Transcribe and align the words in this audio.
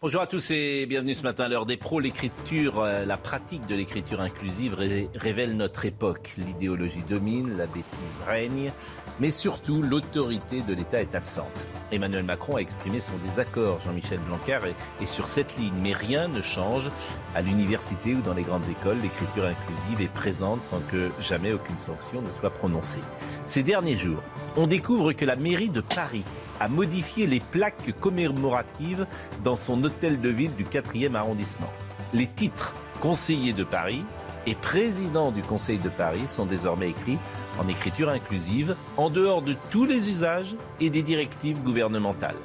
Bonjour 0.00 0.20
à 0.20 0.28
tous 0.28 0.52
et 0.52 0.86
bienvenue 0.86 1.12
ce 1.12 1.24
matin 1.24 1.46
à 1.46 1.48
l'heure 1.48 1.66
des 1.66 1.76
pros. 1.76 1.98
L'écriture, 1.98 2.82
euh, 2.82 3.04
la 3.04 3.16
pratique 3.16 3.66
de 3.66 3.74
l'écriture 3.74 4.20
inclusive 4.20 4.74
ré- 4.74 5.10
révèle 5.16 5.56
notre 5.56 5.86
époque. 5.86 6.34
L'idéologie 6.38 7.02
domine, 7.08 7.56
la 7.56 7.66
bêtise 7.66 8.22
règne, 8.24 8.70
mais 9.18 9.30
surtout 9.30 9.82
l'autorité 9.82 10.60
de 10.60 10.72
l'État 10.72 11.00
est 11.00 11.16
absente. 11.16 11.66
Emmanuel 11.90 12.22
Macron 12.22 12.54
a 12.54 12.60
exprimé 12.60 13.00
son 13.00 13.16
désaccord, 13.24 13.80
Jean-Michel 13.80 14.20
Blanquer 14.20 14.60
est, 14.68 15.02
est 15.02 15.06
sur 15.06 15.26
cette 15.26 15.56
ligne, 15.56 15.74
mais 15.82 15.94
rien 15.94 16.28
ne 16.28 16.42
change. 16.42 16.88
À 17.34 17.42
l'université 17.42 18.14
ou 18.14 18.20
dans 18.20 18.34
les 18.34 18.44
grandes 18.44 18.68
écoles, 18.68 18.98
l'écriture 19.02 19.46
inclusive 19.46 20.00
est 20.00 20.14
présente 20.14 20.62
sans 20.62 20.78
que 20.92 21.10
jamais 21.20 21.52
aucune 21.52 21.78
sanction 21.78 22.22
ne 22.22 22.30
soit 22.30 22.50
prononcée. 22.54 23.00
Ces 23.44 23.64
derniers 23.64 23.98
jours, 23.98 24.22
on 24.56 24.68
découvre 24.68 25.12
que 25.12 25.24
la 25.24 25.34
mairie 25.34 25.70
de 25.70 25.80
Paris 25.80 26.22
a 26.60 26.68
modifié 26.68 27.26
les 27.26 27.40
plaques 27.40 27.94
commémoratives 28.00 29.06
dans 29.44 29.56
son 29.56 29.82
hôtel 29.84 30.20
de 30.20 30.28
ville 30.28 30.54
du 30.54 30.64
4e 30.64 31.14
arrondissement. 31.14 31.70
Les 32.12 32.26
titres 32.26 32.74
conseiller 33.00 33.52
de 33.52 33.64
Paris 33.64 34.04
et 34.46 34.54
président 34.54 35.30
du 35.30 35.42
Conseil 35.42 35.78
de 35.78 35.88
Paris 35.88 36.26
sont 36.26 36.46
désormais 36.46 36.90
écrits 36.90 37.18
en 37.58 37.68
écriture 37.68 38.08
inclusive, 38.08 38.76
en 38.96 39.10
dehors 39.10 39.42
de 39.42 39.54
tous 39.70 39.84
les 39.84 40.08
usages 40.08 40.56
et 40.80 40.90
des 40.90 41.02
directives 41.02 41.62
gouvernementales. 41.62 42.36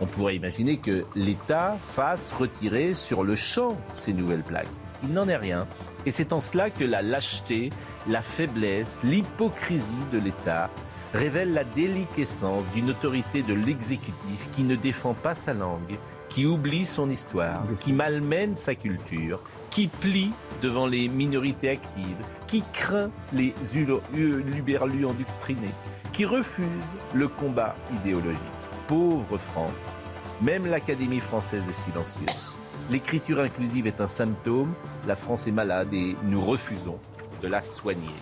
On 0.00 0.06
pourrait 0.06 0.36
imaginer 0.36 0.76
que 0.76 1.06
l'État 1.14 1.76
fasse 1.80 2.32
retirer 2.32 2.94
sur 2.94 3.24
le 3.24 3.34
champ 3.34 3.76
ces 3.92 4.12
nouvelles 4.12 4.42
plaques. 4.42 4.68
Il 5.02 5.12
n'en 5.12 5.28
est 5.28 5.36
rien. 5.36 5.66
Et 6.06 6.10
c'est 6.10 6.32
en 6.32 6.40
cela 6.40 6.70
que 6.70 6.84
la 6.84 7.02
lâcheté, 7.02 7.70
la 8.06 8.22
faiblesse, 8.22 9.02
l'hypocrisie 9.04 9.94
de 10.12 10.18
l'État 10.18 10.70
révèle 11.14 11.52
la 11.52 11.64
déliquescence 11.64 12.64
d'une 12.74 12.90
autorité 12.90 13.42
de 13.42 13.54
l'exécutif 13.54 14.48
qui 14.52 14.62
ne 14.64 14.76
défend 14.76 15.14
pas 15.14 15.34
sa 15.34 15.54
langue, 15.54 15.98
qui 16.28 16.44
oublie 16.46 16.84
son 16.84 17.08
histoire, 17.08 17.62
qui 17.80 17.92
malmène 17.92 18.54
sa 18.54 18.74
culture, 18.74 19.40
qui 19.70 19.86
plie 19.88 20.32
devant 20.60 20.86
les 20.86 21.08
minorités 21.08 21.70
actives, 21.70 22.18
qui 22.46 22.62
craint 22.72 23.10
les 23.32 23.54
u- 23.74 24.42
luberlus 24.42 25.06
endoctrinés, 25.06 25.72
qui 26.12 26.24
refuse 26.26 26.66
le 27.14 27.28
combat 27.28 27.74
idéologique. 27.94 28.38
Pauvre 28.86 29.38
France, 29.38 29.70
même 30.42 30.66
l'Académie 30.66 31.20
française 31.20 31.68
est 31.68 31.72
silencieuse. 31.72 32.54
L'écriture 32.90 33.40
inclusive 33.40 33.86
est 33.86 34.00
un 34.00 34.06
symptôme, 34.06 34.72
la 35.06 35.14
France 35.14 35.46
est 35.46 35.52
malade 35.52 35.92
et 35.92 36.16
nous 36.24 36.40
refusons 36.40 36.98
de 37.42 37.48
la 37.48 37.60
soigner. 37.60 38.14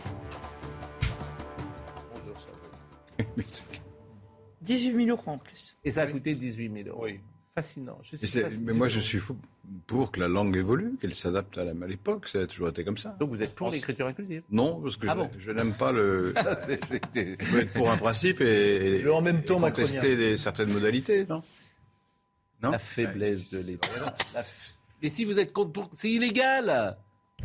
18 4.62 4.94
000 5.06 5.09
euros 5.10 5.22
en 5.31 5.38
plus. 5.38 5.77
Et 5.84 5.91
ça 5.91 6.03
a 6.03 6.06
coûté 6.06 6.34
18 6.34 6.72
000 6.84 6.88
euros. 6.88 7.04
Oui. 7.04 7.21
Fascinant. 7.54 7.99
Je 8.03 8.16
Mais, 8.21 8.27
suis 8.27 8.60
moi, 8.75 8.88
je 8.88 9.00
suis 9.00 9.19
fou 9.19 9.34
pour 9.87 10.12
que 10.12 10.21
la 10.21 10.28
langue 10.28 10.54
évolue, 10.56 10.97
qu'elle 11.00 11.15
s'adapte 11.15 11.56
à 11.56 11.65
l'époque. 11.65 12.28
Ça 12.28 12.41
a 12.41 12.47
toujours 12.47 12.69
été 12.69 12.84
comme 12.84 12.99
ça. 12.99 13.16
Donc 13.19 13.31
vous 13.31 13.43
êtes 13.43 13.54
pour 13.54 13.71
l'écriture 13.71 14.06
inclusive 14.06 14.43
Non, 14.50 14.78
parce 14.82 14.99
que 14.99 15.06
Ah 15.09 15.15
je, 15.15 15.21
bon 15.21 15.31
je 15.38 15.50
n'aime 15.53 15.72
pas 15.72 15.91
le. 15.91 16.32
Ça, 16.34 16.54
c'est- 16.54 16.78
Je 17.15 17.50
peux 17.50 17.60
être 17.60 17.72
pour 17.72 17.91
un 17.91 17.97
principe 17.97 18.43
et, 18.43 19.09
en 19.09 19.22
même 19.22 19.43
temps 19.43 19.56
et 19.66 19.72
contester 19.72 20.16
des, 20.16 20.37
certaines 20.37 20.71
modalités, 20.71 21.25
non? 21.27 21.43
Non? 22.62 22.72
La 22.72 22.78
faiblesse 22.78 23.48
de 23.48 23.59
l'État. 23.60 23.88
La- 24.34 24.43
Et 25.03 25.09
si 25.09 25.25
vous 25.25 25.38
êtes 25.38 25.53
contre, 25.54 25.72
pour... 25.72 25.88
c'est 25.93 26.10
illégal. 26.10 26.98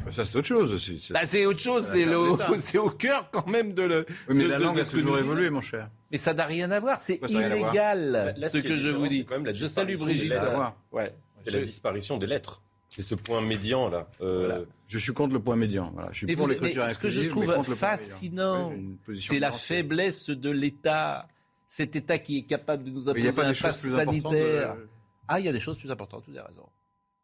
Bah, 0.05 0.11
Ça, 0.11 0.25
c'est 0.25 0.37
autre 0.37 0.47
chose 0.47 0.71
aussi. 0.73 0.99
C'est- 1.01 1.13
Bah, 1.13 1.25
c'est 1.25 1.45
autre 1.45 1.59
chose. 1.59 1.85
C'est 1.85 2.05
le- 2.05 2.17
au 2.79 2.89
cœur 2.89 3.29
quand 3.31 3.45
même 3.47 3.73
de 3.73 3.81
le. 3.83 4.05
oui, 4.29 4.35
mais 4.35 4.43
de- 4.45 4.49
la 4.49 4.59
langue 4.59 4.77
de 4.77 4.81
a 4.81 4.85
toujours 4.85 5.17
évolué, 5.17 5.49
mon 5.49 5.61
cher. 5.61 5.89
Mais 6.11 6.17
ça 6.17 6.33
n'a 6.33 6.45
rien 6.45 6.71
à 6.71 6.79
voir. 6.79 6.99
C'est 7.01 7.17
Pourquoi 7.17 7.41
illégal. 7.41 8.33
Là, 8.37 8.49
ce 8.49 8.57
que 8.57 8.75
je 8.75 8.89
vous 8.89 9.07
dis. 9.07 9.19
c'est 9.19 9.25
quand 9.25 9.35
même 9.35 9.45
la 9.45 9.53
Je 9.53 9.65
salue 9.65 9.95
Brigitte. 9.97 10.33
Ouais. 10.91 11.13
C'est 11.41 11.51
la 11.51 11.61
disparition 11.61 12.17
des 12.17 12.27
lettres. 12.27 12.61
C'est 12.89 13.03
ce 13.03 13.15
point 13.15 13.39
médian 13.41 13.87
là. 13.89 14.09
Euh, 14.21 14.39
Voilà. 14.47 14.61
Je 14.87 14.97
suis 14.99 15.13
contre 15.13 15.33
le 15.33 15.39
point 15.39 15.55
médian. 15.55 15.91
Voilà. 15.93 16.09
Je 16.11 16.17
suis 16.17 16.27
Mais 16.27 16.35
pour 16.35 16.45
vous- 16.45 16.51
l'écriture 16.51 16.89
ce 16.89 16.97
que 16.97 17.09
je 17.09 17.29
trouve 17.29 17.63
fascinant, 17.75 18.73
Oui, 19.07 19.21
C'est 19.21 19.39
la 19.39 19.51
faiblesse 19.51 20.29
de 20.29 20.49
l'État. 20.49 21.27
Cet 21.67 21.95
État 21.95 22.17
qui 22.17 22.39
est 22.39 22.41
capable 22.43 22.83
de 22.83 22.89
nous 22.89 23.07
imposer 23.07 23.29
un 23.29 23.31
pass 23.53 23.85
importantes. 23.85 24.07
sanitaire. 24.07 24.71
euh, 24.77 24.85
Ah, 25.29 25.39
il 25.39 25.45
y 25.45 25.47
a 25.49 25.53
des 25.53 25.61
choses 25.61 25.77
plus 25.77 25.89
importantes. 25.89 26.25
Vous 26.27 26.35
avez 26.35 26.45
raison. 26.49 26.67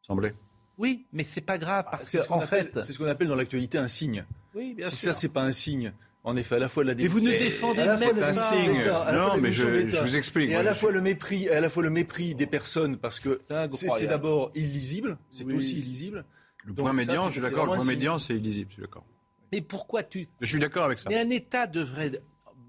Semblait. 0.02 0.34
Oui, 0.78 1.06
mais 1.12 1.24
c'est 1.24 1.42
pas 1.42 1.58
grave 1.58 1.86
Ah, 1.88 1.92
parce 1.92 2.12
que 2.12 2.18
en 2.32 2.40
appelle- 2.42 2.72
fait, 2.74 2.84
c'est 2.84 2.94
ce 2.94 2.98
qu'on 3.00 3.06
appelle 3.08 3.28
dans 3.28 3.36
l'actualité 3.36 3.78
un 3.78 3.88
signe. 3.88 4.26
oui, 4.54 4.74
bien 4.76 4.88
si 4.90 4.96
sûr. 4.96 5.14
ça 5.14 5.20
c'est 5.20 5.30
pas 5.30 5.42
un 5.42 5.52
signe, 5.52 5.92
en 6.24 6.36
effet, 6.36 6.56
à 6.56 6.60
la 6.60 6.70
fois 6.70 6.84
la 6.84 6.94
Mais 6.94 7.08
vous 7.08 7.20
ne 7.20 7.32
défendez 7.32 7.82
à 7.82 7.86
la 7.86 7.98
fois 7.98 8.14
même 8.14 8.20
pas. 8.20 8.30
Un 8.30 8.34
signe. 8.34 8.86
Non, 9.14 9.38
mais 9.42 9.52
je- 9.54 10.02
vous 10.06 10.16
explique. 10.16 10.52
Et 10.52 10.56
à 10.56 10.62
la 10.64 10.74
je 10.74 10.80
fois 10.80 10.92
le 10.92 11.02
mépris, 11.02 11.46
et 11.46 11.52
à 11.52 11.62
la 11.62 11.70
fois 11.70 11.82
le 11.84 11.90
mépris 11.90 12.36
des 12.36 12.46
personnes 12.48 12.98
parce 12.98 13.20
que 13.20 13.40
C'est 13.72 14.08
d'abord 14.08 14.52
illisible, 14.56 15.18
c'est 15.32 15.44
Oui. 15.46 15.56
aussi 15.56 15.80
illisible. 15.80 16.26
Le 16.64 16.74
Donc 16.74 16.86
point 16.86 16.94
médian, 16.94 17.24
c'est- 17.24 17.28
je 17.30 17.32
suis 17.34 17.42
d'accord. 17.42 17.66
Le 17.66 17.78
point 17.78 17.86
médian, 17.86 18.20
c'est 18.20 18.36
illisible. 18.36 18.70
Je 18.70 18.74
suis 18.74 18.82
d'accord. 18.82 19.06
Mais 19.54 19.62
pourquoi 19.62 20.04
tu 20.04 20.28
Je 20.42 20.46
suis 20.48 20.60
d'accord 20.60 20.84
avec 20.84 21.00
ça. 21.00 21.10
Mais 21.10 21.18
un 21.18 21.30
État 21.30 21.66
devrait 21.66 22.22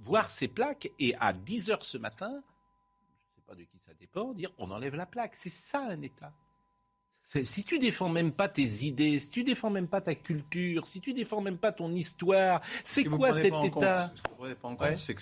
voir 0.05 0.31
ses 0.31 0.47
plaques 0.49 0.93
et 1.01 1.15
à 1.19 1.33
10 1.33 1.69
heures 1.71 1.85
ce 1.85 1.99
matin, 1.99 2.31
je 2.31 2.37
ne 2.37 3.35
sais 3.35 3.43
pas 3.47 3.55
de 3.57 3.63
qui 3.63 3.77
ça 3.85 3.91
dépend, 4.01 4.33
dire 4.33 4.51
on 4.59 4.71
enlève 4.71 4.95
la 4.95 5.05
plaque. 5.05 5.35
C'est 5.35 5.51
ça 5.51 5.81
un 5.91 6.01
État. 6.01 6.33
Si 7.45 7.63
tu 7.65 7.79
défends 7.79 8.09
même 8.09 8.33
pas 8.33 8.49
tes 8.49 8.85
idées, 8.87 9.19
si 9.21 9.31
tu 9.31 9.45
défends 9.45 9.69
même 9.69 9.87
pas 9.87 10.01
ta 10.01 10.15
culture, 10.15 10.87
si 10.87 11.01
tu 11.01 11.13
défends 11.13 11.43
même 11.43 11.59
pas 11.59 11.73
ton 11.73 11.93
histoire, 11.93 12.63
c'est 12.83 13.05
quoi 13.05 13.35
cet 13.35 13.53
État 13.65 14.13
Ce 14.17 14.23
que 14.23 14.29
vous 14.31 14.35
prenez 14.39 14.55
pas 14.55 14.69
en 14.69 14.77
compte, 14.77 14.81
Ouais. 14.89 14.97
c'est 14.97 15.15
que 15.15 15.21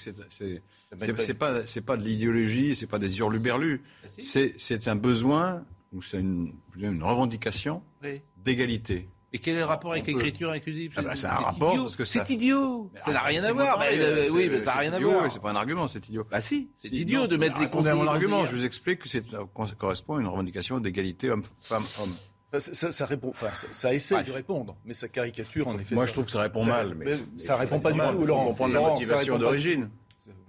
c'est 1.20 1.34
pas- 1.34 1.66
c'est 1.66 1.80
pas 1.80 1.96
de 1.96 2.04
l'idéologie, 2.04 2.76
c'est 2.76 2.86
pas 2.86 3.00
des 3.00 3.18
hurluberlus. 3.18 3.82
Ah, 4.04 4.08
si. 4.08 4.22
C'est 4.22 4.54
c'est 4.56 4.86
un 4.86 4.94
besoin 4.94 5.64
ou 5.92 6.00
c'est 6.00 6.20
une, 6.20 6.52
une 6.76 7.02
revendication 7.02 7.82
Oui. 8.02 8.20
d'égalité. 8.44 9.08
Et 9.32 9.38
quel 9.38 9.56
est 9.56 9.58
le 9.58 9.64
rapport 9.64 9.92
avec 9.92 10.04
peut- 10.04 10.12
l'écriture 10.12 10.50
inclusive 10.50 10.92
Ah 10.96 11.02
bah, 11.02 11.16
C'est 11.16 11.26
un 11.26 11.30
rapport, 11.30 11.72
idiot. 11.72 11.82
parce 11.82 11.96
que 11.96 12.04
ça- 12.04 12.24
c'est 12.24 12.32
idiot. 12.32 12.90
Ça 13.04 13.12
n'a 13.12 13.20
rien 13.20 13.42
à 13.44 13.52
voir. 13.52 13.78
Mais, 13.80 13.98
euh, 13.98 14.28
oui, 14.30 14.48
mais 14.50 14.60
ça 14.60 14.66
n'a 14.66 14.80
rien 14.80 14.92
à 14.92 14.98
voir. 15.00 15.30
C'est 15.32 15.42
pas 15.42 15.50
un 15.50 15.56
argument, 15.56 15.88
c'est 15.88 16.08
idiot. 16.08 16.24
Bah 16.30 16.40
si, 16.40 16.70
c'est 16.80 16.88
idiot 16.92 17.22
non, 17.22 17.26
de 17.26 17.36
mettre 17.36 17.58
les 17.60 17.68
conseillers 17.68 17.94
mon 17.94 18.06
argument. 18.06 18.46
Je 18.46 18.56
vous 18.56 18.64
explique 18.64 19.00
que 19.00 19.08
c'est 19.08 19.24
ça 19.30 19.38
correspond 19.78 20.16
à 20.16 20.20
une 20.20 20.26
revendication 20.28 20.78
d'égalité 20.80 21.30
homme-femme-homme. 21.30 22.14
Ça, 22.52 22.60
ça- 22.60 22.92
ça 22.92 23.06
répond, 23.06 23.30
enfin, 23.30 23.48
ça, 23.52 23.66
ça 23.72 23.92
essaie 23.92 24.22
de 24.22 24.30
répondre, 24.30 24.76
mais 24.84 24.94
ça 24.94 25.08
caricature 25.08 25.66
en 25.68 25.76
effet. 25.78 25.94
Moi, 25.96 26.04
ça- 26.04 26.08
je 26.08 26.12
trouve 26.12 26.24
que 26.26 26.30
ça 26.30 26.40
répond 26.40 26.60
ça- 26.62 26.68
mal. 26.68 26.94
Mais, 26.96 27.04
mais 27.04 27.18
ça 27.42 27.56
répond 27.56 27.80
pas 27.80 27.92
du 27.92 27.98
tout, 27.98 28.24
Laurent. 28.24 28.46
comprendre 28.46 28.72
la 28.74 28.80
motivation 28.80 29.38
d'origine. 29.38 29.90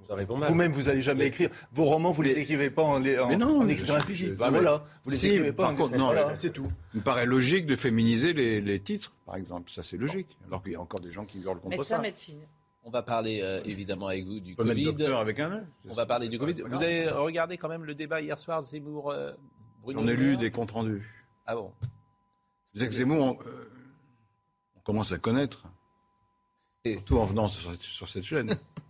Ça 0.07 0.15
répond 0.15 0.37
mal. 0.37 0.49
Vous-même, 0.49 0.71
vous 0.71 0.87
allez 0.89 1.01
jamais 1.01 1.25
écrire. 1.27 1.49
Vos 1.73 1.83
romans, 1.85 2.11
vous 2.11 2.21
les 2.21 2.33
Mais- 2.33 2.41
écrivez 2.41 2.69
pas 2.69 2.83
en, 2.83 2.95
en, 2.95 2.99
Mais 3.01 3.35
non, 3.35 3.61
en 3.61 3.65
Bah, 3.65 4.49
voilà, 4.49 4.85
vous 5.03 5.09
les 5.09 5.17
Si, 5.17 5.27
écrivez 5.27 5.51
pas. 5.51 5.63
par 5.63 5.73
en- 5.73 5.75
contre, 5.75 5.97
non, 5.97 6.05
voilà, 6.05 6.29
mais- 6.29 6.35
c'est 6.37 6.51
tout. 6.51 6.71
Il 6.93 6.99
me 6.99 7.03
paraît 7.03 7.25
logique 7.25 7.65
de 7.65 7.75
féminiser 7.75 8.31
les, 8.33 8.61
les 8.61 8.79
titres, 8.79 9.13
par 9.25 9.35
exemple. 9.35 9.69
Ça, 9.69 9.83
c'est 9.83 9.97
logique. 9.97 10.37
Alors 10.47 10.63
qu'il 10.63 10.71
y 10.71 10.75
a 10.75 10.81
encore 10.81 11.01
des 11.01 11.11
gens 11.11 11.25
qui 11.25 11.41
hurlent 11.41 11.59
contre 11.59 11.77
Médecin, 11.77 11.97
ça. 11.97 12.01
médecine. 12.01 12.39
On 12.85 12.89
va 12.89 13.03
parler 13.03 13.41
euh, 13.43 13.61
évidemment 13.65 14.07
avec 14.07 14.23
vous 14.25 14.39
du 14.39 14.55
peut 14.55 14.63
Covid. 14.63 14.85
docteur 14.85 15.19
avec 15.19 15.39
un 15.41 15.51
œil. 15.51 15.63
On 15.89 15.93
va 15.93 16.05
parler 16.05 16.29
du 16.29 16.39
Covid. 16.39 16.55
C'est 16.55 16.63
Vous 16.63 16.75
avez 16.81 17.09
regardé 17.09 17.57
quand 17.57 17.67
même 17.67 17.83
le 17.83 17.93
débat 17.93 18.21
hier 18.21 18.39
soir, 18.39 18.61
Zemmour, 18.63 19.11
euh, 19.11 19.33
Bruno 19.81 19.99
J'en 19.99 20.07
ai 20.07 20.15
lu 20.15 20.37
des 20.37 20.51
comptes 20.51 20.71
rendus. 20.71 21.05
Ah 21.45 21.55
bon 21.55 21.73
Jacques 22.75 22.91
Zemmour, 22.93 23.21
on, 23.41 23.47
euh, 23.47 23.69
on 24.77 24.79
commence 24.79 25.11
à 25.11 25.17
connaître. 25.17 25.63
Et- 26.85 26.93
Surtout 26.93 27.17
en 27.17 27.25
venant 27.25 27.49
sur, 27.49 27.73
sur 27.81 28.07
cette 28.07 28.23
chaîne. 28.23 28.55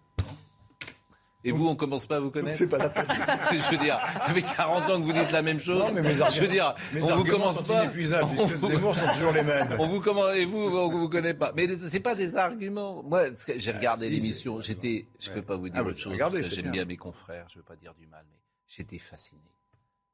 Et 1.44 1.52
vous, 1.52 1.68
on 1.68 1.76
commence 1.76 2.08
pas 2.08 2.18
à 2.18 2.20
vous 2.20 2.32
connaître 2.32 2.58
C'est 2.58 2.68
pas 2.68 2.78
la 2.80 2.90
peine. 2.90 3.06
Je 3.52 3.72
veux 3.72 3.78
dire, 3.78 4.00
ça 4.22 4.34
fait 4.34 4.42
40 4.42 4.84
ans 4.90 5.00
que 5.00 5.04
vous 5.06 5.14
dites 5.14 5.32
la 5.32 5.42
même 5.44 5.60
chose. 5.60 5.80
Non, 5.80 5.92
mais 5.94 6.02
mes 6.02 6.10
je 6.10 6.14
veux 6.16 6.22
arguments- 6.24 6.52
dire, 6.52 6.76
Mes 6.94 7.04
on 7.04 7.06
vous 7.06 7.12
arguments 7.12 7.38
commence 7.38 7.58
sont 7.60 7.64
pas. 7.64 7.84
inépuisables. 7.86 8.28
On 8.38 8.48
Les 8.48 8.54
vous- 8.56 8.68
Zemmour 8.68 8.96
sont 8.96 9.08
toujours 9.14 9.32
les 9.32 9.44
mêmes. 9.44 9.76
On 9.80 9.88
vous 9.88 10.02
commence 10.02 10.36
et 10.36 10.46
vous, 10.46 10.58
on 10.58 10.90
vous 10.90 11.08
connaît 11.10 11.36
pas. 11.36 11.54
Mais 11.56 11.68
c'est 11.76 12.00
pas 12.00 12.16
des 12.16 12.36
arguments. 12.36 13.04
Moi, 13.04 13.26
j'ai 13.58 13.72
regardé 13.72 14.06
si, 14.08 14.12
l'émission. 14.12 14.60
J'étais, 14.60 15.06
je 15.20 15.30
peux 15.30 15.36
Ouais. 15.38 15.42
pas 15.44 15.56
vous 15.58 15.70
dire 15.70 15.82
Ah, 15.86 15.88
autre 15.88 16.00
chose. 16.00 16.14
J'aime 16.18 16.64
bien. 16.64 16.72
bien 16.72 16.86
mes 16.86 16.98
confrères. 16.98 17.48
Je 17.54 17.58
veux 17.60 17.64
pas 17.64 17.76
dire 17.76 17.94
du 17.94 18.08
mal, 18.08 18.26
mais 18.30 18.38
j'étais 18.68 19.00
fasciné. 19.00 19.42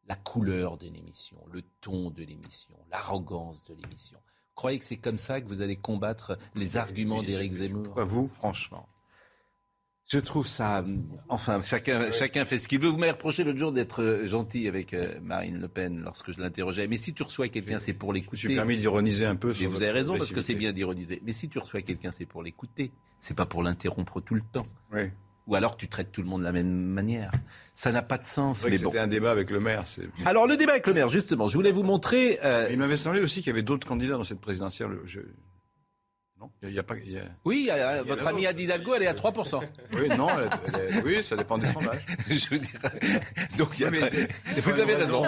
La 0.07 0.15
couleur 0.17 0.77
de 0.77 0.87
l'émission, 0.89 1.37
le 1.51 1.61
ton 1.79 2.09
de 2.11 2.23
l'émission, 2.23 2.75
l'arrogance 2.91 3.63
de 3.63 3.73
l'émission. 3.75 4.17
Croyez 4.55 4.77
que 4.77 4.85
c'est 4.85 4.97
comme 4.97 5.17
ça 5.17 5.39
que 5.39 5.47
vous 5.47 5.61
allez 5.61 5.77
combattre 5.77 6.37
les 6.53 6.75
arguments 6.77 7.23
d'Éric 7.23 7.53
Zemmour? 7.53 7.93
Pas 7.95 8.03
vous 8.03 8.29
Franchement. 8.35 8.87
Je 10.09 10.19
trouve 10.19 10.45
ça. 10.45 10.85
Enfin, 11.29 11.61
chacun, 11.61 12.11
chacun 12.11 12.43
fait 12.45 12.57
ce 12.59 12.67
qu'il 12.67 12.79
veut. 12.79 12.89
Vous 12.89 12.97
m'avez 12.97 13.13
reproché 13.13 13.43
l'autre 13.43 13.57
jour 13.57 13.71
d'être 13.71 14.03
euh, 14.03 14.27
gentil 14.27 14.67
avec 14.67 14.93
euh, 14.93 15.01
Marine 15.21 15.59
Le 15.59 15.67
Pen 15.67 16.01
lorsque 16.03 16.31
je 16.33 16.41
l'interrogeais. 16.41 16.87
Mais 16.87 16.97
si 16.97 17.13
tu 17.13 17.23
reçois 17.23 17.47
quelqu'un, 17.47 17.79
c'est 17.79 17.93
pour 17.93 18.13
J'ai 18.13 18.21
l'écouter. 18.21 18.55
permis 18.55 18.77
d'ironiser 18.77 19.25
un 19.25 19.35
peu 19.37 19.49
Mais 19.49 19.53
sur 19.55 19.69
vous 19.69 19.77
avez 19.81 19.91
raison 19.91 20.17
parce 20.17 20.31
que 20.31 20.41
c'est 20.41 20.55
bien 20.55 20.73
d'ironiser. 20.73 21.21
Mais 21.25 21.31
si 21.33 21.47
tu 21.49 21.57
reçois 21.57 21.81
quelqu'un, 21.81 22.11
c'est 22.11 22.25
pour 22.25 22.43
l'écouter. 22.43 22.91
C'est 23.19 23.35
pas 23.35 23.45
pour 23.45 23.63
l'interrompre 23.63 24.19
tout 24.21 24.35
le 24.35 24.41
temps. 24.51 24.67
Oui. 24.91 25.03
Ou 25.47 25.55
alors 25.55 25.75
tu 25.77 25.87
traites 25.87 26.11
tout 26.11 26.21
le 26.21 26.27
monde 26.27 26.41
de 26.41 26.45
la 26.45 26.51
même 26.53 26.69
manière. 26.71 27.31
Ça 27.73 27.91
n'a 27.91 28.01
pas 28.01 28.17
de 28.17 28.25
sens. 28.25 28.61
Bon. 28.63 28.69
c'était 28.77 28.99
un 28.99 29.07
débat 29.07 29.31
avec 29.31 29.49
le 29.49 29.59
maire. 29.61 29.85
Alors 30.25 30.47
le 30.47 30.55
débat 30.57 30.73
avec 30.73 30.85
le 30.87 30.93
maire, 30.93 31.09
justement, 31.09 31.47
je 31.47 31.57
voulais 31.57 31.71
vous 31.71 31.83
montrer. 31.83 32.39
euh, 32.43 32.67
Il 32.71 32.77
m'avait 32.77 32.97
semblé 32.97 33.21
aussi 33.21 33.39
qu'il 33.39 33.47
y 33.47 33.49
avait 33.51 33.63
d'autres 33.63 33.87
candidats 33.87 34.13
dans 34.17 34.23
cette 34.23 34.39
présidentielle. 34.41 34.89
Je- 35.05 35.19
Il 36.63 36.69
n'y 36.69 36.79
a, 36.79 36.83
pas. 36.83 36.95
il 37.03 37.11
y 37.13 37.17
a- 37.17 37.23
Oui, 37.45 37.69
euh, 37.71 37.99
Il 38.03 38.07
y 38.07 38.09
votre 38.09 38.25
a 38.25 38.29
amie. 38.29 38.45
Anne 38.47 38.59
Hidalgo, 38.59 38.93
elle 38.95 39.03
est 39.03 39.07
à 39.07 39.13
3%. 39.13 39.61
Oui, 39.93 40.07
non, 40.17 40.27
elle- 40.29 40.49
elle- 40.89 41.03
oui, 41.05 41.23
ça 41.23 41.35
dépend 41.35 41.57
des 41.57 41.67
sondages. 41.71 42.05
je 42.29 42.49
veux 42.49 42.59
dire. 42.59 42.79
Donc 43.57 43.69
il 43.77 43.81
y 43.81 43.85
a 43.85 43.89
Oui, 43.89 43.97
mais 44.01 44.07
très- 44.09 44.27
c'est 44.47 44.61
vous 44.61 44.79
avez 44.79 44.95
raison. 44.95 45.23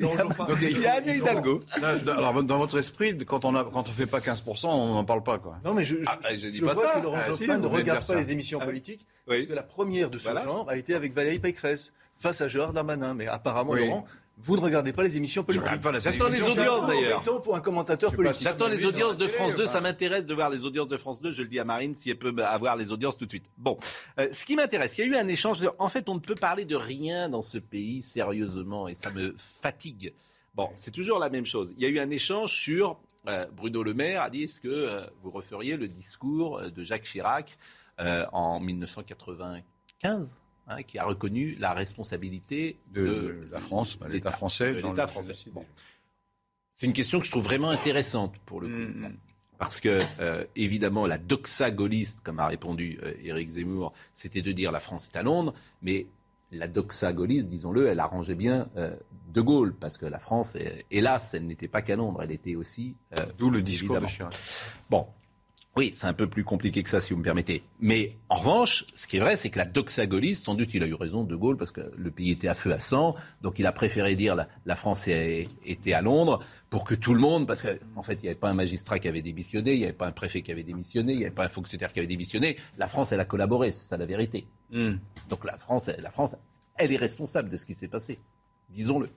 Donc, 0.00 0.18
Il 0.60 0.80
y 0.80 0.86
a 0.86 0.94
Anne 0.94 1.08
Hidalgo. 1.08 1.62
Là, 1.80 1.96
Alors, 2.16 2.42
dans 2.42 2.58
votre 2.58 2.78
esprit, 2.78 3.16
quand 3.26 3.44
on 3.44 3.54
on 3.54 3.84
fait 3.84 4.06
pas 4.06 4.20
15%, 4.20 4.66
on 4.68 4.94
n'en 4.94 5.04
parle 5.04 5.22
pas, 5.22 5.38
quoi. 5.38 5.58
Non, 5.64 5.74
mais 5.74 5.84
je, 5.84 5.96
je, 5.96 6.04
Ah, 6.06 6.18
bah, 6.22 6.28
je 6.36 6.48
dis 6.48 6.58
je 6.58 6.64
pas 6.64 6.72
vois 6.74 6.92
ça. 6.92 6.98
que 6.98 7.04
Laurent 7.04 7.18
Ah, 7.26 7.32
si, 7.32 7.46
ne 7.46 7.66
regarde 7.66 8.00
pas 8.00 8.04
ça. 8.04 8.14
les 8.14 8.32
émissions 8.32 8.58
Ah, 8.62 8.66
politiques, 8.66 9.06
oui. 9.26 9.36
parce 9.38 9.46
que 9.46 9.54
la 9.54 9.62
première 9.62 10.10
de 10.10 10.18
ce 10.18 10.24
Voilà. 10.24 10.44
genre 10.44 10.68
a 10.68 10.76
été 10.76 10.94
avec 10.94 11.12
Valérie 11.12 11.38
Pécresse, 11.38 11.92
face 12.16 12.40
à 12.40 12.48
Gérard 12.48 12.72
Darmanin. 12.72 13.14
Mais 13.14 13.26
apparemment, 13.26 13.72
Oui. 13.72 13.86
Laurent, 13.86 14.04
vous 14.40 14.56
ne 14.56 14.60
regardez 14.60 14.92
pas 14.92 15.02
les 15.02 15.16
émissions 15.16 15.42
politiques. 15.44 15.66
J'attends 16.00 16.28
les 16.28 16.42
audiences, 16.42 16.86
d'ailleurs. 16.86 17.22
pour 17.42 17.56
un 17.56 17.60
commentateur 17.60 18.14
politique. 18.14 18.42
J'attends 18.44 18.68
les 18.68 18.84
audiences 18.86 19.16
de 19.16 19.26
France 19.28 19.54
2. 19.56 19.62
enfin. 19.64 19.72
Ça 19.72 19.80
m'intéresse 19.80 20.26
de 20.26 20.34
voir 20.34 20.48
les 20.50 20.64
audiences 20.64 20.88
de 20.88 20.96
France 20.96 21.20
2. 21.20 21.32
Je 21.32 21.42
le 21.42 21.48
dis 21.48 21.58
à 21.58 21.64
Marine 21.64 21.94
si 21.94 22.10
elle 22.10 22.18
peut 22.18 22.34
avoir 22.44 22.76
les 22.76 22.90
audiences 22.90 23.16
tout 23.18 23.24
de 23.26 23.30
suite. 23.30 23.46
Bon, 23.56 23.78
Euh, 24.18 24.28
ce 24.32 24.44
qui 24.44 24.54
m'intéresse, 24.56 24.96
il 24.98 25.06
y 25.06 25.08
a 25.08 25.10
eu 25.10 25.16
un 25.16 25.28
échange. 25.28 25.58
de- 25.58 25.70
En 25.78 25.88
fait, 25.88 26.08
on 26.08 26.14
ne 26.14 26.20
peut 26.20 26.34
parler 26.34 26.64
de 26.64 26.76
rien 26.76 27.28
dans 27.28 27.42
ce 27.42 27.58
pays 27.58 28.02
sérieusement 28.02 28.88
et 28.88 28.94
ça 28.94 29.10
me 29.10 29.34
fatigue. 29.36 30.12
Bon, 30.54 30.68
c'est 30.76 30.90
toujours 30.92 31.18
la 31.18 31.30
même 31.30 31.44
chose. 31.46 31.72
Il 31.76 31.82
y 31.82 31.86
a 31.86 31.88
eu 31.88 31.98
un 31.98 32.10
échange 32.10 32.52
sur 32.52 32.98
euh, 33.26 33.44
Bruno 33.52 33.82
Le 33.82 33.94
Maire 33.94 34.22
a 34.22 34.30
dit 34.30 34.44
est-ce 34.44 34.60
que 34.60 34.68
euh, 34.68 35.00
vous 35.22 35.30
referiez 35.30 35.76
le 35.76 35.88
discours 35.88 36.62
de 36.62 36.84
Jacques 36.84 37.04
Chirac 37.04 37.58
en 38.32 38.60
1995 38.60 40.36
hein, 40.68 40.82
qui 40.82 40.98
a 40.98 41.04
reconnu 41.04 41.54
la 41.58 41.72
responsabilité 41.72 42.78
De, 42.92 43.06
de 43.06 43.48
la 43.50 43.60
France, 43.60 43.96
enfin, 44.00 44.08
l'État 44.08 44.30
français. 44.30 44.74
de 44.74 44.80
l'État 44.80 45.06
français. 45.06 45.32
Bon. 45.52 45.64
C'est 46.70 46.86
une 46.86 46.92
question 46.92 47.18
que 47.18 47.26
je 47.26 47.30
trouve 47.30 47.44
vraiment 47.44 47.70
intéressante 47.70 48.36
pour 48.46 48.60
le 48.60 48.68
coup. 48.68 48.74
Mm, 48.74 49.06
mm. 49.08 49.16
Parce 49.58 49.80
que, 49.80 49.98
euh, 50.20 50.44
évidemment, 50.54 51.04
la 51.06 51.18
doxa 51.18 51.72
gaulliste, 51.72 52.20
comme 52.20 52.38
a 52.38 52.46
répondu 52.46 53.00
euh, 53.02 53.12
Éric 53.24 53.48
Zemmour, 53.48 53.92
c'était 54.12 54.42
de 54.42 54.52
dire 54.52 54.70
la 54.70 54.78
France 54.78 55.10
est 55.12 55.16
à 55.18 55.22
Londres, 55.24 55.52
mais 55.82 56.06
la 56.52 56.68
doxa 56.68 57.12
gaulliste, 57.12 57.48
disons-le, 57.48 57.88
elle 57.88 57.98
arrangeait 57.98 58.36
bien 58.36 58.68
euh, 58.76 58.94
De 59.34 59.40
Gaulle, 59.40 59.74
parce 59.74 59.98
que 59.98 60.06
la 60.06 60.20
France, 60.20 60.54
hélas, 60.92 61.34
elle 61.34 61.46
n'était 61.46 61.66
pas 61.66 61.82
qu'à 61.82 61.96
Londres, 61.96 62.22
elle 62.22 62.30
était 62.30 62.54
aussi... 62.54 62.94
euh, 63.18 63.26
D'où 63.36 63.50
le 63.50 63.60
discours 63.60 63.96
évidemment. 63.96 64.06
de 64.06 64.12
Chirac. 64.12 64.38
Bon, 64.88 65.08
oui, 65.78 65.92
c'est 65.94 66.08
un 66.08 66.12
peu 66.12 66.26
plus 66.26 66.42
compliqué 66.42 66.82
que 66.82 66.88
ça, 66.88 67.00
si 67.00 67.12
vous 67.12 67.20
me 67.20 67.24
permettez. 67.24 67.62
Mais 67.78 68.16
en 68.28 68.34
revanche, 68.34 68.84
ce 68.96 69.06
qui 69.06 69.16
est 69.16 69.20
vrai, 69.20 69.36
c'est 69.36 69.48
que 69.48 69.60
la 69.60 69.64
doxa 69.64 70.06
gaulliste, 70.06 70.46
sans 70.46 70.56
doute, 70.56 70.74
il 70.74 70.82
a 70.82 70.88
eu 70.88 70.94
raison, 70.94 71.22
De 71.22 71.36
Gaulle, 71.36 71.56
parce 71.56 71.70
que 71.70 71.92
le 71.96 72.10
pays 72.10 72.32
était 72.32 72.48
à 72.48 72.54
feu 72.54 72.72
à 72.72 72.80
sang, 72.80 73.14
donc 73.42 73.60
il 73.60 73.66
a 73.66 73.70
préféré 73.70 74.16
dire 74.16 74.34
la, 74.34 74.48
la 74.66 74.74
France 74.74 75.06
était 75.06 75.92
à 75.92 76.02
Londres 76.02 76.40
pour 76.68 76.82
que 76.82 76.96
tout 76.96 77.14
le 77.14 77.20
monde, 77.20 77.46
parce 77.46 77.62
qu'en 77.62 77.76
en 77.94 78.02
fait, 78.02 78.14
il 78.14 78.22
n'y 78.22 78.28
avait 78.28 78.38
pas 78.40 78.50
un 78.50 78.54
magistrat 78.54 78.98
qui 78.98 79.06
avait 79.06 79.22
démissionné, 79.22 79.74
il 79.74 79.78
n'y 79.78 79.84
avait 79.84 79.92
pas 79.92 80.08
un 80.08 80.12
préfet 80.12 80.42
qui 80.42 80.50
avait 80.50 80.64
démissionné, 80.64 81.12
il 81.12 81.18
n'y 81.18 81.24
avait 81.24 81.32
pas 81.32 81.44
un 81.44 81.48
fonctionnaire 81.48 81.92
qui 81.92 82.00
avait 82.00 82.08
démissionné. 82.08 82.56
La 82.76 82.88
France, 82.88 83.12
elle 83.12 83.20
a 83.20 83.24
collaboré, 83.24 83.70
c'est 83.70 83.86
ça 83.86 83.96
la 83.96 84.06
vérité. 84.06 84.48
Mm. 84.72 84.94
Donc 85.28 85.44
la 85.44 85.58
France, 85.58 85.88
la 85.96 86.10
France, 86.10 86.34
elle 86.74 86.90
est 86.90 86.96
responsable 86.96 87.50
de 87.50 87.56
ce 87.56 87.64
qui 87.64 87.74
s'est 87.74 87.86
passé, 87.86 88.18
disons-le. 88.68 89.10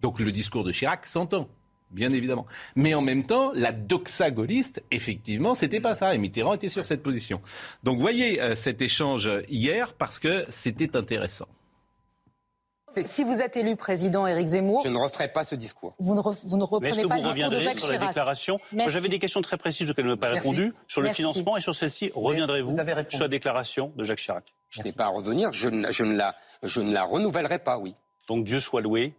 Donc 0.00 0.18
le 0.18 0.32
discours 0.32 0.64
de 0.64 0.72
Chirac 0.72 1.06
s'entend, 1.06 1.48
bien 1.92 2.10
évidemment. 2.12 2.46
Mais 2.76 2.94
en 2.94 3.02
même 3.02 3.24
temps, 3.24 3.52
la 3.54 3.72
doxa 3.72 4.30
gaulliste, 4.30 4.82
effectivement, 4.90 5.54
c'était 5.54 5.80
pas 5.80 5.94
ça. 5.94 6.14
Et 6.14 6.18
Mitterrand 6.18 6.54
était 6.54 6.68
sur 6.68 6.84
cette 6.84 7.02
position. 7.02 7.40
Donc 7.82 7.98
voyez 7.98 8.40
euh, 8.42 8.54
cet 8.54 8.82
échange 8.82 9.30
hier 9.48 9.94
parce 9.94 10.18
que 10.18 10.44
c'était 10.48 10.96
intéressant. 10.96 11.46
Si 13.04 13.24
vous 13.24 13.40
êtes 13.40 13.56
élu 13.56 13.74
président 13.74 14.26
Éric 14.26 14.48
Zemmour, 14.48 14.82
Je 14.84 14.90
ne 14.90 14.98
referai 14.98 15.28
pas 15.32 15.44
ce 15.44 15.54
discours. 15.54 15.94
vous 15.98 16.14
ne, 16.14 16.20
re- 16.20 16.36
vous 16.44 16.58
ne 16.58 16.62
Mais 16.82 16.90
est-ce 16.90 17.00
reprenez 17.00 17.02
que 17.04 17.08
pas 17.08 17.16
vous 17.16 17.22
le 17.22 17.28
discours 17.28 17.50
de 17.50 17.56
reviendrez 17.56 17.60
Jacques 17.60 17.78
sur 17.78 17.88
la 17.88 17.94
Chirac. 17.94 18.08
déclaration 18.10 18.58
Merci. 18.72 18.92
J'avais 18.92 19.08
des 19.08 19.18
questions 19.18 19.40
très 19.40 19.56
précises 19.56 19.90
auxquelles 19.90 20.04
vous 20.04 20.10
n'avez 20.10 20.20
pas 20.20 20.30
Merci. 20.32 20.46
répondu. 20.50 20.74
Sur 20.88 21.00
le 21.00 21.06
Merci. 21.06 21.22
financement 21.22 21.56
et 21.56 21.62
sur 21.62 21.74
celle-ci, 21.74 22.12
reviendrez-vous 22.14 22.76
sur 23.08 23.22
la 23.22 23.28
déclaration 23.28 23.92
de 23.96 24.04
Jacques 24.04 24.18
Chirac? 24.18 24.52
Je 24.68 24.82
n'ai 24.82 24.92
pas 24.92 25.04
à 25.06 25.08
revenir. 25.08 25.50
Je 25.54 25.70
ne, 25.70 25.90
je 25.90 26.04
ne 26.04 26.14
la, 26.14 26.34
je 26.62 26.82
ne 26.82 26.92
la 26.92 27.02
renouvellerai 27.02 27.60
pas, 27.60 27.78
oui. 27.78 27.94
Donc 28.28 28.44
Dieu 28.44 28.60
soit 28.60 28.82
loué. 28.82 29.14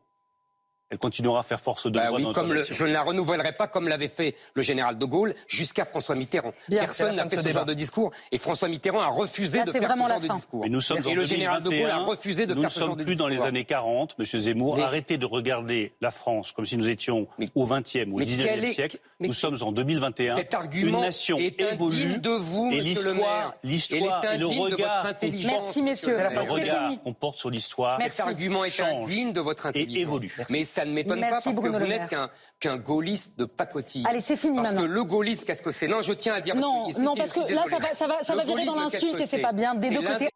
Elle 0.94 1.00
continuera 1.00 1.40
à 1.40 1.44
faire 1.44 1.60
force 1.60 1.88
de 1.88 1.90
Bah 1.98 2.10
loi 2.10 2.19
oui, 2.19 2.31
comme 2.34 2.54
le, 2.54 2.63
je 2.69 2.86
ne 2.86 2.92
la 2.94 3.01
renouvellerai 3.01 3.54
pas 3.54 3.68
comme 3.68 3.88
l'avait 3.88 4.07
fait 4.07 4.36
le 4.54 4.62
général 4.62 4.95
de 5.00 5.06
Gaulle 5.06 5.34
jusqu'à 5.48 5.86
François 5.86 6.13
Mitterrand. 6.13 6.54
Bien, 6.69 6.81
Personne 6.81 7.16
n'a 7.16 7.28
fait 7.28 7.38
ce 7.38 7.42
ce 7.42 7.48
genre 7.50 7.66
de 7.66 7.74
discours 7.74 8.12
et 8.31 8.38
François 8.38 8.68
Mitterrand 8.68 9.00
a 9.01 9.07
refusé 9.07 9.57
Là, 9.57 9.66
de 9.66 9.72
faire 9.72 9.81
ce 9.92 9.98
genre 9.98 10.19
de 10.22 10.28
discours. 10.36 10.62
Mais 10.62 10.69
nous 10.69 10.81
sommes 10.81 11.00
Et 11.04 11.07
en 11.12 11.16
le 11.16 11.24
général 11.24 11.63
de 11.63 11.69
Gaulle 11.69 11.78
a 11.90 11.95
2021. 11.95 12.06
refusé 12.06 12.45
de 12.45 12.54
Nous 12.54 12.62
faire 12.62 12.69
ne 12.69 12.74
ce 12.74 12.80
genre 12.80 12.90
sommes 12.90 12.98
de 13.00 13.04
plus 13.06 13.16
dans 13.16 13.28
les 13.28 13.36
discours. 13.38 13.48
années 13.48 13.66
40, 13.66 14.19
Monsieur 14.19 14.38
Zemmour. 14.38 14.75
Mais- 14.78 14.84
Arrêtez 14.84 15.18
de 15.18 15.25
regarder 15.25 15.94
la 16.00 16.12
France 16.12 16.51
comme 16.51 16.66
si 16.68 16.78
nous 16.78 16.88
étions 16.88 17.28
Mais- 17.39 17.50
au 17.56 17.66
20e 17.66 18.12
ou 18.12 18.18
au 18.18 18.19
mais 18.19 18.25
19e 18.25 18.48
quel 18.54 18.63
est- 18.66 18.74
siècle. 18.74 19.00
mais 19.19 19.30
nous 19.30 19.34
sommes 19.34 19.57
en 19.62 19.72
2021. 19.72 20.36
Cet 20.36 20.54
argument 20.54 21.00
Une 21.00 21.06
nation 21.06 21.38
est 21.39 21.60
évolue. 21.60 22.19
de 22.19 22.30
vous, 22.30 22.69
et 22.72 22.78
monsieur 22.78 23.06
le 23.06 23.13
maire. 23.16 23.54
l'histoire, 23.63 24.22
l'histoire 24.22 24.34
et 24.34 24.38
le 24.38 24.46
regard. 24.46 25.07
Merci, 25.24 25.81
messieurs. 25.81 25.81
monsieur 25.81 26.18
le 26.18 26.51
regard 26.51 26.84
fini. 26.89 27.00
qu'on 27.04 27.13
porte 27.13 27.38
sur 27.39 27.50
l'histoire. 27.50 28.00
Cet 28.07 28.19
argument 28.28 28.63
est 28.63 28.80
indigne 28.80 29.34
de 29.34 29.42
votre 29.42 29.66
et 29.66 29.69
intelligence. 29.69 29.98
évolue. 29.98 30.36
Mais 30.51 30.63
ça 30.63 30.83
ne 30.86 30.92
m'étonne 30.94 31.22
pas 31.22 31.30
parce 31.30 31.46
Bruno 31.56 31.78
que 31.78 31.84
vous 31.84 31.88
n'êtes 31.90 32.10
qu'un 32.10 32.30
qu'un 32.60 32.78
gaulliste 32.78 33.38
de 33.40 33.46
pacotille. 33.46 34.04
Allez, 34.08 34.22
c'est 34.22 34.36
fini 34.36 34.56
Parce 34.58 34.70
maintenant. 34.74 34.88
que 34.88 34.94
le 34.94 35.04
gaulliste, 35.04 35.46
qu'est-ce 35.46 35.62
que 35.62 35.72
c'est? 35.72 35.88
Non, 35.88 36.02
je 36.02 36.14
tiens 36.14 36.34
à 36.36 36.42
dire. 36.42 36.54
parce 36.56 36.66
Non, 36.66 36.88
que- 36.88 36.94
si, 36.94 37.02
non, 37.02 37.16
parce 37.16 37.34
que 37.34 37.40
là, 37.54 37.63
ça 37.70 37.78
va, 37.80 37.94
ça 37.94 38.08
va, 38.08 38.24
ça 38.24 38.36
virer 38.46 38.66
dans 38.66 38.75
l'insulte 38.75 39.20
et 39.20 39.25
c'est 39.25 39.38
que 39.38 39.42
pas 39.42 39.54
bien. 39.54 39.75
Des 39.75 39.90
deux 39.90 40.02
côtés. 40.02 40.30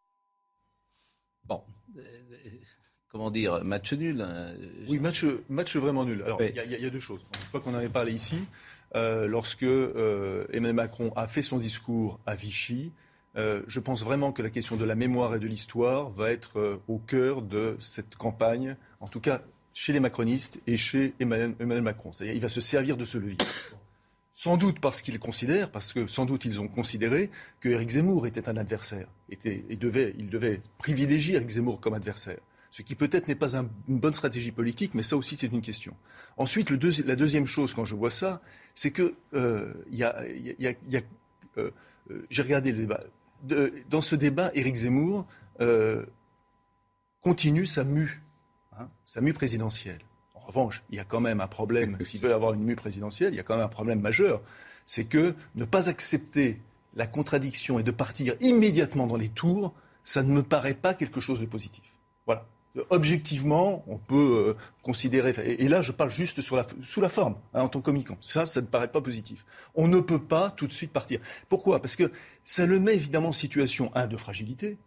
Bon, 1.46 1.64
euh, 1.98 2.02
euh, 2.02 2.50
comment 3.10 3.32
dire, 3.32 3.64
match 3.64 3.94
nul. 3.94 4.22
hein. 4.22 4.54
Oui, 4.88 5.00
match, 5.00 5.26
match 5.50 5.76
vraiment 5.78 6.04
nul. 6.04 6.24
Alors, 6.24 6.42
il 6.42 6.48
Oui. 6.48 6.54
y, 6.56 6.76
a- 6.76 6.80
y 6.80 6.92
deux 6.92 7.00
choses. 7.00 7.22
Je 7.42 7.48
crois 7.48 7.60
qu'on 7.62 7.72
en 7.74 7.78
avait 7.78 7.90
parlé 7.90 8.12
ici. 8.14 8.38
Euh, 8.96 9.28
lorsque 9.28 9.64
euh, 9.64 10.46
Emmanuel 10.54 10.76
Macron 10.76 11.12
a 11.16 11.28
fait 11.28 11.42
son 11.42 11.58
discours 11.58 12.20
à 12.26 12.36
Vichy, 12.36 12.92
euh, 13.36 13.62
je 13.68 13.80
pense 13.82 14.04
vraiment 14.04 14.32
que 14.32 14.42
la 14.42 14.50
question 14.50 14.78
de 14.78 14.86
la 14.86 14.96
mémoire 14.96 15.36
et 15.36 15.40
de 15.40 15.46
l'histoire 15.48 16.10
va 16.10 16.32
être 16.32 16.58
euh, 16.60 16.82
au 16.88 16.98
cœur 16.98 17.42
de 17.42 17.76
cette 17.80 18.16
campagne, 18.16 18.76
en 19.02 19.08
tout 19.10 19.20
cas 19.20 19.42
chez 19.80 19.94
les 19.94 20.00
macronistes 20.00 20.60
et 20.66 20.76
chez 20.76 21.14
Emmanuel, 21.20 21.84
Macron. 21.84 22.12
C'est-à-dire 22.12 22.34
il 22.36 22.42
va 22.42 22.50
se 22.50 22.62
servir 22.62 22.98
de 22.98 23.06
ce 23.06 23.20
levier. 23.20 23.38
Sans 24.32 24.58
doute 24.58 24.80
parce 24.80 25.04
qu'ils 25.04 25.20
considèrent, 25.20 25.70
parce 25.70 25.94
que 25.94 26.08
sans 26.08 26.26
doute 26.26 26.46
ils 26.46 26.60
ont 26.60 26.68
considéré 26.68 27.30
que 27.60 27.70
Éric 27.70 27.92
Zemmour 27.92 28.26
était 28.26 28.50
un 28.50 28.58
adversaire, 28.58 29.08
et 29.30 29.76
devait, 29.76 30.16
il 30.18 30.30
devait 30.30 30.62
privilégier 30.80 31.36
Éric 31.36 31.50
Zemmour 31.50 31.80
comme 31.80 31.94
adversaire. 31.94 32.40
Ce 32.72 32.82
qui 32.82 32.96
peut-être 32.96 33.28
n'est 33.28 33.36
pas 33.36 33.56
un- 33.56 33.70
une 33.88 34.00
bonne 34.00 34.14
stratégie 34.16 34.52
politique, 34.52 34.96
mais 34.96 35.04
ça 35.04 35.16
aussi 35.16 35.36
c'est 35.36 35.48
une 35.48 35.62
question. 35.62 35.96
Ensuite, 36.38 36.72
la 37.06 37.16
deuxième 37.16 37.46
chose 37.46 37.76
quand 37.76 37.86
je 37.86 37.96
vois 37.96 38.10
ça, 38.12 38.42
c'est 38.74 38.90
que 38.92 39.14
j'ai 42.30 42.42
regardé 42.42 42.72
le 42.72 42.78
débat. 42.80 43.02
Dans 43.92 44.02
ce 44.02 44.16
débat, 44.16 44.50
Éric 44.56 44.76
Zemmour 44.76 45.28
euh, 45.62 46.04
continue 47.22 47.68
sa 47.68 47.84
mue, 47.84 48.24
hein, 48.80 48.90
sa 49.06 49.22
mue 49.22 49.34
présidentielle. 49.34 50.00
En 50.36 50.40
revanche, 50.42 50.84
il 50.90 50.96
y 50.96 51.00
a 51.00 51.04
quand 51.04 51.20
même 51.20 51.42
un 51.42 51.48
problème, 51.48 51.98
s'il 52.02 52.22
veut 52.22 52.34
avoir 52.34 52.54
une 52.54 52.64
mue 52.64 52.76
présidentielle, 52.76 53.34
il 53.34 53.38
y 53.38 53.40
a 53.40 53.44
quand 53.44 53.56
même 53.56 53.66
un 53.66 53.70
problème 53.70 54.00
majeur. 54.00 54.42
C'est 54.86 55.06
que 55.06 55.36
ne 55.56 55.66
pas 55.66 55.90
accepter 55.90 56.62
la 56.96 57.08
contradiction 57.08 57.80
et 57.80 57.84
de 57.84 57.92
partir 57.92 58.36
immédiatement 58.40 59.08
dans 59.08 59.18
les 59.18 59.30
tours, 59.30 59.74
ça 60.04 60.24
ne 60.24 60.32
me 60.32 60.42
paraît 60.42 60.74
pas 60.74 60.94
quelque 60.94 61.20
chose 61.20 61.42
de 61.42 61.46
positif. 61.46 61.84
Voilà. 62.26 62.46
Objectivement, 62.90 63.84
on 63.88 63.98
peut 63.98 64.50
euh, 64.50 64.54
considérer, 64.84 65.34
et, 65.44 65.66
et 65.66 65.68
là 65.68 65.82
je 65.82 65.92
parle 65.92 66.12
juste 66.12 66.42
sur 66.42 66.56
la, 66.56 66.66
sous 66.84 67.02
la 67.02 67.10
forme, 67.10 67.36
hein, 67.54 67.64
en 67.64 67.70
tant 67.70 67.80
que 67.80 67.86
communicant. 67.86 68.18
Ça, 68.22 68.46
ça 68.46 68.62
ne 68.62 68.68
paraît 68.68 68.92
pas 68.92 69.02
positif. 69.02 69.46
On 69.74 69.88
ne 69.88 70.00
peut 70.00 70.22
pas 70.22 70.52
tout 70.52 70.68
de 70.68 70.74
suite 70.74 70.94
partir. 70.94 71.20
Pourquoi? 71.50 71.82
Parce 71.82 71.96
que 71.96 72.12
ça 72.44 72.66
le 72.66 72.80
met 72.80 72.96
évidemment 72.96 73.30
en 73.30 73.34
situation, 73.34 73.92
un, 73.96 74.08
de 74.08 74.16
fragilité, 74.16 74.78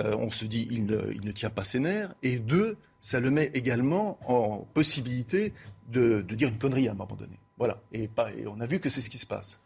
euh, 0.00 0.16
on 0.16 0.30
se 0.30 0.44
dit 0.44 0.66
il 0.70 0.86
ne, 0.86 1.12
il 1.12 1.24
ne 1.24 1.32
tient 1.32 1.50
pas 1.50 1.64
ses 1.64 1.78
nerfs, 1.80 2.14
et 2.22 2.38
deux, 2.38 2.76
ça 3.00 3.20
le 3.20 3.30
met 3.30 3.50
également 3.54 4.18
en 4.26 4.66
possibilité 4.74 5.52
de, 5.88 6.22
de 6.22 6.34
dire 6.34 6.48
une 6.48 6.58
connerie 6.58 6.88
à 6.88 6.92
un 6.92 6.94
moment 6.94 7.16
donné. 7.16 7.38
Voilà, 7.58 7.80
et, 7.92 8.08
pas, 8.08 8.32
et 8.32 8.46
on 8.46 8.60
a 8.60 8.66
vu 8.66 8.80
que 8.80 8.88
c'est 8.88 9.00
ce 9.00 9.10
qui 9.10 9.18
se 9.18 9.26
passe. 9.26 9.60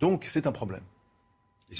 Donc 0.00 0.24
c'est 0.28 0.46
un 0.46 0.52
problème. 0.52 0.82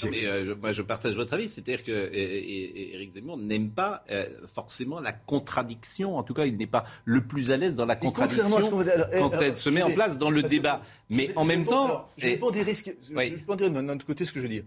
Non, 0.03 0.09
mais, 0.11 0.25
euh, 0.25 0.45
je- 0.47 0.51
moi, 0.53 0.71
je 0.73 0.81
partage 0.81 1.15
votre 1.15 1.33
avis. 1.35 1.47
C'est-à-dire 1.47 1.81
que 1.83 1.91
euh, 1.91 2.09
et- 2.11 2.19
et- 2.19 2.95
Éric 2.95 3.13
Zemmour 3.13 3.37
n'aime 3.37 3.69
pas 3.69 4.03
euh, 4.11 4.25
forcément 4.45 4.99
la 4.99 5.13
contradiction. 5.13 6.17
En 6.17 6.23
tout 6.23 6.33
cas, 6.33 6.45
il 6.47 6.57
n'est 6.57 6.67
pas 6.67 6.83
le 7.05 7.21
plus 7.25 7.51
à 7.51 7.55
l'aise 7.57 7.75
dans 7.75 7.85
la 7.85 7.95
contradiction 7.95 8.59
va 8.77 8.83
dire- 8.83 8.93
alors, 8.93 9.07
eh, 9.13 9.19
quand 9.19 9.29
alors, 9.29 9.43
elle 9.43 9.55
se 9.55 9.69
je 9.69 9.75
met 9.75 9.83
en 9.83 9.91
place 9.91 10.17
dans 10.17 10.31
le 10.31 10.41
que- 10.41 10.47
débat. 10.47 10.81
Mais 11.09 11.27
Je- 11.27 11.33
en 11.39 11.43
je 11.43 11.47
même 11.47 11.59
réponds- 11.59 11.71
temps, 11.71 11.85
alors, 11.85 12.09
je 12.17 12.27
et- 12.27 12.31
réponds 12.31 12.51
des 12.51 12.63
risques. 12.63 12.93
je- 13.07 13.15
Oui. 13.15 13.35
Je 13.37 13.51
en 13.51 13.55
dire 13.55 13.71
d'un 13.71 13.87
autre 13.87 14.05
côté 14.05 14.25
ce 14.25 14.33
que 14.33 14.39
je 14.39 14.43
veux 14.43 14.49
dire. 14.49 14.63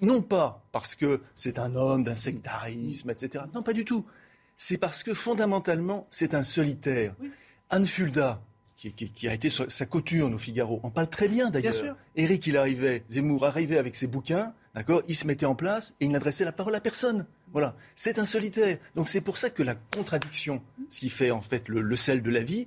Non 0.00 0.22
pas 0.22 0.64
parce 0.72 0.94
que 0.94 1.20
c'est 1.34 1.58
un 1.58 1.74
homme 1.76 2.04
d'un 2.04 2.14
sectarisme, 2.14 3.10
etc. 3.10 3.44
Non, 3.54 3.62
pas 3.62 3.72
du 3.72 3.84
tout. 3.84 4.04
C'est 4.56 4.78
parce 4.78 5.02
que 5.02 5.14
fondamentalement, 5.14 6.06
c'est 6.10 6.34
un 6.34 6.42
solitaire. 6.42 7.14
Anne 7.70 7.86
Fulda, 7.86 8.42
qui, 8.76 8.92
qui- 8.92 9.10
qui 9.10 9.28
a 9.28 9.34
été 9.34 9.48
sur 9.48 9.70
sa 9.70 9.86
coturne 9.86 10.34
au 10.34 10.38
Figaro, 10.38 10.80
en 10.82 10.90
parle 10.90 11.08
très 11.08 11.28
bien 11.28 11.50
d'ailleurs. 11.50 11.72
Éric, 12.16 12.46
il 12.46 12.56
arrivait, 12.56 13.04
Zemmour 13.08 13.44
arrivait 13.44 13.78
avec 13.78 13.94
ses 13.94 14.06
bouquins, 14.06 14.54
d'accord 14.74 15.02
Il 15.08 15.14
se 15.16 15.26
mettait 15.26 15.46
en 15.46 15.54
place 15.54 15.94
et 16.00 16.06
il 16.06 16.10
n'adressait 16.10 16.44
la 16.44 16.52
parole 16.52 16.74
à 16.74 16.80
personne. 16.80 17.26
Voilà. 17.52 17.74
C'est 17.94 18.18
un 18.18 18.24
solitaire. 18.24 18.78
Donc 18.94 19.08
c'est 19.08 19.20
pour 19.20 19.36
ça 19.38 19.50
que 19.50 19.62
la 19.62 19.74
contradiction, 19.74 20.62
ce 20.88 21.00
qui 21.00 21.08
fait 21.10 21.30
en 21.30 21.40
fait 21.40 21.68
le, 21.68 21.80
le 21.82 21.96
sel 21.96 22.22
de 22.22 22.30
la 22.30 22.42
vie, 22.42 22.66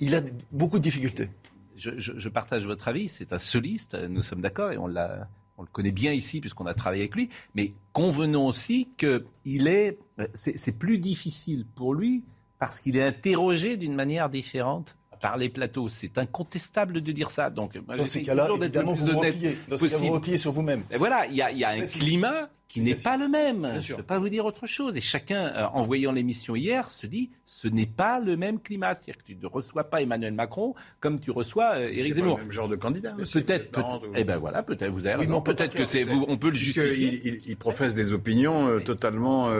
il 0.00 0.14
a 0.14 0.20
beaucoup 0.50 0.78
de 0.78 0.84
difficultés. 0.84 1.28
je, 1.76 1.90
je- 1.98 2.18
je 2.18 2.28
partage 2.28 2.66
votre 2.66 2.88
avis. 2.88 3.08
C'est 3.08 3.32
un 3.32 3.38
soliste, 3.38 3.94
nous 3.94 4.22
sommes 4.22 4.40
d'accord, 4.40 4.72
et 4.72 4.78
on 4.78 4.86
l'a. 4.88 5.28
On 5.62 5.64
le 5.64 5.70
connaît 5.70 5.92
bien 5.92 6.12
ici 6.12 6.40
puisqu'on 6.40 6.66
a 6.66 6.74
travaillé 6.74 7.02
avec 7.02 7.14
lui, 7.14 7.28
mais 7.54 7.72
convenons 7.92 8.48
aussi 8.48 8.88
que 8.96 9.24
il 9.44 9.68
est, 9.68 9.96
c'est 10.34 10.58
c'est 10.58 10.72
plus 10.72 10.98
difficile 10.98 11.64
pour 11.76 11.94
lui 11.94 12.24
parce 12.58 12.80
qu'il 12.80 12.96
est 12.96 13.04
interrogé 13.04 13.76
d'une 13.76 13.94
manière 13.94 14.28
différente 14.28 14.96
par 15.22 15.38
les 15.38 15.48
plateaux. 15.48 15.88
C'est 15.88 16.18
incontestable 16.18 17.00
de 17.00 17.12
dire 17.12 17.30
ça. 17.30 17.48
Donc, 17.48 17.78
moi, 17.86 17.96
Dans 17.96 18.04
ces 18.04 18.22
cas-là, 18.22 18.48
évidemment, 18.60 18.92
vous 18.92 19.18
repliez. 19.18 19.56
Dans 19.68 19.76
cas, 19.78 19.96
vous 19.96 20.10
repliez 20.12 20.36
sur 20.36 20.52
vous-même. 20.52 20.82
Et 20.90 20.98
voilà, 20.98 21.26
il 21.26 21.34
y 21.36 21.40
a, 21.40 21.50
il 21.50 21.58
y 21.58 21.64
a 21.64 21.70
un 21.70 21.80
climat 21.80 22.50
qui 22.68 22.80
n'est 22.80 22.94
pas 22.94 23.16
le 23.16 23.28
même. 23.28 23.60
Bien 23.62 23.78
Je 23.80 23.92
ne 23.92 23.98
peux 23.98 24.02
pas 24.02 24.18
vous 24.18 24.28
dire 24.28 24.44
autre 24.44 24.66
chose. 24.66 24.96
Et 24.96 25.00
chacun, 25.00 25.46
euh, 25.54 25.66
en 25.74 25.82
voyant 25.82 26.10
l'émission 26.10 26.56
hier, 26.56 26.90
se 26.90 27.06
dit 27.06 27.30
ce 27.44 27.68
n'est 27.68 27.86
pas 27.86 28.18
le 28.18 28.36
même 28.36 28.58
climat. 28.60 28.94
C'est-à-dire 28.94 29.22
que 29.22 29.26
tu 29.26 29.36
ne 29.36 29.46
reçois 29.46 29.84
pas 29.84 30.02
Emmanuel 30.02 30.32
Macron 30.34 30.74
comme 30.98 31.20
tu 31.20 31.30
reçois 31.30 31.76
euh, 31.76 31.88
Éric 31.88 32.14
Zemmour. 32.14 32.38
le 32.38 32.44
même 32.44 32.52
genre 32.52 32.68
de 32.68 32.76
candidat. 32.76 33.14
Peut-être, 33.32 33.70
peut 33.70 34.08
eh 34.16 34.24
ben 34.24 34.38
voilà, 34.38 34.62
peut-être 34.62 34.90
vous 34.92 35.06
avez 35.06 35.24
Oui, 35.26 35.26
peut 35.42 35.54
Peut-être 35.54 35.74
que 35.74 35.84
c'est, 35.84 36.02
vous- 36.04 36.24
on 36.28 36.36
peut 36.38 36.48
le 36.50 36.56
justifier. 36.56 37.20
il, 37.24 37.38
il 37.46 37.56
professe 37.56 37.94
des 37.94 38.12
opinions 38.12 38.66
euh, 38.68 38.80
totalement 38.80 39.50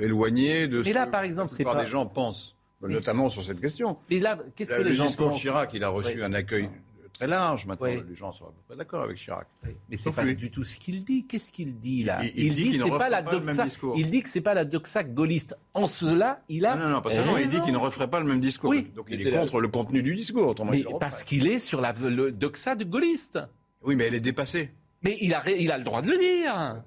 éloignées 0.00 0.68
de 0.68 0.82
ce 0.82 0.90
là, 0.92 1.06
que 1.06 1.10
par 1.10 1.22
exemple, 1.22 1.50
la 1.50 1.56
plupart 1.56 1.74
pas- 1.74 1.80
des 1.84 1.90
gens 1.90 2.06
pensent, 2.06 2.54
notamment 2.82 3.28
sur 3.28 3.42
cette 3.42 3.60
question. 3.60 3.96
Mais 4.10 4.20
là, 4.20 4.38
qu'est-ce 4.54 4.72
que 4.72 4.82
le 4.82 4.90
les 4.90 4.94
gens 4.94 5.06
discours 5.06 5.30
pensent 5.30 5.40
Chirac, 5.40 5.70
il 5.74 5.82
a 5.84 5.88
reçu 5.88 6.16
Oui. 6.18 6.22
un 6.22 6.32
accueil 6.32 6.68
très 7.12 7.26
large. 7.26 7.66
Maintenant, 7.66 7.88
Oui. 7.88 8.00
les 8.08 8.14
gens 8.14 8.30
sont 8.30 8.44
à 8.44 8.48
peu 8.48 8.54
près 8.68 8.76
d'accord 8.76 9.02
avec 9.02 9.16
Chirac. 9.16 9.48
Mais 9.90 9.96
c'est 9.96 10.12
pas 10.12 10.22
lui. 10.22 10.36
du 10.36 10.50
tout 10.52 10.62
ce 10.62 10.76
qu'il 10.78 11.02
dit. 11.04 11.26
Qu'est-ce 11.26 11.50
qu'il 11.50 11.76
dit 11.78 12.04
là 12.04 12.20
Il- 12.22 12.44
il 12.46 12.54
dit 12.54 12.70
qu'il 12.70 12.80
ne 12.84 12.96
pas 12.96 13.08
la 13.08 13.22
pas 13.22 13.32
le 13.32 13.40
même 13.40 13.56
doxa. 13.56 13.64
discours. 13.64 13.94
Il 13.98 14.10
dit 14.10 14.22
que 14.22 14.28
c'est 14.28 14.40
pas 14.40 14.54
la 14.54 14.64
doxa 14.64 15.02
gaulliste. 15.02 15.56
En 15.74 15.86
cela, 15.88 16.42
il 16.48 16.64
a 16.64 16.76
Non, 16.76 16.84
non, 16.84 16.90
non, 16.90 17.00
pas 17.00 17.10
seulement. 17.10 17.36
Il 17.36 17.48
dit 17.48 17.60
qu'il 17.62 17.72
ne 17.72 17.78
referait 17.78 18.08
pas 18.08 18.20
le 18.20 18.26
même 18.26 18.40
discours. 18.40 18.70
Oui. 18.70 18.86
Donc 18.94 19.06
Mais 19.10 19.16
il 19.16 19.22
c'est 19.22 19.28
est 19.30 19.32
la- 19.32 19.40
contre 19.40 19.60
le 19.60 19.66
contenu 19.68 20.02
du 20.02 20.14
discours. 20.14 20.46
Autrement, 20.48 20.70
Mais 20.70 20.80
il 20.80 20.86
parce 21.00 21.24
qu'il 21.24 21.48
est 21.48 21.58
sur 21.58 21.80
la 21.80 21.92
le 21.92 22.30
doxa 22.30 22.76
de 22.76 22.84
gaulliste. 22.84 23.40
Oui, 23.82 23.96
mais 23.96 24.04
elle 24.06 24.14
est 24.14 24.20
dépassée. 24.20 24.70
Mais 25.02 25.16
il 25.20 25.32
a, 25.34 25.40
ré- 25.40 25.56
il 25.60 25.70
a 25.72 25.78
le 25.78 25.84
droit 25.84 26.02
de 26.02 26.10
le 26.10 26.18
dire. 26.18 26.82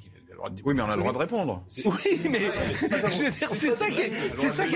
Dire- 0.50 0.66
Oui, 0.66 0.74
mais 0.74 0.82
on 0.82 0.90
a 0.90 0.96
le 0.96 1.02
droit 1.02 1.14
de 1.14 1.18
répondre. 1.18 1.64
Oui, 1.86 2.22
mais 2.30 2.40
je 2.42 3.24
veux 3.24 3.30
dire, 3.32 3.48
c'est 3.50 3.70
ça 3.72 3.88
qui 3.88 4.02
est, 4.02 4.12
c'est 4.36 4.50
ça 4.50 4.66
qui 4.66 4.76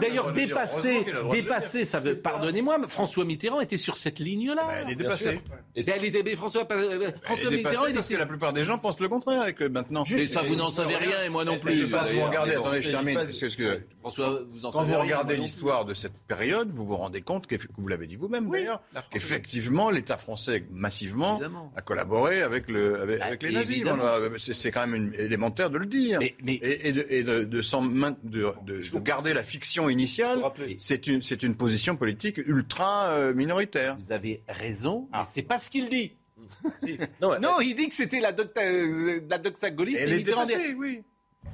D'ailleurs, 0.00 0.32
dépasser, 0.32 1.04
dépasser, 1.30 1.84
ça 1.84 2.00
veut, 2.00 2.16
pardonnez-moi, 2.16 2.78
mais 2.78 2.88
François 2.88 3.24
Mitterrand 3.24 3.60
était 3.60 3.76
sur 3.76 3.96
cette 3.96 4.18
ligne-là. 4.18 4.62
Bah, 4.66 4.72
elle 4.84 4.92
est 4.92 4.94
dépassée. 4.96 5.40
Mais 5.76 5.82
elle 5.86 6.04
était, 6.04 6.36
François, 6.36 6.66
euh, 6.72 7.10
François 7.22 7.50
Mitterrand, 7.50 7.86
il 7.86 7.94
parce 7.94 8.08
que 8.08 8.16
la 8.16 8.26
plupart 8.26 8.52
des 8.52 8.64
gens 8.64 8.78
pensent 8.78 9.00
le 9.00 9.08
contraire 9.08 9.46
et 9.46 9.52
que 9.54 9.64
maintenant. 9.64 10.04
Mais 10.10 10.26
ça, 10.26 10.42
vous 10.42 10.56
n'en 10.56 10.70
savez 10.70 10.96
rien 10.96 11.22
et 11.24 11.28
moi 11.28 11.44
non 11.44 11.58
plus. 11.58 11.86
Vous 11.86 12.24
regardez, 12.24 12.54
attendez, 12.54 12.82
je 12.82 12.90
termine. 12.90 13.18
François, 14.10 14.40
vous 14.50 14.64
en 14.66 14.70
Quand 14.70 14.82
vous 14.82 14.92
rien, 14.92 15.02
regardez 15.02 15.36
non 15.36 15.42
l'histoire 15.42 15.84
de 15.84 15.94
cette 15.94 16.18
période, 16.26 16.70
vous 16.70 16.84
vous 16.86 16.96
rendez 16.96 17.20
compte 17.20 17.46
que 17.46 17.56
vous 17.76 17.88
l'avez 17.88 18.06
dit 18.06 18.16
vous-même 18.16 18.50
d'ailleurs, 18.50 18.82
la 18.92 19.00
France, 19.02 19.12
qu'effectivement 19.12 19.90
l'État 19.90 20.16
français 20.16 20.64
massivement 20.70 21.34
Évidemment. 21.36 21.72
a 21.76 21.80
collaboré 21.82 22.42
avec 22.42 22.68
le 22.68 23.00
avec, 23.00 23.18
Bah, 23.20 23.26
avec 23.26 23.42
les 23.42 23.52
nazis. 23.52 23.82
C'est 24.38 24.70
quand 24.70 24.86
même 24.86 24.94
une- 24.94 25.14
élémentaire 25.14 25.70
de 25.70 25.78
le 25.78 25.86
dire. 25.86 26.18
Mais- 26.20 26.34
mais- 26.42 26.54
et, 26.54 26.88
et 26.88 26.92
de, 26.92 27.06
et 27.08 27.22
de, 27.22 27.44
de 27.44 27.62
de- 28.24 28.52
de- 28.64 28.78
de 28.90 28.98
garder 29.00 29.32
la 29.34 29.42
fiction 29.44 29.88
initiale, 29.88 30.40
c'est 30.78 31.06
une 31.06 31.22
une 31.42 31.54
position 31.56 31.96
politique 31.96 32.38
ultra 32.38 33.10
euh, 33.10 33.34
minoritaire. 33.34 33.96
Vous 34.00 34.12
avez 34.12 34.42
raison, 34.48 35.08
Ah. 35.12 35.26
c'est 35.30 35.42
pas 35.42 35.58
ce 35.58 35.70
qu'il 35.70 35.88
dit. 35.88 36.12
Non, 37.20 37.34
elle- 37.34 37.40
Non, 37.40 37.60
il 37.60 37.74
dit 37.74 37.88
que 37.88 37.94
c'était 37.94 38.20
la, 38.20 38.34
euh, 38.58 39.20
la 39.28 39.38
doxa 39.38 39.70
gaulliste. 39.70 40.00
Elle 40.00 40.12
est 40.12 40.22
dépassée, 40.22 40.74
oui. 40.76 41.02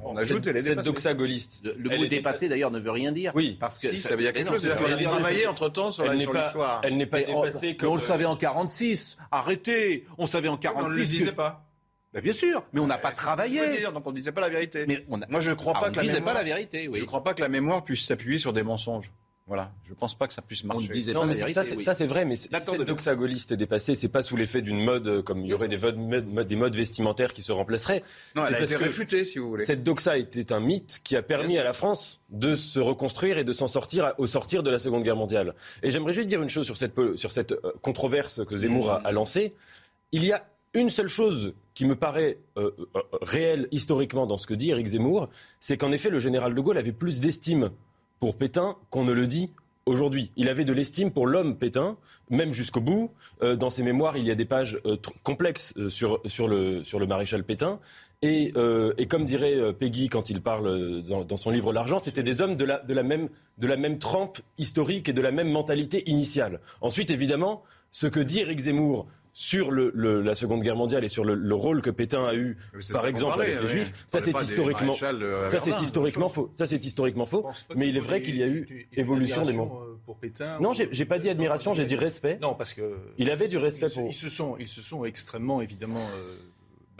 On 0.06 0.16
ajoute, 0.16 0.46
elle 0.46 0.56
est 0.56 0.60
cette 0.60 0.70
dépassée. 0.70 0.90
doxa 0.90 1.14
gaulliste. 1.14 1.64
Le, 1.64 1.90
elle 1.90 1.98
mot 1.98 2.04
est 2.04 2.08
dépassé 2.08 2.48
d'ailleurs 2.48 2.70
ne 2.70 2.78
veut 2.78 2.90
rien 2.90 3.10
dire. 3.10 3.32
Oui. 3.34 3.56
parce 3.58 3.78
que 3.78 3.88
Si, 3.88 4.02
ça 4.02 4.10
veut 4.16 4.22
dire 4.22 4.32
quelque 4.32 4.50
chose. 4.52 4.62
que 4.62 4.68
a 4.68 4.96
travaillé 5.08 5.40
c'est- 5.40 5.46
entre 5.46 5.68
temps 5.70 5.90
sur 5.92 6.04
Elle 6.04 6.18
l'histoire. 6.18 6.80
elle 6.84 6.96
n'est 6.96 7.06
pas 7.06 7.22
dépassée 7.22 7.76
comme. 7.76 7.90
on 7.90 7.94
le 7.94 8.00
savait 8.00 8.24
en 8.26 8.36
46. 8.36 9.16
Arrêtez. 9.30 10.06
On 10.18 10.26
savait 10.26 10.48
en 10.48 10.52
On 10.52 10.56
ne 10.56 10.60
46. 10.62 10.98
le 10.98 11.04
disait 11.06 11.32
pas. 11.32 11.64
Bien 12.22 12.32
sûr, 12.32 12.62
mais 12.72 12.78
on 12.80 12.86
n'a 12.86 12.98
pas 12.98 13.08
veux 13.08 13.14
travaillé. 13.16 13.76
dire, 13.78 13.92
Donc 13.92 14.06
on 14.06 14.10
ne 14.10 14.14
disait 14.16 14.30
pas 14.30 14.40
la 14.42 14.48
vérité. 14.48 14.84
Mais 14.86 15.04
on 15.08 15.20
a- 15.20 15.26
Moi, 15.28 15.40
je 15.40 15.50
ne 15.50 15.54
crois 15.54 15.72
Ah, 15.76 15.80
pas 15.80 15.88
on 15.88 15.90
que 15.90 15.96
la 15.96 16.02
disait 16.02 16.14
mémoire. 16.14 16.34
pas 16.34 16.38
la 16.40 16.44
vérité. 16.44 16.86
Oui. 16.86 16.98
Je 16.98 17.02
ne 17.02 17.06
crois 17.08 17.24
pas 17.24 17.34
que 17.34 17.40
la 17.40 17.48
mémoire 17.48 17.82
puisse 17.82 18.04
s'appuyer 18.06 18.38
sur 18.38 18.52
des 18.52 18.62
mensonges. 18.62 19.10
Voilà. 19.46 19.70
Je 19.84 19.90
ne 19.90 19.94
pense 19.96 20.14
pas 20.14 20.26
que 20.26 20.32
ça 20.32 20.40
puisse 20.40 20.64
marcher. 20.64 20.88
Non, 21.12 21.20
pas 21.20 21.26
mais 21.26 21.34
la 21.34 21.50
ça, 21.50 21.62
c'est- 21.62 21.76
oui. 21.76 21.84
ça, 21.84 21.92
c'est 21.92 22.06
vrai, 22.06 22.24
mais 22.24 22.34
si 22.36 22.48
cette 22.50 22.80
doxa 22.86 23.14
gaulliste 23.14 23.52
est 23.52 23.58
dépassée, 23.58 23.94
c'est 23.94 24.08
pas 24.08 24.22
sous 24.22 24.36
l'effet 24.36 24.62
d'une 24.62 24.82
mode, 24.82 25.06
euh, 25.06 25.22
comme 25.22 25.40
il 25.44 25.48
y 25.48 25.52
aurait 25.52 25.68
des, 25.68 25.76
modes- 25.76 26.46
des 26.46 26.56
modes 26.56 26.74
vestimentaires 26.74 27.34
qui 27.34 27.42
se 27.42 27.52
remplaceraient. 27.52 28.02
Non, 28.34 28.42
C'est 28.42 28.48
elle 28.48 28.54
a 28.54 28.60
été 28.64 28.76
réfutée, 28.76 29.24
si 29.26 29.38
vous 29.38 29.48
voulez. 29.48 29.66
Cette 29.66 29.82
doxa 29.82 30.16
était 30.16 30.50
un 30.50 30.60
mythe 30.60 31.00
qui 31.04 31.14
a 31.14 31.22
permis 31.22 31.58
à 31.58 31.64
la 31.64 31.74
France 31.74 32.22
de 32.30 32.54
se 32.54 32.80
reconstruire 32.80 33.36
et 33.36 33.44
de 33.44 33.52
s'en 33.52 33.68
sortir 33.68 34.06
à- 34.06 34.18
au 34.20 34.26
sortir 34.26 34.62
de 34.62 34.70
la 34.70 34.78
Seconde 34.78 35.02
Guerre 35.02 35.16
mondiale. 35.16 35.54
Et 35.82 35.90
j'aimerais 35.90 36.14
juste 36.14 36.28
dire 36.28 36.42
une 36.42 36.48
chose 36.48 36.64
sur 36.64 36.78
cette, 36.78 36.94
po- 36.94 37.14
sur 37.14 37.30
cette 37.30 37.52
euh, 37.52 37.72
controverse 37.82 38.46
que 38.46 38.56
Zemmour 38.56 38.92
a, 38.92 38.96
a 39.06 39.12
lancée. 39.12 39.52
Il 40.12 40.24
y 40.24 40.32
a 40.32 40.46
une 40.72 40.88
seule 40.88 41.08
chose 41.08 41.52
qui 41.74 41.84
me 41.84 41.96
paraît 41.96 42.38
euh, 42.56 42.70
euh, 42.96 43.00
réelle 43.20 43.68
historiquement 43.72 44.26
dans 44.26 44.38
ce 44.38 44.46
que 44.46 44.54
dit 44.54 44.70
Éric 44.70 44.86
Zemmour, 44.86 45.28
c'est 45.60 45.76
qu'en 45.76 45.92
effet 45.92 46.08
le 46.08 46.18
général 46.18 46.54
de 46.54 46.60
Gaulle 46.62 46.78
avait 46.78 46.92
plus 46.92 47.20
d'estime 47.20 47.70
pour 48.20 48.36
Pétain 48.36 48.76
qu'on 48.90 49.04
ne 49.04 49.12
le 49.12 49.26
dit 49.26 49.50
aujourd'hui. 49.86 50.30
Il 50.36 50.48
avait 50.48 50.64
de 50.64 50.72
l'estime 50.72 51.10
pour 51.10 51.26
l'homme 51.26 51.56
Pétain, 51.56 51.96
même 52.30 52.52
jusqu'au 52.52 52.80
bout. 52.80 53.10
Euh, 53.42 53.56
dans 53.56 53.70
ses 53.70 53.82
mémoires, 53.82 54.16
il 54.16 54.24
y 54.24 54.30
a 54.30 54.34
des 54.34 54.44
pages 54.44 54.78
euh, 54.86 54.96
complexes 55.22 55.74
euh, 55.76 55.88
sur, 55.88 56.20
sur, 56.26 56.48
le, 56.48 56.82
sur 56.82 56.98
le 56.98 57.06
maréchal 57.06 57.44
Pétain. 57.44 57.80
Et, 58.22 58.54
et 58.96 59.06
comme 59.06 59.26
dirait 59.26 59.74
Peggy 59.74 60.08
quand 60.08 60.30
il 60.30 60.40
parle 60.40 61.02
dans, 61.02 61.36
son 61.36 61.50
livre 61.50 61.74
L'argent, 61.74 61.98
c'était 61.98 62.22
des 62.22 62.40
hommes 62.40 62.56
de 62.56 62.64
la, 62.64 62.78
de, 62.78 62.94
la 62.94 63.02
même, 63.02 63.28
de 63.58 63.66
la 63.66 63.76
même 63.76 63.98
trempe 63.98 64.38
historique 64.56 65.10
et 65.10 65.12
de 65.12 65.20
la 65.20 65.30
même 65.30 65.50
mentalité 65.50 66.08
initiale. 66.08 66.60
Ensuite, 66.80 67.10
évidemment, 67.10 67.64
ce 67.90 68.06
que 68.06 68.20
dit 68.20 68.40
Éric 68.40 68.60
Zemmour 68.60 69.08
sur 69.36 69.72
le, 69.72 69.90
le- 69.96 70.22
la 70.22 70.36
Seconde 70.36 70.62
Guerre 70.62 70.76
mondiale 70.76 71.04
et 71.04 71.08
sur 71.08 71.24
le, 71.24 71.34
le 71.34 71.54
rôle 71.56 71.82
que 71.82 71.90
Pétain 71.90 72.22
a 72.22 72.36
eu, 72.36 72.56
par 72.92 73.04
exemple, 73.06 73.36
parlait, 73.36 73.46
avec 73.50 73.62
les. 73.62 73.66
Juifs, 73.66 73.92
On 74.06 74.08
ça 74.08 74.20
c'est 74.20 74.30
historiquement, 74.40 74.94
ça 74.94 75.58
c'est 75.58 75.72
faux. 76.28 76.52
Ça 76.54 76.66
c'est 76.66 76.84
historiquement 76.84 77.26
faux. 77.26 77.44
Mais 77.74 77.88
il 77.88 77.96
est 77.96 78.00
vrai 78.00 78.22
qu'il 78.22 78.36
y 78.36 78.44
a 78.44 78.46
eu 78.46 78.86
évolution 78.96 79.42
des 79.42 79.52
mots. 79.52 79.80
euh, 79.82 79.98
Pour 80.06 80.16
Pétain, 80.18 80.60
Non, 80.60 80.70
ou- 80.70 80.74
j'ai 80.92 81.04
pas 81.04 81.18
dit 81.18 81.28
admiration, 81.28 81.74
j'ai 81.74 81.84
dit 81.84 81.96
respect. 81.96 82.38
Non, 82.40 82.54
parce 82.54 82.74
que 82.74 82.94
Il 83.18 83.28
avait 83.28 83.48
du 83.48 83.58
respect 83.58 83.86
ils 83.86 83.90
se- 83.90 83.94
pour- 83.98 84.08
Ils 84.08 84.14
se 84.14 84.28
sont, 84.28 84.56
ils 84.60 84.68
se 84.68 84.82
sont 84.82 85.04
extrêmement 85.04 85.60
évidemment 85.60 86.06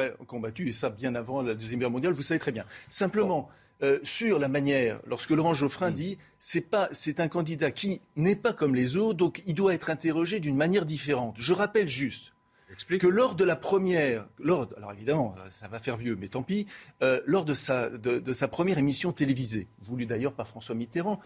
euh, 0.00 0.10
combattus 0.26 0.68
et 0.68 0.72
ça 0.72 0.90
bien 0.90 1.14
avant 1.14 1.40
la 1.40 1.54
deuxième 1.54 1.78
guerre 1.78 1.90
mondiale. 1.90 2.14
Vous 2.14 2.22
savez 2.22 2.40
très 2.40 2.50
bien. 2.52 2.64
Simplement. 2.88 3.48
Euh, 3.82 3.98
sur 4.02 4.38
la 4.38 4.48
manière, 4.48 5.00
lorsque 5.06 5.30
Laurent 5.30 5.54
Geoffrin 5.54 5.90
Mm. 5.90 5.94
dit 5.94 6.18
c'est 6.38 6.70
pas 6.70 6.88
c'est 6.92 7.20
un 7.20 7.28
candidat 7.28 7.70
qui 7.70 8.00
n'est 8.16 8.36
pas 8.36 8.52
comme 8.52 8.74
les 8.74 8.96
autres, 8.96 9.18
donc 9.18 9.42
il 9.46 9.54
doit 9.54 9.74
être 9.74 9.90
interrogé 9.90 10.40
d'une 10.40 10.56
manière 10.56 10.84
différente. 10.84 11.36
Je 11.38 11.52
rappelle 11.52 11.88
juste 11.88 12.32
Explique. 12.70 13.00
que 13.02 13.06
lors 13.06 13.34
de 13.34 13.44
la 13.44 13.56
première, 13.56 14.26
lors, 14.38 14.68
alors 14.76 14.92
évidemment, 14.92 15.34
euh, 15.38 15.48
ça 15.50 15.68
va 15.68 15.78
faire 15.78 15.96
vieux, 15.96 16.16
mais 16.18 16.28
tant 16.28 16.42
pis, 16.42 16.66
euh, 17.02 17.20
lors 17.26 17.44
de 17.44 17.54
sa, 17.54 17.90
de, 17.90 18.18
de 18.18 18.32
sa 18.32 18.48
première 18.48 18.78
émission 18.78 19.12
télévisée, 19.12 19.66
voulue 19.82 20.06
d'ailleurs 20.06 20.32
par 20.34 20.46
François 20.48 20.74
Mitterrand, 20.74 21.20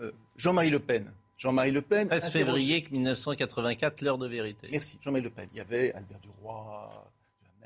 euh, 0.00 0.12
Jean-Marie 0.36 0.70
Le 0.70 0.78
Pen. 0.80 1.12
Jean-Marie 1.36 1.70
Le 1.70 1.82
Pen. 1.82 2.08
13 2.08 2.24
interrogé- 2.24 2.32
février 2.32 2.88
1984, 2.90 4.02
l'heure 4.02 4.18
de 4.18 4.26
vérité. 4.26 4.68
Merci, 4.72 4.98
Jean-Marie 5.02 5.22
Le 5.24 5.30
Pen. 5.30 5.48
Il 5.54 5.58
y 5.58 5.60
avait 5.60 5.92
Albert 5.92 6.18
Duroy, 6.20 7.10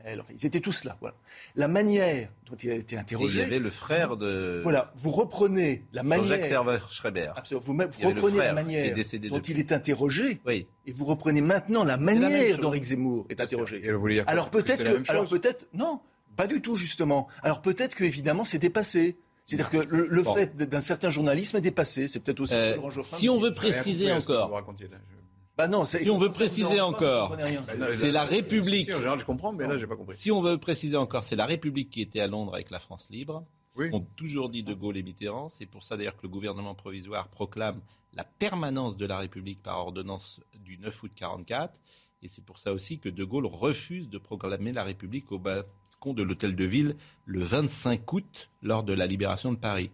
Duhamel, 0.03 0.21
enfin, 0.21 0.33
ils 0.37 0.47
étaient 0.47 0.61
tous 0.61 0.85
là. 0.85 0.97
Voilà. 1.01 1.17
La 1.57 1.69
manière 1.69 2.29
dont 2.51 2.57
il 2.57 2.71
a 2.71 2.75
été 2.75 2.95
Et 2.95 2.99
il 2.99 3.01
interrogé. 3.01 3.39
y 3.39 3.43
avait 3.43 3.59
le 3.59 3.71
frère 3.71 4.17
de 4.17 4.61
Voilà, 4.63 4.93
vous 4.97 5.11
reprenez 5.11 5.85
la 5.93 6.03
Jean-Jacques 6.03 6.29
manière. 6.29 6.49
Ferber-Schreiber. 6.49 7.31
Absolument, 7.37 7.65
vous, 7.67 8.09
reprenez 8.09 8.39
la 8.39 8.53
manière 8.53 8.95
dont 8.95 9.37
depuis. 9.37 9.53
il 9.53 9.59
est 9.59 9.73
interrogé 9.73 10.41
Oui. 10.47 10.67
et 10.87 10.93
vous 10.93 11.05
reprenez 11.05 11.41
maintenant 11.41 11.85
la 11.85 11.97
manière 11.97 12.59
dont 12.59 12.73
Éric 12.73 12.85
Zemmour 12.85 13.27
est 13.29 13.41
interrogé. 13.41 13.81
Et 13.85 13.93
vous 13.93 14.09
dire 14.09 14.25
Alors 14.27 14.51
peut-être 14.51 14.83
que, 14.85 15.11
alors 15.11 15.27
peut-être, 15.29 15.67
non. 15.75 16.01
Pas 16.35 16.47
du 16.47 16.63
tout, 16.63 16.77
justement. 16.77 17.29
Alors 17.43 17.61
peut-être 17.61 17.95
que, 17.95 18.05
évidemment, 18.05 18.47
c'est 18.47 18.59
dépassé. 18.59 19.19
C'est-à-dire 19.45 19.69
que 19.69 19.87
le, 19.95 20.07
le 20.09 20.23
Bon. 20.23 20.35
fait 20.35 20.57
d'un 20.57 20.81
certain 20.81 21.11
journalisme 21.11 21.57
est 21.59 21.61
dépassé. 21.61 22.09
C'est 22.09 22.21
peut-être 22.21 22.41
aussi. 22.41 22.55
Euh, 22.55 22.77
si 23.03 23.29
on 23.29 23.39
veut 23.39 23.53
préciser 23.53 24.11
encore, 24.13 24.49
vous 24.49 24.55
racontiez, 24.55 24.89
là. 24.89 24.97
Je- 25.11 25.17
Bah 25.63 25.69
non, 25.69 25.85
Si 25.85 26.11
on 26.11 26.19
veut 26.19 26.31
préciser 26.31 26.81
encore. 26.81 27.37
Bah, 27.37 27.87
C'est 27.97 28.11
la 28.11 28.25
République. 28.25 28.87
si, 28.89 28.95
en 28.95 28.99
général, 28.99 29.21
je 29.21 29.25
comprends, 29.25 29.53
mais 29.53 29.67
là, 29.69 29.79
j'ai 29.79 29.87
pas 29.87 29.95
compris. 29.97 30.17
Si 30.17 30.31
on 30.33 30.41
veut 30.43 30.59
préciser 30.59 30.97
encore, 30.97 31.23
c'est 31.25 31.37
la 31.37 31.47
République 31.47 31.89
qui 31.91 32.01
était 32.03 32.19
à 32.21 32.27
Londres 32.27 32.53
avec 32.55 32.71
la 32.71 32.81
France 32.81 33.07
libre. 33.11 33.45
Oui. 33.77 33.87
Ce 33.87 33.91
qu'ont 33.93 34.05
toujours 34.17 34.49
dit 34.51 34.65
De 34.65 34.75
Gaulle 34.75 34.97
et 34.97 35.03
Mitterrand. 35.05 35.49
C'est 35.49 35.67
pour 35.67 35.83
ça 35.85 35.97
d'ailleurs 35.97 36.17
que 36.17 36.23
le 36.25 36.29
gouvernement 36.31 36.75
provisoire 36.75 37.29
proclame 37.29 37.81
la 38.15 38.25
permanence 38.25 38.97
de 38.97 39.07
la 39.07 39.19
République 39.19 39.63
par 39.63 39.79
ordonnance 39.79 40.41
du 40.65 40.79
9 40.79 41.03
août 41.05 41.13
44. 41.15 41.81
Et 42.23 42.29
c'est 42.29 42.45
pour 42.45 42.59
ça 42.59 42.73
aussi 42.73 42.99
que 42.99 43.09
De 43.09 43.23
Gaulle 43.25 43.47
refuse 43.47 44.09
de 44.11 44.19
proclamer 44.19 44.73
la 44.73 44.83
République 44.85 45.31
au 45.31 45.39
balcon 45.39 46.13
de 46.13 46.23
l'hôtel 46.25 46.57
de 46.57 46.65
ville 46.65 46.97
le 47.25 47.43
25 47.45 48.13
août 48.13 48.51
lors 48.63 48.83
de 48.83 48.93
la 48.95 49.07
libération 49.07 49.53
de 49.53 49.59
Paris. 49.59 49.91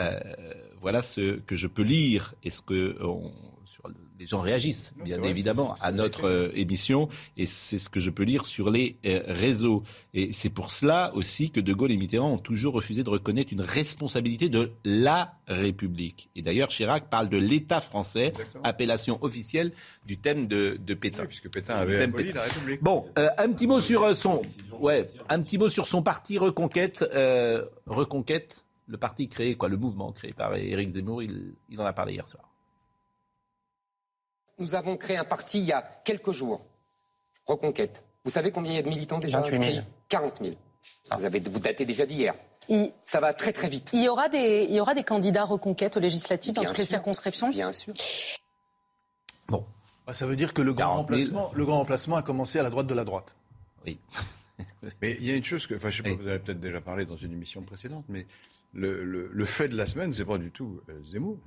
Euh, 0.00 0.18
voilà 0.80 1.02
ce 1.02 1.36
que 1.40 1.56
je 1.56 1.66
peux 1.68 1.82
lire 1.82 2.34
et 2.42 2.50
ce 2.50 2.60
que 2.60 2.96
on- 3.02 3.32
sur- 3.66 3.84
les 4.18 4.26
gens 4.26 4.40
réagissent, 4.40 4.92
Non, 4.98 5.04
bien 5.04 5.22
évidemment, 5.22 5.76
à 5.80 5.90
notre 5.92 6.24
euh, 6.26 6.50
émission 6.54 7.08
et 7.36 7.46
c'est 7.46 7.78
ce 7.78 7.88
que 7.88 8.00
je 8.00 8.10
peux 8.10 8.22
lire 8.22 8.46
sur 8.46 8.70
les 8.70 8.96
euh, 9.06 9.22
réseaux. 9.26 9.82
Et 10.12 10.32
c'est 10.32 10.50
pour 10.50 10.70
cela 10.70 11.12
aussi 11.14 11.50
que 11.50 11.60
De 11.60 11.72
Gaulle 11.72 11.90
et 11.92 11.96
Mitterrand 11.96 12.32
ont 12.32 12.38
toujours 12.38 12.74
refusé 12.74 13.02
de 13.02 13.10
reconnaître 13.10 13.52
une 13.52 13.60
responsabilité 13.60 14.48
de 14.48 14.70
la 14.84 15.34
République. 15.46 16.30
Et 16.36 16.42
d'ailleurs, 16.42 16.68
Chirac 16.68 17.08
parle 17.10 17.28
de 17.28 17.36
l'État 17.36 17.80
français, 17.80 18.28
Exactement. 18.28 18.64
appellation 18.64 19.18
officielle 19.22 19.72
du 20.06 20.18
thème 20.18 20.46
de, 20.46 20.78
de 20.80 20.94
Pétain. 20.94 21.22
Oui, 21.22 21.28
puisque 21.28 21.50
Pétain 21.50 21.74
avait 21.76 22.02
aboli 22.02 22.32
la 22.32 22.42
République. 22.42 22.82
Bon, 22.82 23.06
euh, 23.18 23.28
un 23.38 23.52
petit 23.52 23.66
mot 23.66 23.80
sur 23.80 24.14
son, 24.14 24.42
ouais, 24.78 25.08
un 25.28 25.40
petit 25.42 25.58
mot 25.58 25.68
sur 25.68 25.86
son 25.86 26.02
parti 26.02 26.38
Reconquête. 26.38 27.04
Reconquête, 27.86 28.66
le 28.86 28.96
parti 28.96 29.28
créé, 29.28 29.54
quoi, 29.56 29.68
le 29.68 29.76
mouvement 29.76 30.12
créé 30.12 30.32
par 30.32 30.54
Éric 30.56 30.90
Zemmour, 30.90 31.22
il, 31.22 31.54
il 31.68 31.80
en 31.80 31.84
a 31.84 31.92
parlé 31.92 32.14
hier 32.14 32.26
soir. 32.26 32.53
Nous 34.58 34.74
avons 34.74 34.96
créé 34.96 35.16
un 35.16 35.24
parti 35.24 35.58
il 35.60 35.66
y 35.66 35.72
a 35.72 35.82
quelques 36.04 36.30
jours, 36.32 36.64
Reconquête. 37.46 38.02
Vous 38.24 38.30
savez 38.30 38.50
combien 38.52 38.72
il 38.72 38.76
y 38.76 38.78
a 38.78 38.82
de 38.82 38.88
militants 38.88 39.18
déjà 39.18 39.40
28 39.40 39.50
000. 39.56 39.62
inscrits 39.64 39.82
40 40.08 40.38
000. 40.42 40.54
Vous, 41.16 41.24
avez, 41.24 41.40
vous 41.40 41.58
datez 41.60 41.84
déjà 41.84 42.06
d'hier. 42.06 42.34
Il, 42.70 42.90
Ça 43.04 43.20
va 43.20 43.34
très 43.34 43.52
très 43.52 43.68
vite. 43.68 43.90
il 43.92 44.02
y 44.02 44.08
aura 44.08 44.28
des, 44.30 44.64
il 44.68 44.74
y 44.74 44.80
aura 44.80 44.94
des 44.94 45.02
candidats 45.04 45.44
reconquête 45.44 45.96
aux 45.96 46.00
législatives 46.00 46.54
dans 46.54 46.64
toutes 46.64 46.78
les 46.78 46.86
circonscriptions? 46.86 47.50
Bien 47.50 47.72
sûr. 47.72 47.92
Bon, 49.48 49.66
Bah, 50.06 50.14
ça 50.14 50.26
veut 50.26 50.36
dire 50.36 50.54
que 50.54 50.62
le 50.62 50.72
grand, 50.72 51.04
40 51.04 51.08
000. 51.08 51.18
remplacement, 51.18 51.52
le 51.54 51.64
grand 51.66 51.78
remplacement 51.78 52.16
a 52.16 52.22
commencé 52.22 52.58
à 52.58 52.62
la 52.62 52.70
droite 52.70 52.86
de 52.86 52.94
la 52.94 53.04
droite. 53.04 53.34
oui. 53.86 53.98
Mais 55.02 55.16
il 55.18 55.26
y 55.26 55.32
a 55.32 55.34
une 55.34 55.42
chose 55.44 55.66
que, 55.66 55.74
enfin, 55.74 55.90
je 55.90 55.96
sais 55.96 56.02
pas, 56.04 56.10
Oui. 56.10 56.16
vous 56.20 56.28
avez 56.28 56.38
peut-être 56.38 56.60
déjà 56.60 56.80
parlé 56.80 57.04
dans 57.06 57.16
une 57.16 57.32
émission 57.32 57.60
précédente, 57.62 58.04
mais 58.08 58.24
le, 58.72 59.02
le- 59.04 59.28
le 59.32 59.44
fait 59.46 59.66
de 59.68 59.76
la 59.76 59.86
semaine, 59.86 60.12
c'est 60.12 60.24
pas 60.24 60.38
du 60.38 60.50
tout 60.52 60.80
euh, 60.90 61.02
Zemmour. 61.02 61.38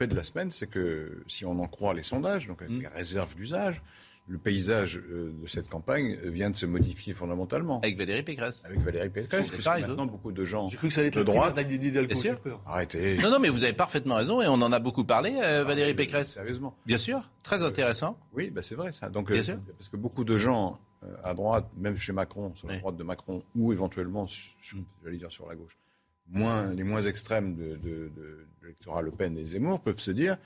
Fait 0.00 0.06
de 0.06 0.16
la 0.16 0.24
semaine, 0.24 0.50
c'est 0.50 0.66
que 0.66 1.22
si 1.28 1.44
on 1.44 1.58
en 1.58 1.66
croit 1.66 1.92
les 1.92 2.02
sondages, 2.02 2.46
donc 2.48 2.62
avec 2.62 2.72
Mm. 2.74 2.80
les 2.80 2.86
réserves 2.88 3.34
d'usage, 3.34 3.82
le 4.28 4.38
paysage 4.38 4.96
euh, 4.96 5.30
de 5.42 5.46
cette 5.46 5.68
campagne 5.68 6.16
euh, 6.24 6.30
vient 6.30 6.48
de 6.48 6.56
se 6.56 6.64
modifier 6.64 7.12
fondamentalement. 7.12 7.80
Avec 7.82 7.98
Valérie 7.98 8.22
Pécresse. 8.22 8.64
Avec 8.64 8.78
Valérie 8.80 9.10
Pécresse, 9.10 9.50
puisque 9.50 9.62
pareil, 9.64 9.82
maintenant 9.82 10.06
beaucoup 10.06 10.32
de 10.32 10.42
gens 10.46 10.70
J'ai 10.70 10.78
cru 10.78 10.88
que 10.88 10.94
ça 10.94 11.02
allait 11.02 11.08
être 11.08 11.16
de 11.16 11.20
le 11.20 11.24
primaire 11.26 11.52
droite. 11.52 11.66
Bien 12.22 12.34
peur. 12.36 12.62
Arrêtez. 12.64 13.18
Non, 13.18 13.28
non, 13.30 13.38
mais 13.40 13.50
vous 13.50 13.62
avez 13.62 13.74
parfaitement 13.74 14.14
raison 14.14 14.40
et 14.40 14.48
on 14.48 14.54
en 14.54 14.72
a 14.72 14.78
beaucoup 14.78 15.04
parlé, 15.04 15.38
euh, 15.42 15.64
Valérie 15.64 15.92
Pécresse. 15.92 16.32
Sérieusement. 16.32 16.74
Bien 16.86 16.96
sûr, 16.96 17.28
très 17.42 17.62
intéressant. 17.62 18.18
Oui, 18.32 18.48
bah 18.48 18.62
c'est 18.62 18.76
vrai 18.76 18.92
ça. 18.92 19.10
Donc, 19.10 19.30
Bien 19.30 19.40
euh, 19.40 19.44
sûr. 19.44 19.58
parce 19.76 19.90
que 19.90 19.98
beaucoup 19.98 20.24
de 20.24 20.38
gens 20.38 20.80
euh, 21.02 21.08
à 21.24 21.34
droite, 21.34 21.66
même 21.76 21.98
chez 21.98 22.14
Macron, 22.14 22.54
sur 22.54 22.68
la 22.68 22.74
Oui. 22.74 22.80
droite 22.80 22.96
de 22.96 23.02
Macron, 23.04 23.42
ou 23.54 23.70
éventuellement, 23.74 24.24
Mm. 24.72 24.78
j'allais 25.04 25.18
dire 25.18 25.30
sur 25.30 25.46
la 25.46 25.56
gauche, 25.56 25.76
moins, 26.30 26.70
les 26.72 26.84
moins 26.84 27.02
extrêmes 27.02 27.54
de, 27.56 27.62
de, 27.76 27.76
de- 27.76 28.10
de 28.16 28.46
l'électorat 28.62 29.02
Le 29.02 29.10
Pen 29.10 29.36
et 29.38 29.44
Zemmour 29.46 29.80
peuvent 29.80 29.98
se 30.00 30.10
dire, 30.10 30.36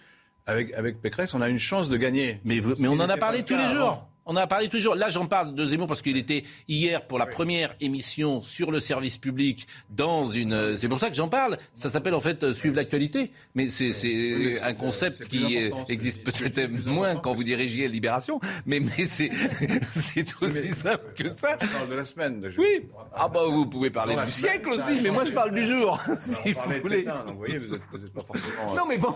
avec, 0.46 0.72
avec 0.74 1.00
Pécresse, 1.00 1.34
on 1.34 1.40
a 1.40 1.48
une 1.48 1.58
chance 1.58 1.88
de 1.88 1.96
gagner. 1.96 2.40
Mais, 2.44 2.60
vous- 2.60 2.74
on 2.86 3.00
en 3.00 3.08
a 3.08 3.16
parlé 3.16 3.42
tous 3.42 3.56
les 3.56 3.68
jours. 3.68 3.82
avant. 3.82 4.10
On 4.26 4.32
en 4.32 4.36
a 4.36 4.46
parlé 4.46 4.68
tous 4.68 4.76
les 4.76 4.82
jours. 4.82 4.94
Là, 4.94 5.10
j'en 5.10 5.26
parle 5.26 5.54
de 5.54 5.66
Zemmour 5.66 5.86
parce 5.86 6.00
qu'il 6.00 6.16
était 6.16 6.44
hier 6.66 7.06
pour 7.06 7.18
la 7.18 7.26
première 7.26 7.74
émission 7.80 8.40
sur 8.40 8.70
le 8.70 8.80
service 8.80 9.18
public 9.18 9.66
dans 9.90 10.28
une. 10.28 10.52
euh, 10.54 10.76
C'est 10.78 10.88
pour 10.88 10.98
ça 10.98 11.10
que 11.10 11.14
j'en 11.16 11.28
parle. 11.28 11.58
Ça 11.74 11.88
s'appelle 11.90 12.14
en 12.14 12.20
fait 12.20 12.42
euh, 12.42 12.54
suivre 12.54 12.74
l'actualité. 12.76 13.32
Mais 13.54 13.68
c'est 13.68 14.62
un 14.62 14.72
concept 14.74 15.26
qui 15.26 15.56
euh, 15.58 15.66
important, 15.66 15.84
c'est- 15.86 15.92
existe 15.92 16.24
peut-être 16.24 16.86
moins 16.86 17.16
quand 17.16 17.34
vous 17.34 17.44
dirigiez 17.44 17.86
Libération. 17.88 18.40
Mais, 18.66 18.80
mais 18.80 19.04
c'est 19.04 19.30
aussi 20.40 20.70
simple 20.74 21.12
que 21.16 21.28
ça. 21.28 21.58
On 21.60 21.66
parle 21.66 21.88
de 21.90 21.94
la 21.94 22.04
semaine. 22.04 22.52
Oui. 22.58 22.88
Ah 23.14 23.28
bah 23.28 23.40
vous 23.46 23.66
pouvez 23.66 23.90
parler 23.90 24.16
du 24.16 24.30
siècle 24.30 24.70
aussi, 24.70 25.00
mais 25.02 25.10
moi 25.10 25.24
je 25.24 25.32
parle 25.32 25.52
du 25.54 25.66
jour, 25.66 26.00
si 26.18 26.52
vous 26.52 26.80
voulez. 26.82 27.04
Non 27.04 28.86
mais 28.88 28.98
bon, 28.98 29.14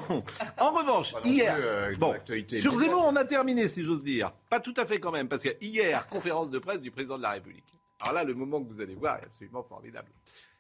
en 0.59 0.71
revanche, 0.73 1.15
hier, 1.25 1.57
bon, 1.99 2.15
sur. 2.61 2.75
Zemmour 2.75 3.07
on 3.11 3.17
a 3.17 3.25
terminé 3.25 3.67
si 3.69 3.83
j'ose 3.83 4.03
dire. 4.03 4.33
Pas 4.51 4.61
tout 4.61 4.75
à 4.77 4.87
fait 4.87 4.98
quand 5.01 5.11
même, 5.13 5.29
parce 5.29 5.43
que 5.43 5.51
hier, 5.61 6.07
conférence 6.09 6.51
de 6.51 6.59
presse 6.59 6.81
du 6.81 6.91
président 6.91 7.17
de 7.19 7.23
la 7.23 7.31
République. 7.33 7.73
Alors 8.01 8.15
là, 8.15 8.25
le 8.25 8.35
moment 8.35 8.63
que 8.63 8.69
vous 8.69 8.81
allez 8.81 8.95
voir 8.95 9.19
est 9.19 9.25
absolument 9.25 9.63
formidable. 9.63 10.09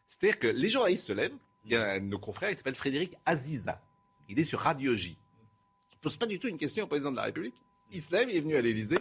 C'est-à-dire 0.06 0.38
que 0.38 0.46
les 0.48 0.68
journalistes 0.68 1.06
se 1.06 1.12
lèvent, 1.12 1.36
il 1.64 1.72
y 1.72 1.76
a 1.76 1.92
un 1.92 2.00
de 2.00 2.04
nos 2.06 2.18
confrères, 2.18 2.50
il 2.50 2.56
s'appelle 2.56 2.74
Frédéric 2.74 3.14
Aziza. 3.26 3.80
Il 4.28 4.38
est 4.38 4.44
sur 4.44 4.60
Radio 4.60 4.96
J. 4.96 5.16
Il 5.90 5.96
ne 5.96 6.00
pose 6.00 6.16
pas 6.16 6.26
du 6.26 6.38
tout 6.38 6.48
une 6.48 6.56
question 6.56 6.84
au 6.84 6.86
président 6.86 7.10
de 7.10 7.16
la 7.16 7.22
République. 7.24 7.54
Il 7.92 8.02
se 8.02 8.12
lève, 8.12 8.28
il 8.30 8.36
est 8.36 8.40
venu 8.40 8.54
à 8.56 8.60
l'Élysée, 8.60 8.98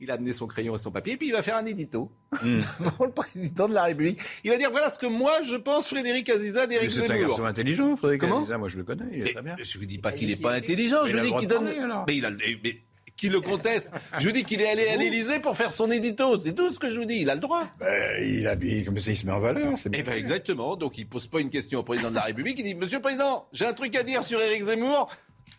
il 0.00 0.10
a 0.10 0.14
amené 0.14 0.32
son 0.32 0.46
crayon 0.46 0.74
et 0.74 0.78
son 0.78 0.90
papier, 0.90 1.12
et 1.12 1.16
puis 1.18 1.26
il 1.28 1.32
va 1.32 1.42
faire 1.42 1.56
un 1.56 1.66
édito 1.66 2.10
devant 2.42 3.04
le 3.04 3.12
président 3.12 3.68
de 3.68 3.74
la 3.74 3.84
République. 3.84 4.20
Il 4.42 4.50
va 4.50 4.56
dire 4.56 4.70
voilà 4.70 4.88
ce 4.88 4.98
que 4.98 5.04
moi 5.06 5.42
je 5.42 5.54
pense, 5.56 5.88
Frédéric 5.88 6.30
Aziza 6.30 6.62
Mais 6.62 6.66
d'Éric 6.68 6.92
C'est 6.92 7.04
un 7.04 7.08
Zemmour. 7.08 7.28
garçon 7.28 7.44
intelligent, 7.44 7.94
Frédéric 7.96 8.22
Comment 8.22 8.38
Aziza, 8.38 8.56
moi 8.58 8.68
je 8.68 8.78
le 8.78 8.84
connais, 8.84 9.04
il 9.12 9.20
est 9.20 9.24
Mais 9.24 9.32
très 9.34 9.42
bien. 9.42 9.56
Je 9.60 9.78
vous 9.78 9.84
dis 9.84 9.98
pas 9.98 10.12
qu'il 10.12 10.28
n'est 10.28 10.36
pas 10.36 10.54
intelligent, 10.54 11.04
Mais 11.04 11.10
je 11.10 11.16
vous 11.18 11.24
dis 11.24 11.36
qu'il 11.36 11.48
donne. 11.48 11.64
parler, 11.64 11.78
alors. 11.80 12.04
Mais 12.08 12.16
il 12.16 12.24
a, 12.24 12.30
mais 12.30 12.82
qui 13.16 13.28
le 13.28 13.40
conteste 13.40 13.90
Je 14.18 14.26
vous 14.26 14.32
dis 14.32 14.44
qu'il 14.44 14.60
est 14.60 14.68
allé 14.70 14.88
à 14.88 14.96
l'Élysée 14.96 15.38
pour 15.38 15.56
faire 15.56 15.72
son 15.72 15.90
édito. 15.90 16.40
C'est 16.42 16.54
tout 16.54 16.70
ce 16.70 16.78
que 16.78 16.90
je 16.90 16.98
vous 16.98 17.04
dis. 17.04 17.20
Il 17.20 17.30
a 17.30 17.34
le 17.34 17.40
droit. 17.40 17.64
Ben, 17.78 18.22
il 18.22 18.46
habille 18.46 18.84
comme 18.84 18.98
ça, 18.98 19.10
il 19.10 19.16
se 19.16 19.26
met 19.26 19.32
en 19.32 19.40
valeur. 19.40 19.74
C'est 19.76 19.90
Eh 19.94 20.02
ben 20.02 20.14
exactement. 20.14 20.76
Donc 20.76 20.98
il 20.98 21.06
pose 21.08 21.26
pas 21.26 21.40
une 21.40 21.50
question 21.50 21.80
au 21.80 21.82
président 21.82 22.10
de 22.10 22.16
la 22.16 22.22
République. 22.22 22.58
Il 22.58 22.64
dit 22.64 22.74
Monsieur 22.74 22.98
le 22.98 23.02
Président, 23.02 23.46
j'ai 23.52 23.66
un 23.66 23.74
truc 23.74 23.94
à 23.96 24.02
dire 24.02 24.24
sur 24.24 24.40
Éric 24.40 24.64
Zemmour. 24.64 25.10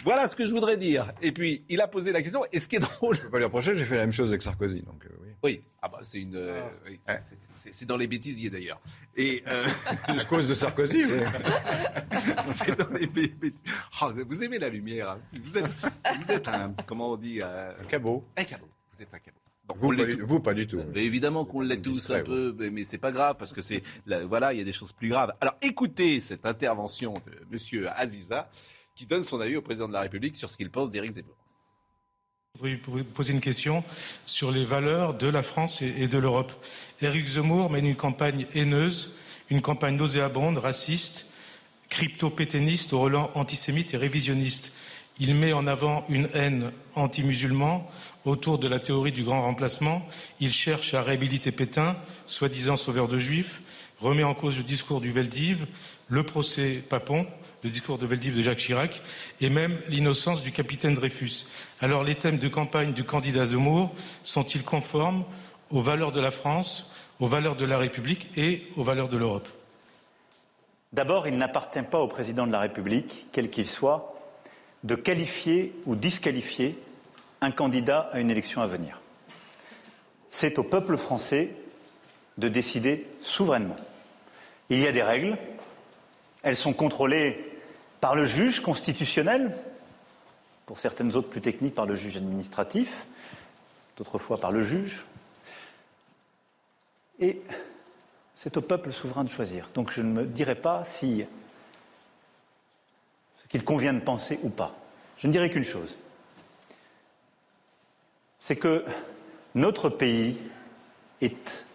Voilà 0.03 0.27
ce 0.27 0.35
que 0.35 0.45
je 0.45 0.51
voudrais 0.51 0.75
dire. 0.75 1.11
Et 1.21 1.31
puis 1.31 1.63
il 1.69 1.79
a 1.79 1.87
posé 1.87 2.11
la 2.11 2.21
question. 2.21 2.41
Et 2.51 2.59
ce 2.59 2.67
qui 2.67 2.75
est 2.75 2.79
drôle, 2.99 3.15
Je 3.15 3.21
peux 3.21 3.29
pas 3.29 3.37
lui 3.37 3.45
reprocher, 3.45 3.75
j'ai 3.75 3.85
fait 3.85 3.95
la 3.95 4.01
même 4.01 4.11
chose 4.11 4.29
avec 4.29 4.41
Sarkozy. 4.41 4.81
Donc, 4.81 5.05
euh, 5.05 5.12
oui. 5.43 5.51
oui, 5.51 5.61
ah 5.81 5.89
bah 5.89 5.99
c'est 6.03 6.19
une, 6.19 6.35
euh, 6.35 6.61
oui, 6.85 6.99
Ouais. 7.07 7.19
c'est- 7.71 7.85
dans 7.85 7.97
les 7.97 8.07
bêtisiers 8.07 8.49
d'ailleurs. 8.49 8.79
Et 9.15 9.43
euh, 9.47 9.65
À 10.07 10.23
cause 10.25 10.47
de 10.47 10.53
Sarkozy, 10.53 11.05
oui. 11.05 11.19
c'est 12.55 12.77
dans 12.77 12.89
les 12.89 13.07
bê- 13.07 13.27
bêtises. 13.35 13.63
Oh, 14.01 14.11
vous 14.27 14.43
aimez 14.43 14.59
la 14.59 14.69
lumière. 14.69 15.11
hein. 15.11 15.19
Vous 15.41 15.57
êtes, 15.57 15.65
vous 15.65 16.31
êtes 16.31 16.47
un, 16.47 16.73
comment 16.85 17.11
on 17.11 17.17
dit, 17.17 17.39
euh, 17.41 17.73
Un 17.81 17.85
cabot. 17.85 18.25
un 18.37 18.43
cabot. 18.43 18.69
Vous 18.93 19.01
êtes 19.01 19.13
un 19.13 19.19
cabot. 19.19 19.37
Donc, 19.67 19.77
Vous, 19.77 19.95
pas 19.95 20.03
vous, 20.25 20.39
pas 20.41 20.53
du 20.53 20.67
tout. 20.67 20.81
Mais 20.93 21.05
évidemment 21.05 21.45
qu'on 21.45 21.61
l'est 21.61 21.81
tous 21.81 22.09
un 22.09 22.21
peu, 22.21 22.53
mais, 22.59 22.69
mais 22.69 22.83
c'est 22.83 22.97
pas 22.97 23.11
grave 23.13 23.37
parce 23.39 23.53
que 23.53 23.61
c'est 23.61 23.81
là, 24.05 24.25
voilà, 24.25 24.51
il 24.53 24.59
y 24.59 24.61
a 24.61 24.65
des 24.65 24.73
choses 24.73 24.91
plus 24.91 25.07
graves. 25.07 25.31
Alors 25.39 25.55
écoutez 25.61 26.19
cette 26.19 26.45
intervention 26.45 27.13
de 27.13 27.31
Monsieur 27.49 27.87
Aziza 27.97 28.49
qui 28.93 29.05
donne 29.05 29.23
son 29.23 29.39
avis 29.39 29.55
au 29.55 29.61
président 29.61 29.87
de 29.87 29.93
la 29.93 30.01
République 30.01 30.35
sur 30.35 30.49
ce 30.49 30.57
qu'il 30.57 30.69
pense 30.69 30.91
d'Éric 30.91 31.13
Zemmour. 31.13 31.35
Je 32.61 32.67
voudrais 32.85 33.03
poser 33.03 33.33
une 33.33 33.41
question 33.41 33.83
sur 34.27 34.51
les 34.51 34.63
valeurs 34.63 35.15
de 35.15 35.27
la 35.27 35.41
France 35.41 35.81
et 35.81 36.07
de 36.07 36.17
l'Europe. 36.19 36.53
Éric 37.01 37.25
Zemmour 37.25 37.71
mène 37.71 37.87
une 37.87 37.95
campagne 37.95 38.45
haineuse, 38.53 39.15
une 39.49 39.63
campagne 39.63 39.95
nauséabonde, 39.95 40.59
raciste, 40.59 41.31
crypto-pétainiste 41.89 42.93
au 42.93 42.99
relent 42.99 43.31
antisémite 43.33 43.95
et 43.95 43.97
révisionniste. 43.97 44.71
Il 45.19 45.33
met 45.33 45.51
en 45.51 45.65
avant 45.65 46.05
une 46.09 46.29
haine 46.35 46.71
anti-musulman 46.93 47.89
autour 48.23 48.59
de 48.59 48.67
la 48.67 48.77
théorie 48.77 49.11
du 49.11 49.23
grand 49.23 49.41
remplacement. 49.41 50.07
Il 50.39 50.51
cherche 50.51 50.93
à 50.93 51.01
réhabiliter 51.01 51.51
Pétain, 51.51 51.97
soi-disant 52.27 52.77
sauveur 52.77 53.07
de 53.07 53.17
juifs, 53.17 53.63
remet 53.97 54.23
en 54.23 54.35
cause 54.35 54.59
le 54.59 54.63
discours 54.63 55.01
du 55.01 55.11
Veldiv, 55.11 55.65
le 56.07 56.21
procès 56.21 56.83
Papon, 56.87 57.25
le 57.63 57.69
discours 57.69 57.97
de 57.97 58.05
Veldiv 58.05 58.35
de 58.35 58.41
Jacques 58.41 58.59
Chirac, 58.59 59.01
et 59.41 59.49
même 59.49 59.77
l'innocence 59.87 60.43
du 60.43 60.51
capitaine 60.51 60.93
Dreyfus. 60.93 61.47
Alors 61.79 62.03
les 62.03 62.15
thèmes 62.15 62.37
de 62.37 62.47
campagne 62.47 62.93
du 62.93 63.03
candidat 63.03 63.45
Zemmour 63.45 63.93
sont-ils 64.23 64.63
conformes 64.63 65.23
aux 65.69 65.81
valeurs 65.81 66.11
de 66.11 66.19
la 66.19 66.31
France, 66.31 66.93
aux 67.19 67.27
valeurs 67.27 67.55
de 67.55 67.65
la 67.65 67.77
République 67.77 68.29
et 68.37 68.67
aux 68.75 68.83
valeurs 68.83 69.09
de 69.09 69.17
l'Europe? 69.17 69.47
D'abord, 70.91 71.27
il 71.27 71.37
n'appartient 71.37 71.81
pas 71.81 71.99
au 71.99 72.07
président 72.07 72.45
de 72.45 72.51
la 72.51 72.59
République, 72.59 73.25
quel 73.31 73.49
qu'il 73.49 73.67
soit, 73.67 74.13
de 74.83 74.95
qualifier 74.95 75.73
ou 75.85 75.95
disqualifier 75.95 76.77
un 77.41 77.51
candidat 77.51 78.09
à 78.11 78.19
une 78.19 78.29
élection 78.29 78.61
à 78.61 78.67
venir. 78.67 78.99
C'est 80.29 80.59
au 80.59 80.63
peuple 80.63 80.97
français 80.97 81.49
de 82.37 82.47
décider 82.47 83.07
souverainement. 83.21 83.75
Il 84.69 84.79
y 84.79 84.87
a 84.87 84.91
des 84.91 85.03
règles, 85.03 85.37
elles 86.41 86.55
sont 86.55 86.73
contrôlées 86.73 87.52
par 88.03 88.15
le 88.15 88.25
juge 88.25 88.59
constitutionnel, 88.59 89.55
pour 90.65 90.77
certaines 90.77 91.15
autres 91.15 91.29
plus 91.29 91.39
techniques 91.39 91.73
par 91.73 91.85
le 91.85 91.95
juge 91.95 92.17
administratif, 92.17 93.05
d'autres 93.95 94.17
fois 94.17 94.37
par 94.37 94.51
le 94.51 94.61
juge. 94.61 95.05
Et 97.21 97.41
c'est 98.35 98.57
au 98.57 98.61
peuple 98.61 98.91
souverain 98.91 99.23
de 99.23 99.29
choisir. 99.29 99.69
Donc 99.73 99.89
je 99.89 100.01
ne 100.01 100.11
me 100.11 100.25
dirai 100.25 100.55
pas 100.55 100.83
si 100.83 101.23
ce 103.41 103.47
qu'il 103.47 103.63
convient 103.63 103.93
de 103.93 104.01
penser 104.01 104.37
ou 104.43 104.49
pas. 104.49 104.75
Je 105.17 105.27
ne 105.27 105.31
dirai 105.31 105.49
qu'une 105.49 105.63
chose. 105.63 105.97
C'est 108.41 108.57
que 108.57 108.83
notre 109.55 109.87
pays 109.87 110.41
est 111.21 111.65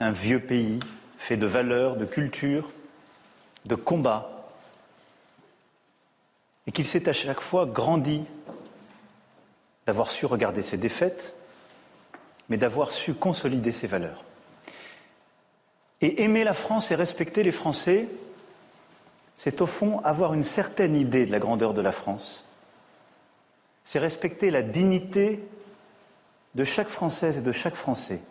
un 0.00 0.10
vieux 0.10 0.40
pays 0.40 0.80
fait 1.16 1.36
de 1.36 1.46
valeurs, 1.46 1.94
de 1.94 2.06
culture, 2.06 2.72
de 3.66 3.76
combats, 3.76 4.39
et 6.70 6.72
qu'il 6.72 6.86
s'est 6.86 7.08
à 7.08 7.12
chaque 7.12 7.40
fois 7.40 7.66
grandi 7.66 8.22
d'avoir 9.86 10.08
su 10.12 10.24
regarder 10.24 10.62
ses 10.62 10.76
défaites, 10.76 11.34
mais 12.48 12.58
d'avoir 12.58 12.92
su 12.92 13.12
consolider 13.12 13.72
ses 13.72 13.88
valeurs. 13.88 14.22
Et 16.00 16.22
aimer 16.22 16.44
la 16.44 16.54
France 16.54 16.92
et 16.92 16.94
respecter 16.94 17.42
les 17.42 17.50
Français, 17.50 18.06
c'est 19.36 19.60
au 19.60 19.66
fond 19.66 19.98
avoir 20.04 20.32
une 20.32 20.44
certaine 20.44 20.94
idée 20.94 21.26
de 21.26 21.32
la 21.32 21.40
grandeur 21.40 21.74
de 21.74 21.80
la 21.80 21.90
France. 21.90 22.44
C'est 23.84 23.98
respecter 23.98 24.52
la 24.52 24.62
dignité 24.62 25.42
de 26.54 26.62
chaque 26.62 26.88
Française 26.88 27.38
et 27.38 27.42
de 27.42 27.50
chaque 27.50 27.74
Français. 27.74 28.22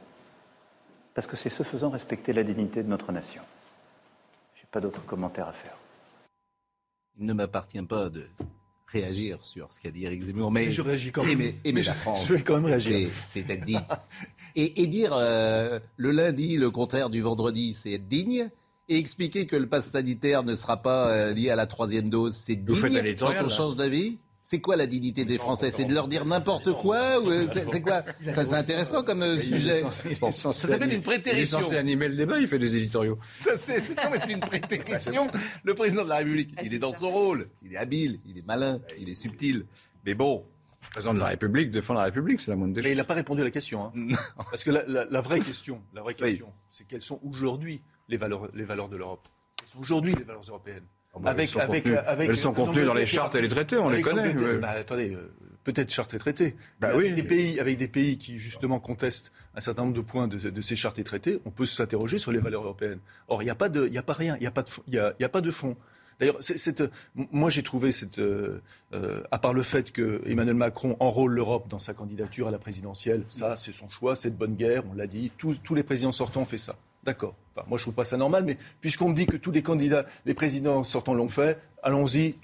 Parce 1.14 1.28
que 1.28 1.36
c'est 1.36 1.50
ce 1.50 1.64
faisant 1.64 1.90
respecter 1.90 2.32
la 2.32 2.44
dignité 2.44 2.84
de 2.84 2.90
notre 2.90 3.12
nation. 3.12 3.44
Je 4.56 4.62
n'ai 4.62 4.68
pas 4.72 4.80
d'autres 4.80 5.06
commentaires 5.06 5.50
à 5.50 5.52
faire. 5.52 5.79
Il 7.20 7.26
ne 7.26 7.34
m'appartient 7.34 7.82
pas 7.82 8.10
de 8.10 8.24
réagir 8.88 9.44
sur 9.44 9.72
ce 9.72 9.80
qu'a 9.80 9.92
dit 9.92 10.06
Eric 10.06 10.24
Zemmour, 10.24 10.52
mais, 10.52 10.66
Mais 10.66 10.72
je 10.72 10.82
réagis 10.82 11.12
quand 11.12 11.24
même. 11.24 11.34
aimer, 11.34 11.56
aimer 11.64 11.82
Mais 11.82 11.84
la 11.84 11.94
je- 11.94 11.98
France. 12.00 12.26
je 12.28 12.34
vais 12.34 12.42
quand 12.42 12.56
même 12.56 12.66
réagir. 12.66 13.10
C'est 13.26 13.42
c'est 13.44 13.54
être 13.54 13.66
digne. 13.66 13.82
Et, 14.56 14.82
et 14.82 14.88
dire 14.88 15.12
euh, 15.14 15.80
le 15.98 16.12
lundi 16.12 16.58
le 16.58 16.72
contraire 16.72 17.10
du 17.10 17.22
vendredi, 17.22 17.74
c'est 17.74 17.92
être 17.94 18.08
digne. 18.08 18.50
Et 18.92 18.98
expliquer 18.98 19.46
que 19.46 19.56
le 19.56 19.68
pass 19.70 19.86
sanitaire 19.88 20.42
ne 20.44 20.56
sera 20.56 20.82
pas 20.82 21.10
euh, 21.10 21.34
lié 21.34 21.52
à 21.52 21.56
la 21.56 21.68
troisième 21.68 22.10
dose, 22.10 22.34
c'est 22.36 22.56
Vous 22.68 22.74
faites 22.74 22.90
digne 22.92 23.00
un 23.00 23.16
quand 23.16 23.46
on 23.46 23.50
change 23.50 23.76
d'avis 23.76 24.18
c'est 24.50 24.62
quoi 24.62 24.76
la 24.76 24.88
dignité 24.88 25.26
des 25.26 25.38
Français 25.38 25.70
C'est 25.70 25.86
de 25.86 25.94
leur 25.94 26.08
dire 26.08 26.26
n'importe 26.26 26.74
quoi 26.74 27.20
ou 27.22 27.30
euh, 27.30 27.46
c'est 27.54 27.82
quoi 27.82 28.04
Ça 28.34 28.46
c'est 28.46 28.56
intéressant 28.56 29.04
comme 29.04 29.22
euh, 29.22 29.38
sujet. 29.38 29.84
Bon, 30.20 30.32
censé 30.32 30.62
ça 30.62 30.68
s'appelle 30.70 30.90
animer- 30.90 30.96
une 30.96 31.02
prétérition. 31.04 31.60
Il 31.60 31.62
est 31.62 31.64
censé 31.66 31.78
animer 31.78 32.08
le 32.08 32.16
débat, 32.16 32.40
il 32.40 32.48
fait 32.48 32.58
des 32.58 32.76
éditoriaux. 32.76 33.20
Ça, 33.38 33.52
c'est, 33.58 33.80
c'est- 33.80 33.94
non, 33.96 34.10
mais 34.12 34.20
c'est 34.26 34.32
une 34.34 34.40
prétérition. 34.54 35.28
Le 35.64 35.76
président 35.76 36.04
de 36.04 36.10
la 36.10 36.16
République, 36.18 36.56
il 36.64 36.74
est 36.74 36.80
dans 36.80 36.94
son 36.94 37.12
rôle. 37.12 37.48
Il 37.62 37.74
est 37.74 37.78
habile, 37.78 38.22
il 38.26 38.40
est 38.40 38.46
malin, 38.48 38.80
il 39.00 39.08
est 39.08 39.14
subtil. 39.14 39.68
Mais 40.04 40.16
bon, 40.16 40.44
Le 40.82 40.90
président 40.94 41.14
de 41.14 41.20
la 41.20 41.28
République 41.28 41.70
défend 41.70 41.94
la 41.94 42.06
République, 42.06 42.42
c'est 42.42 42.50
la 42.50 42.58
moindre 42.58 42.74
des 42.74 42.82
Mais 42.82 42.88
choses. 42.88 42.94
il 42.94 42.98
n'a 42.98 43.04
pas 43.04 43.14
répondu 43.14 43.42
à 43.42 43.44
la 43.44 43.52
question. 43.52 43.86
hein. 43.86 43.92
Parce 44.50 44.64
que 44.64 44.72
la, 44.72 44.84
la- 44.88 45.06
la 45.06 45.22
vraie 45.22 45.42
question, 45.42 45.84
la 45.94 46.02
vraie 46.02 46.16
Oui. 46.22 46.30
question, 46.32 46.52
c'est 46.72 46.88
quelles 46.88 47.04
sont 47.04 47.20
aujourd'hui 47.24 47.84
les 48.08 48.18
valeurs, 48.18 48.50
les 48.56 48.64
valeurs 48.64 48.90
de 48.90 48.98
l'Europe? 48.98 49.28
Quelles 49.58 49.68
sont 49.70 49.80
aujourd'hui 49.80 50.16
les 50.16 50.24
valeurs 50.24 50.42
européennes? 50.50 50.86
Oh, 51.14 51.20
bah, 51.20 51.34
elles 51.38 51.48
sont 51.48 51.60
contenues- 51.60 51.96
elles 52.20 52.38
sont 52.38 52.54
contenues 52.54 52.86
dans 52.86 52.94
les 52.94 53.06
chartes 53.08 53.36
et 53.36 53.42
les 53.42 53.48
traités, 53.48 53.78
on 53.78 53.90
les 53.90 53.96
Avec 53.96 54.06
connaît, 54.06 54.36
ouais. 54.36 54.58
bah, 54.60 54.70
attendez, 54.70 55.12
euh, 55.14 55.32
peut-être 55.64 55.92
chartes 55.92 56.14
et 56.14 56.20
traités. 56.20 56.56
Bah 56.80 56.90
avec. 56.90 57.16
Des 57.16 57.24
pays, 57.24 57.60
avec 57.60 57.78
des 57.78 57.88
pays 57.88 58.18
qui 58.18 58.38
justement 58.38 58.80
contestent 58.80 59.32
un 59.56 59.60
certain 59.62 59.82
nombre 59.84 59.96
de 59.96 60.02
points 60.02 60.28
de, 60.28 60.38
de 60.38 60.62
ces 60.62 60.76
chartes 60.76 61.00
et 61.00 61.04
traités, 61.04 61.40
on 61.46 61.50
peut 61.52 61.66
s'interroger 61.66 62.20
sur 62.20 62.32
les 62.32 62.40
valeurs 62.40 62.64
européennes. 62.64 63.00
Or, 63.28 63.42
il 63.42 63.46
n'y 63.46 63.52
a 63.52 63.56
pas 63.56 63.70
de, 63.70 63.88
il 63.88 63.94
y 63.94 63.98
a 63.98 64.04
pas 64.04 64.14
rien, 64.14 64.36
il 64.38 64.42
n'y 64.42 64.48
a 64.48 64.52
pas 64.52 64.62
de, 64.62 64.70
y 64.88 65.00
a, 65.00 65.14
y 65.20 65.24
a 65.24 65.30
pas 65.30 65.42
de 65.42 65.50
fond. 65.52 65.76
D'ailleurs, 66.20 66.38
cette, 66.42 66.84
moi 67.16 67.50
j'ai 67.50 67.64
trouvé 67.64 67.92
cette, 67.94 68.20
euh, 68.20 68.62
euh, 68.94 69.24
à 69.32 69.40
part 69.40 69.54
le 69.54 69.64
fait 69.64 69.92
que 69.94 70.22
Emmanuel 70.26 70.56
Macron 70.56 70.98
enrôle 71.00 71.32
l'Europe 71.34 71.70
dans 71.70 71.80
sa 71.80 71.94
candidature 71.94 72.50
à 72.50 72.52
la 72.52 72.60
présidentielle, 72.60 73.24
ça 73.30 73.56
c'est 73.56 73.72
son 73.72 73.90
choix, 73.90 74.18
c'est 74.18 74.30
de 74.30 74.36
bonne 74.36 74.56
guerre, 74.56 74.84
on 74.92 74.96
l'a 74.96 75.08
dit, 75.08 75.32
tous, 75.38 75.56
tous 75.64 75.76
les 75.76 75.84
présidents 75.84 76.12
sortants 76.12 76.42
ont 76.42 76.46
fait 76.46 76.58
ça. 76.58 76.76
D'accord. 77.04 77.36
Enfin, 77.56 77.66
moi 77.70 77.78
je 77.78 77.84
trouve 77.84 77.96
pas 77.96 78.04
ça 78.04 78.18
normal, 78.18 78.44
mais 78.46 78.58
puisqu'on 78.82 79.10
me 79.10 79.16
dit 79.16 79.26
que 79.26 79.38
tous 79.38 79.52
les 79.52 79.62
candidats, 79.62 80.06
les 80.26 80.34
présidents 80.34 80.84
sortants 80.84 81.14
l'ont 81.14 81.30
fait, 81.30 81.60
allons-y, 81.82 82.36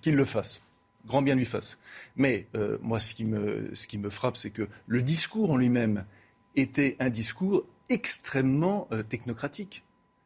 qu'ils 0.00 0.16
le 0.16 0.24
fassent. 0.24 0.60
Grand 1.06 1.22
bien 1.22 1.34
lui 1.34 1.46
fasse. 1.46 1.78
Mais 2.16 2.46
euh, 2.54 2.78
moi 2.82 3.00
ce 3.00 3.14
qui 3.14 3.24
me, 3.24 3.70
ce 3.72 3.86
qui 3.86 3.98
me 3.98 4.10
frappe, 4.10 4.36
c'est 4.36 4.50
que 4.50 4.68
le 4.86 5.02
discours 5.02 5.50
en 5.50 5.56
lui-même 5.56 6.04
était 6.54 6.96
un 7.00 7.10
discours 7.10 7.64
extrêmement 7.88 8.88
euh, 8.92 9.02
technocratique. 9.02 9.84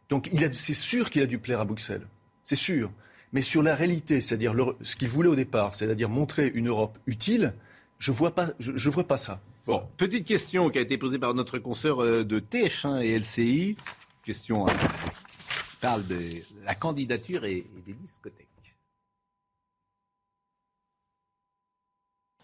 Donc 0.08 0.30
c'est 0.52 0.74
sûr 0.74 1.08
qu'il 1.08 1.22
a 1.22 1.26
dû 1.26 1.38
plaire 1.38 1.60
à 1.60 1.64
Bruxelles, 1.64 2.06
c'est 2.44 2.56
sûr. 2.56 2.90
Mais 3.32 3.40
sur 3.40 3.62
la 3.62 3.74
réalité, 3.74 4.20
c'est-à-dire 4.20 4.54
ce 4.82 4.96
qu'il 4.96 5.08
voulait 5.08 5.30
au 5.30 5.36
départ, 5.36 5.74
c'est-à-dire 5.74 6.10
montrer 6.10 6.48
une 6.54 6.68
Europe 6.68 6.98
utile, 7.06 7.54
je 7.98 8.12
vois 8.12 8.34
je 8.58 8.90
vois 8.90 9.08
pas 9.08 9.16
ça. 9.16 9.40
Bon, 9.64 9.80
petite 9.96 10.26
question 10.26 10.70
qui 10.70 10.78
a 10.78 10.80
été 10.80 10.98
posée 10.98 11.20
par 11.20 11.34
notre 11.34 11.58
consoeur 11.58 12.02
euh, 12.02 12.24
de 12.24 12.40
TF1 12.40 13.00
et 13.00 13.16
LCI. 13.16 13.76
Question 14.24 14.66
qui 14.66 15.76
parle 15.80 16.04
de 16.08 16.18
la 16.64 16.74
candidature 16.74 17.44
et 17.44 17.64
des 17.86 17.92
discothèques. 17.92 18.51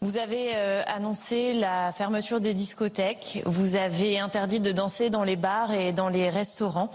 Vous 0.01 0.17
avez 0.17 0.53
euh, 0.55 0.83
annoncé 0.87 1.55
la 1.55 1.91
fermeture 1.91 2.41
des 2.41 2.55
discothèques, 2.55 3.43
vous 3.47 3.75
avez 3.75 4.21
interdit 4.21 4.61
de 4.61 4.71
danser 4.71 5.11
dans 5.11 5.25
les 5.25 5.35
bars 5.35 5.73
et 5.73 5.93
dans 5.93 6.09
les 6.09 6.31
restaurants. 6.31 6.89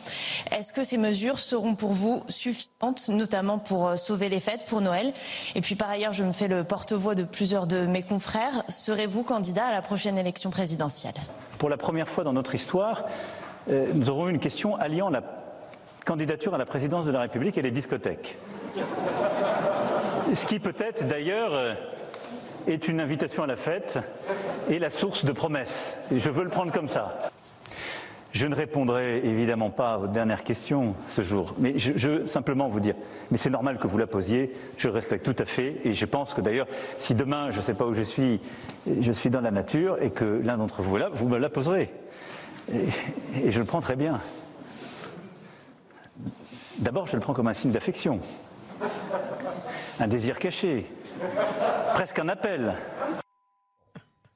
Est-ce 0.51 0.71
que 0.71 0.85
ces 0.85 0.97
mesures 0.97 1.37
seront 1.37 1.75
pour 1.75 1.91
vous 1.91 2.23
suffisantes, 2.29 3.09
notamment 3.09 3.59
pour 3.59 3.89
euh, 3.89 3.95
sauver 3.97 4.29
les 4.29 4.39
fêtes, 4.39 4.65
pour 4.67 4.79
Noël? 4.79 5.11
Et 5.53 5.59
puis 5.59 5.75
par 5.75 5.89
ailleurs, 5.89 6.13
je 6.13 6.23
me 6.23 6.31
fais 6.31 6.47
le 6.47 6.63
porte-voix 6.63 7.13
de 7.13 7.25
plusieurs 7.25 7.67
de 7.67 7.85
mes 7.85 8.03
confrères. 8.03 8.63
Serez-vous 8.69 9.23
candidat 9.23 9.65
à 9.65 9.71
la 9.73 9.81
prochaine 9.81 10.17
élection 10.17 10.49
présidentielle? 10.49 11.15
Pour 11.57 11.67
la 11.67 11.77
première 11.77 12.07
fois 12.07 12.23
dans 12.23 12.33
notre 12.33 12.55
histoire, 12.55 13.03
euh, 13.69 13.85
nous 13.93 14.09
aurons 14.09 14.29
une 14.29 14.39
question 14.39 14.77
alliant 14.77 15.09
la 15.09 15.23
candidature 16.05 16.55
à 16.55 16.57
la 16.57 16.65
présidence 16.65 17.03
de 17.05 17.11
la 17.11 17.19
République 17.19 17.57
et 17.57 17.61
les 17.61 17.71
discothèques. 17.71 18.37
Ce 20.33 20.45
qui 20.45 20.61
peut-être 20.61 21.05
d'ailleurs 21.05 21.75
est 22.67 22.87
une 22.87 22.99
invitation 22.99 23.43
à 23.43 23.47
la 23.47 23.55
fête 23.55 23.99
et 24.69 24.79
la 24.79 24.89
source 24.89 25.25
de 25.25 25.31
promesses. 25.31 25.97
Je 26.11 26.29
veux 26.29 26.43
le 26.43 26.49
prendre 26.49 26.71
comme 26.71 26.87
ça. 26.87 27.31
Je 28.31 28.47
ne 28.47 28.55
répondrai 28.55 29.19
évidemment 29.23 29.69
pas 29.69 29.93
à 29.93 29.97
votre 29.97 30.11
dernière 30.11 30.43
question 30.43 30.95
ce 31.07 31.21
jour, 31.21 31.53
mais 31.59 31.77
je, 31.77 31.91
je 31.95 32.25
simplement 32.25 32.67
vous 32.67 32.79
dire, 32.79 32.95
mais 33.29 33.37
c'est 33.37 33.51
normal 33.51 33.77
que 33.77 33.85
vous 33.85 33.99
la 33.99 34.07
posiez, 34.07 34.51
je 34.75 34.87
le 34.87 34.93
respecte 34.95 35.23
tout 35.23 35.35
à 35.37 35.45
fait, 35.45 35.75
et 35.83 35.93
je 35.93 36.05
pense 36.07 36.33
que 36.33 36.41
d'ailleurs, 36.41 36.65
si 36.97 37.13
demain, 37.13 37.51
je 37.51 37.57
ne 37.57 37.61
sais 37.61 37.75
pas 37.75 37.85
où 37.85 37.93
je 37.93 38.01
suis, 38.01 38.41
je 38.87 39.11
suis 39.11 39.29
dans 39.29 39.41
la 39.41 39.51
nature, 39.51 40.01
et 40.01 40.09
que 40.09 40.41
l'un 40.43 40.57
d'entre 40.57 40.81
vous 40.81 40.97
est 40.97 41.01
là, 41.01 41.09
vous 41.13 41.29
me 41.29 41.37
la 41.37 41.49
poserez. 41.49 41.93
Et 42.73 43.51
je 43.51 43.59
le 43.59 43.65
prends 43.65 43.81
très 43.81 43.95
bien. 43.95 44.19
D'abord, 46.79 47.05
je 47.05 47.15
le 47.15 47.21
prends 47.21 47.33
comme 47.33 47.47
un 47.47 47.53
signe 47.53 47.71
d'affection, 47.71 48.19
un 49.99 50.07
désir 50.07 50.39
caché, 50.39 50.87
presque 51.93 52.19
un 52.19 52.29
appel. 52.29 52.75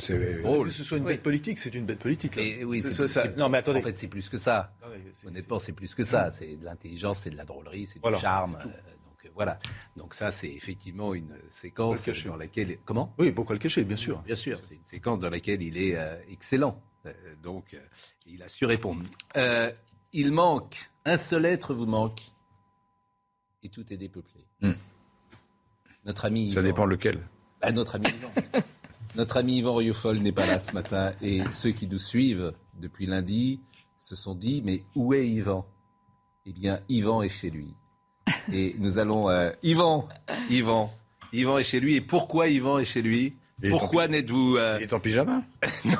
C'est- 0.00 0.18
Que 0.18 0.68
ce 0.70 0.84
soit 0.84 0.98
une 0.98 1.04
bête 1.04 1.22
politique, 1.22 1.58
c'est 1.58 1.74
une 1.74 1.86
bête 1.86 2.00
politique. 2.00 2.36
là. 2.36 2.42
Mais 2.42 2.64
oui, 2.64 2.82
C'est- 2.82 2.90
c'est, 2.90 3.08
ça- 3.08 3.22
c'est- 3.22 3.36
non, 3.38 3.48
mais 3.48 3.58
attendez. 3.58 3.78
En 3.78 3.82
fait, 3.82 3.96
c'est 3.96 4.08
plus 4.08 4.28
que 4.28 4.36
ça. 4.36 4.74
Non, 4.82 4.88
mais 4.90 5.00
c'est- 5.12 5.26
Honnêtement, 5.26 5.58
c'est 5.58 5.72
plus 5.72 5.94
que 5.94 6.02
ça. 6.04 6.30
C'est 6.32 6.56
de 6.58 6.64
l'intelligence, 6.66 7.20
c'est 7.20 7.30
de 7.30 7.36
la 7.36 7.46
drôlerie, 7.46 7.86
c'est 7.86 7.98
Voilà, 8.00 8.18
du 8.18 8.22
charme. 8.22 8.56
euh, 8.60 8.64
donc 8.64 9.24
euh, 9.24 9.28
voilà. 9.34 9.58
Donc 9.96 10.12
ça, 10.12 10.30
c'est 10.32 10.52
effectivement 10.52 11.14
une 11.14 11.34
séquence 11.48 11.98
Faut 12.00 12.10
le 12.10 12.12
cacher. 12.14 12.28
dans 12.28 12.36
laquelle. 12.36 12.78
Comment? 12.84 13.14
Oui, 13.18 13.32
pourquoi 13.32 13.54
le 13.54 13.58
cacher, 13.60 13.84
bien 13.84 13.96
sûr. 13.96 14.18
Bien 14.18 14.36
sûr, 14.36 14.60
c'est 14.68 14.74
une 14.74 14.84
séquence 14.84 15.18
dans 15.18 15.30
laquelle 15.30 15.62
il 15.62 15.78
est 15.78 15.96
euh, 15.96 16.20
excellent. 16.28 16.82
Euh, 17.06 17.12
donc, 17.42 17.72
euh, 17.72 17.78
il 18.26 18.42
a 18.42 18.48
su 18.50 18.66
répondre. 18.66 19.02
Euh, 19.36 19.72
il 20.12 20.30
manque, 20.30 20.90
un 21.06 21.16
seul 21.16 21.46
être 21.46 21.72
vous 21.72 21.86
manque, 21.86 22.20
et 23.62 23.70
tout 23.70 23.90
est 23.90 23.96
dépeuplé. 23.96 24.44
Hmm. 24.60 24.72
Notre 26.06 26.24
ami. 26.24 26.50
Ça 26.52 26.60
Yvan- 26.60 26.64
dépend 26.64 26.86
lequel. 26.86 27.18
Bah, 27.60 27.72
notre 27.72 27.96
ami 27.96 28.06
Yvan. 28.08 28.62
notre 29.16 29.36
ami 29.36 29.58
Yvan 29.58 29.74
Rioufol 29.74 30.18
n'est 30.18 30.32
pas 30.32 30.46
là 30.46 30.58
ce 30.58 30.72
matin, 30.72 31.12
et 31.20 31.40
ceux 31.50 31.70
qui 31.72 31.86
nous 31.88 31.98
suivent 31.98 32.52
depuis 32.80 33.06
lundi 33.06 33.60
se 33.98 34.14
sont 34.16 34.34
dit 34.34 34.62
mais 34.64 34.84
où 34.94 35.12
est 35.14 35.26
Yvan? 35.26 35.66
Eh 36.46 36.52
bien, 36.52 36.78
Yvan 36.88 37.22
est 37.22 37.28
chez 37.28 37.50
lui. 37.50 37.74
Et 38.52 38.74
nous 38.78 38.98
allons. 38.98 39.28
euh, 39.28 39.50
Yvan, 39.62 40.08
Yvan, 40.50 40.92
Yvan 41.32 41.58
est 41.58 41.64
chez 41.64 41.80
lui. 41.80 41.96
Et 41.96 42.00
pourquoi 42.00 42.48
Yvan 42.48 42.78
est 42.78 42.84
chez 42.84 43.02
lui? 43.02 43.34
Il 43.62 43.70
Pourquoi 43.70 44.06
n'êtes-vous 44.06 44.56
euh, 44.58 44.76
Il 44.78 44.84
est 44.84 44.92
en 44.92 45.00
pyjama? 45.00 45.42
Non, 45.86 45.96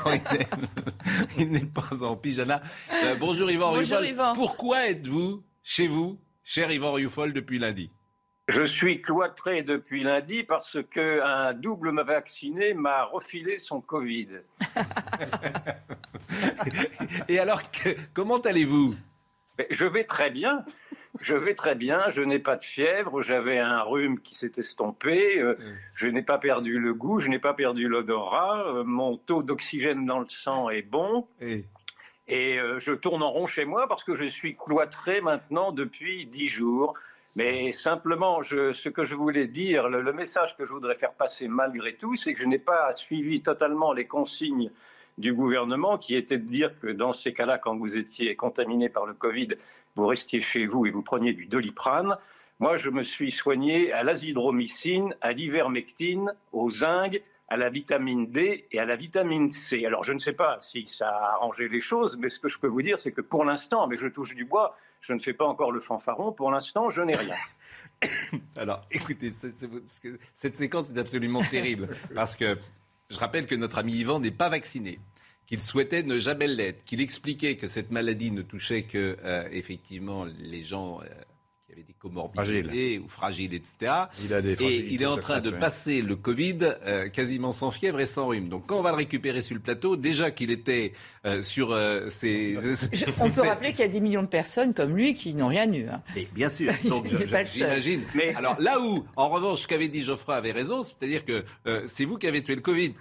il 1.37 1.49
n'est- 1.51 1.65
pas 1.65 1.89
en 2.03 2.15
pyjama. 2.15 2.61
Euh, 3.03 3.15
bonjour 3.19 3.49
Yvan 3.49 3.71
Bonjour, 3.73 3.97
Rioufol. 3.97 4.05
Yvan. 4.07 4.33
Pourquoi 4.33 4.87
êtes-vous 4.89 5.43
chez 5.63 5.87
vous, 5.87 6.19
cher 6.43 6.71
Yvan 6.71 6.93
Rioufol, 6.93 7.33
depuis 7.33 7.57
lundi? 7.59 7.89
Je 8.47 8.63
suis 8.63 9.01
cloîtré 9.01 9.61
depuis 9.61 10.03
lundi 10.03 10.43
parce 10.43 10.77
qu'un 10.89 11.53
double 11.53 11.93
vacciné 12.01 12.73
m'a 12.73 13.03
refilé 13.03 13.57
son 13.57 13.81
Covid. 13.81 14.29
Et 17.27 17.39
alors, 17.39 17.61
que- 17.71 17.95
comment 18.13 18.37
allez-vous? 18.39 18.95
Mais 19.57 19.67
Je 19.69 19.85
vais 19.85 20.03
très 20.05 20.29
bien. 20.29 20.63
Je 21.19 21.35
vais 21.35 21.55
très 21.55 21.75
bien. 21.75 22.07
Je 22.09 22.21
n'ai 22.21 22.39
pas 22.39 22.55
de 22.55 22.63
fièvre. 22.63 23.21
J'avais 23.21 23.57
un 23.59 23.81
rhume 23.81 24.19
qui 24.19 24.35
s'est 24.35 24.51
estompé. 24.57 25.41
euh, 25.41 25.57
Je 25.95 26.07
n'ai 26.07 26.21
pas 26.21 26.37
perdu 26.37 26.79
le 26.79 26.93
goût. 26.93 27.19
Je 27.19 27.29
n'ai 27.29 27.39
pas 27.39 27.53
perdu 27.53 27.87
l'odorat. 27.87 28.65
euh, 28.67 28.83
Mon 28.85 29.17
taux 29.17 29.43
d'oxygène 29.43 30.05
dans 30.05 30.19
le 30.19 30.27
sang 30.27 30.69
est 30.69 30.83
bon. 30.83 31.27
Et- 31.41 31.65
Et 32.29 32.59
euh, 32.59 32.79
je 32.79 32.91
tourne 32.93 33.23
en 33.23 33.31
rond 33.31 33.47
chez 33.47 33.65
moi 33.65 33.87
parce 33.87 34.03
que 34.03 34.13
je 34.13 34.25
suis 34.25 34.55
cloîtré 34.55 35.21
maintenant 35.21 35.71
depuis 35.71 36.27
dix 36.27 36.49
jours. 36.49 36.93
Mais 37.37 37.71
simplement, 37.71 38.41
ce 38.41 38.89
que 38.89 39.03
je 39.03 39.13
voulais 39.13 39.45
dire, 39.45 39.89
le, 39.89 40.11
message 40.11 40.57
que 40.57 40.65
je 40.65 40.71
voudrais 40.71 40.95
faire 40.95 41.13
passer 41.13 41.47
malgré 41.47 41.95
tout, 41.95 42.15
c'est 42.15 42.33
que 42.33 42.39
je 42.39 42.47
n'ai 42.47 42.57
pas 42.57 42.91
suivi 42.93 43.43
totalement 43.43 43.93
les 43.93 44.07
consignes 44.07 44.71
du 45.19 45.35
gouvernement 45.35 45.99
qui 45.99 46.15
était 46.15 46.39
de 46.39 46.49
dire 46.49 46.79
que 46.79 46.87
dans 46.87 47.13
ces 47.13 47.33
cas-là, 47.33 47.59
quand 47.59 47.77
vous 47.77 47.95
étiez 47.95 48.35
contaminé 48.35 48.89
par 48.89 49.05
le 49.05 49.13
Covid, 49.13 49.49
vous 49.93 50.07
restiez 50.07 50.41
chez 50.41 50.65
vous 50.65 50.87
et 50.87 50.89
vous 50.89 51.03
preniez 51.03 51.33
du 51.33 51.45
doliprane. 51.45 52.17
Moi, 52.57 52.75
je 52.75 52.89
me 52.89 53.03
suis 53.03 53.29
soigné 53.29 53.93
à 53.93 54.01
l'azithromycine, 54.01 55.15
à 55.21 55.31
l'ivermectine, 55.31 56.33
au 56.53 56.71
zinc, 56.71 57.21
à 57.49 57.57
la 57.57 57.69
vitamine 57.69 58.31
D 58.31 58.65
et 58.71 58.79
à 58.79 58.85
la 58.85 58.95
vitamine 58.95 59.51
C. 59.51 59.85
Alors, 59.85 60.03
je 60.03 60.13
ne 60.13 60.19
sais 60.19 60.33
pas 60.33 60.57
si 60.59 60.87
ça 60.87 61.09
a 61.09 61.33
arrangé 61.33 61.69
les 61.69 61.81
choses, 61.81 62.17
mais 62.17 62.31
ce 62.31 62.39
que 62.39 62.47
je 62.47 62.57
peux 62.57 62.67
vous 62.67 62.81
dire, 62.81 62.97
c'est 62.97 63.11
que 63.11 63.21
pour 63.21 63.45
l'instant, 63.45 63.85
mais 63.85 63.95
je 63.95 64.07
touche 64.07 64.33
du 64.33 64.45
bois, 64.45 64.75
je 65.01 65.13
ne 65.13 65.19
fais 65.19 65.33
pas 65.33 65.45
encore 65.45 65.71
le 65.71 65.79
fanfaron, 65.79 66.31
pour 66.31 66.51
l'instant, 66.51 66.89
je 66.89 67.01
n'ai 67.01 67.15
rien. 67.15 67.35
Alors, 68.55 68.81
écoutez, 68.91 69.33
cette 70.35 70.57
séquence 70.57 70.89
est 70.89 70.99
absolument 70.99 71.43
terrible 71.43 71.89
parce 72.13 72.35
que 72.35 72.57
je 73.09 73.17
rappelle 73.17 73.45
que 73.45 73.55
notre 73.55 73.77
ami 73.77 73.93
Yvan 73.93 74.19
n'est 74.19 74.31
pas 74.31 74.49
vacciné, 74.49 74.99
qu'il 75.45 75.61
souhaitait 75.61 76.03
ne 76.03 76.19
jamais 76.19 76.47
l'être, 76.47 76.83
qu'il 76.83 77.01
expliquait 77.01 77.55
que 77.55 77.67
cette 77.67 77.91
maladie 77.91 78.31
ne 78.31 78.41
touchait 78.41 78.83
que 78.83 79.17
euh, 79.23 79.47
effectivement 79.51 80.25
les 80.25 80.63
gens 80.63 81.01
euh, 81.01 81.05
des 81.83 81.93
comorbidités 81.99 82.99
ou 82.99 83.07
fragiles, 83.09 83.53
etc. 83.53 83.91
Il 84.23 84.33
a 84.33 84.41
des 84.41 84.53
Et 84.63 84.85
il 84.93 85.01
est 85.01 85.05
en 85.05 85.17
train 85.17 85.39
de 85.39 85.49
passer 85.51 86.01
le 86.01 86.15
Covid 86.15 86.57
euh, 86.85 87.09
quasiment 87.09 87.51
sans 87.51 87.71
fièvre 87.71 87.99
et 87.99 88.05
sans 88.05 88.27
rhume. 88.27 88.49
Donc 88.49 88.65
quand 88.67 88.77
on 88.77 88.81
va 88.81 88.91
le 88.91 88.97
récupérer 88.97 89.41
sur 89.41 89.55
le 89.55 89.61
plateau, 89.61 89.95
déjà 89.95 90.31
qu'il 90.31 90.51
était 90.51 90.93
euh, 91.25 91.41
sur 91.43 91.71
euh, 91.71 92.09
ses... 92.09 92.57
Je- 92.93 93.05
on 93.21 93.29
peut 93.29 93.41
rappeler 93.41 93.71
qu'il 93.71 93.79
y 93.81 93.83
a 93.83 93.87
des 93.87 93.99
millions 93.99 94.23
de 94.23 94.27
personnes 94.27 94.73
comme 94.73 94.95
lui 94.95 95.13
qui 95.13 95.33
n'ont 95.33 95.47
rien 95.47 95.71
eu. 95.71 95.87
hein. 95.87 96.01
Et 96.15 96.27
bien 96.33 96.49
sûr. 96.49 96.71
Donc, 96.87 97.05
j'imagine. 97.45 98.01
Mais- 98.15 98.33
Alors 98.35 98.59
là 98.59 98.79
où, 98.79 99.05
en 99.15 99.29
revanche, 99.29 99.61
ce 99.63 99.67
qu'avait 99.67 99.87
dit 99.87 100.03
Geoffroy 100.03 100.35
avait 100.35 100.51
raison, 100.51 100.83
c'est-à-dire 100.83 101.25
que 101.25 101.43
euh, 101.67 101.83
c'est 101.87 102.05
vous 102.05 102.17
qui 102.17 102.27
avez 102.27 102.41
tué 102.43 102.55
le 102.55 102.61
Covid, 102.61 102.93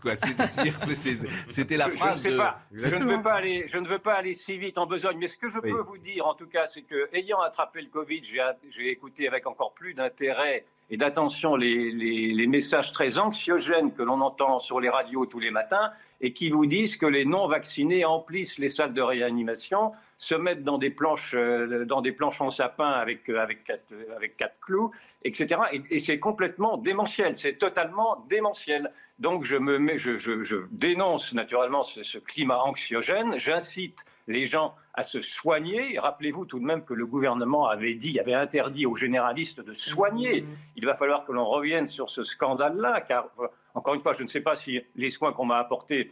C'était 1.49 1.77
la 1.77 1.87
Je- 1.87 1.93
je, 1.93 1.97
phrase 1.97 2.19
ne 2.19 2.23
sais 2.23 2.31
de. 2.33 2.37
pas. 2.37 2.61
Je 2.73 2.95
ne, 2.95 3.05
veux 3.05 3.23
pas 3.23 3.35
aller, 3.35 3.65
je 3.69 3.79
ne 3.79 3.89
veux 3.89 3.99
pas 3.99 4.15
aller 4.15 4.35
si 4.35 4.57
vite 4.59 4.79
en 4.79 4.87
besogne, 4.87 5.17
mais 5.19 5.29
ce 5.29 5.37
que 5.37 5.49
je 5.49 5.59
Oui. 5.63 5.71
peux 5.73 5.81
vous 5.83 5.99
dire, 5.99 6.27
en 6.27 6.35
tout 6.35 6.47
cas, 6.47 6.67
c'est 6.67 6.83
que, 6.83 7.09
ayant 7.15 7.41
attrapé 7.41 7.81
le 7.81 7.89
Covid, 7.89 8.21
j'ai 8.23 8.41
j'ai 8.71 8.91
écouté 8.91 9.29
avec 9.29 9.47
encore 9.47 9.73
plus 9.73 9.95
d'intérêt 9.95 10.65
et 10.91 10.97
d'attention 10.97 11.57
les, 11.57 12.47
messages 12.47 12.93
très 12.93 13.19
anxiogènes 13.19 13.93
que 13.93 14.03
l'on 14.03 14.21
entend 14.21 14.59
sur 14.59 14.81
les 14.81 14.89
radios 14.89 15.27
tous 15.27 15.41
les 15.41 15.51
matins 15.51 15.91
et 16.21 16.33
qui 16.33 16.51
vous 16.51 16.67
disent 16.67 16.97
que 16.97 17.07
les 17.07 17.25
non-vaccinés 17.25 18.05
emplissent 18.05 18.59
les 18.59 18.69
salles 18.69 18.95
de 18.95 19.03
réanimation, 19.03 19.93
se 20.17 20.35
mettent 20.35 20.65
dans 20.65 20.79
des 20.79 20.91
planches, 20.91 21.35
euh, 21.35 21.85
dans 21.85 22.01
des 22.01 22.13
planches 22.13 22.41
en 22.41 22.51
sapin 22.51 22.91
avec, 22.91 23.29
euh, 23.29 23.41
avec, 23.41 23.65
quatre, 23.65 23.95
avec 24.17 24.37
quatre 24.37 24.59
clous, 24.61 24.93
etc. 25.25 25.61
Et, 25.91 25.99
c'est 25.99 26.19
complètement 26.19 26.77
démentiel, 26.77 27.37
c'est 27.37 27.59
totalement 27.59 28.25
démentiel. 28.29 28.93
Donc 29.19 29.45
je, 29.45 29.57
me 29.57 30.69
dénonce 30.71 31.35
naturellement 31.35 31.83
ce 31.83 32.19
climat 32.19 32.63
anxiogène, 32.63 33.39
j'incite 33.39 34.05
les 34.29 34.45
gens 34.45 34.75
à 34.97 35.03
se 35.03 35.21
soigner. 35.21 35.99
Rappelez-vous 35.99 36.47
tout 36.47 36.59
de 36.59 36.65
même 36.65 36.83
que 36.85 36.95
le 36.95 37.07
gouvernement 37.07 37.69
avait 37.69 37.95
dit, 37.95 38.19
avait 38.19 38.35
interdit 38.35 38.87
aux 38.87 38.97
généralistes 38.97 39.61
de 39.61 39.75
soigner. 39.75 40.45
Il 40.75 40.87
va 40.87 40.95
falloir 40.95 41.25
que 41.25 41.33
l'on 41.33 41.45
revienne 41.45 41.87
sur 41.87 42.09
ce 42.11 42.25
scandale-là, 42.25 43.03
car 43.03 43.29
euh, 43.39 43.47
encore 43.75 43.95
une 43.95 44.01
fois, 44.01 44.15
je 44.15 44.23
ne 44.23 44.29
sais 44.29 44.41
pas 44.41 44.57
si 44.57 44.81
les 44.97 45.11
soins 45.11 45.33
qu'on 45.33 45.45
m'a 45.45 45.59
apportés 45.59 46.11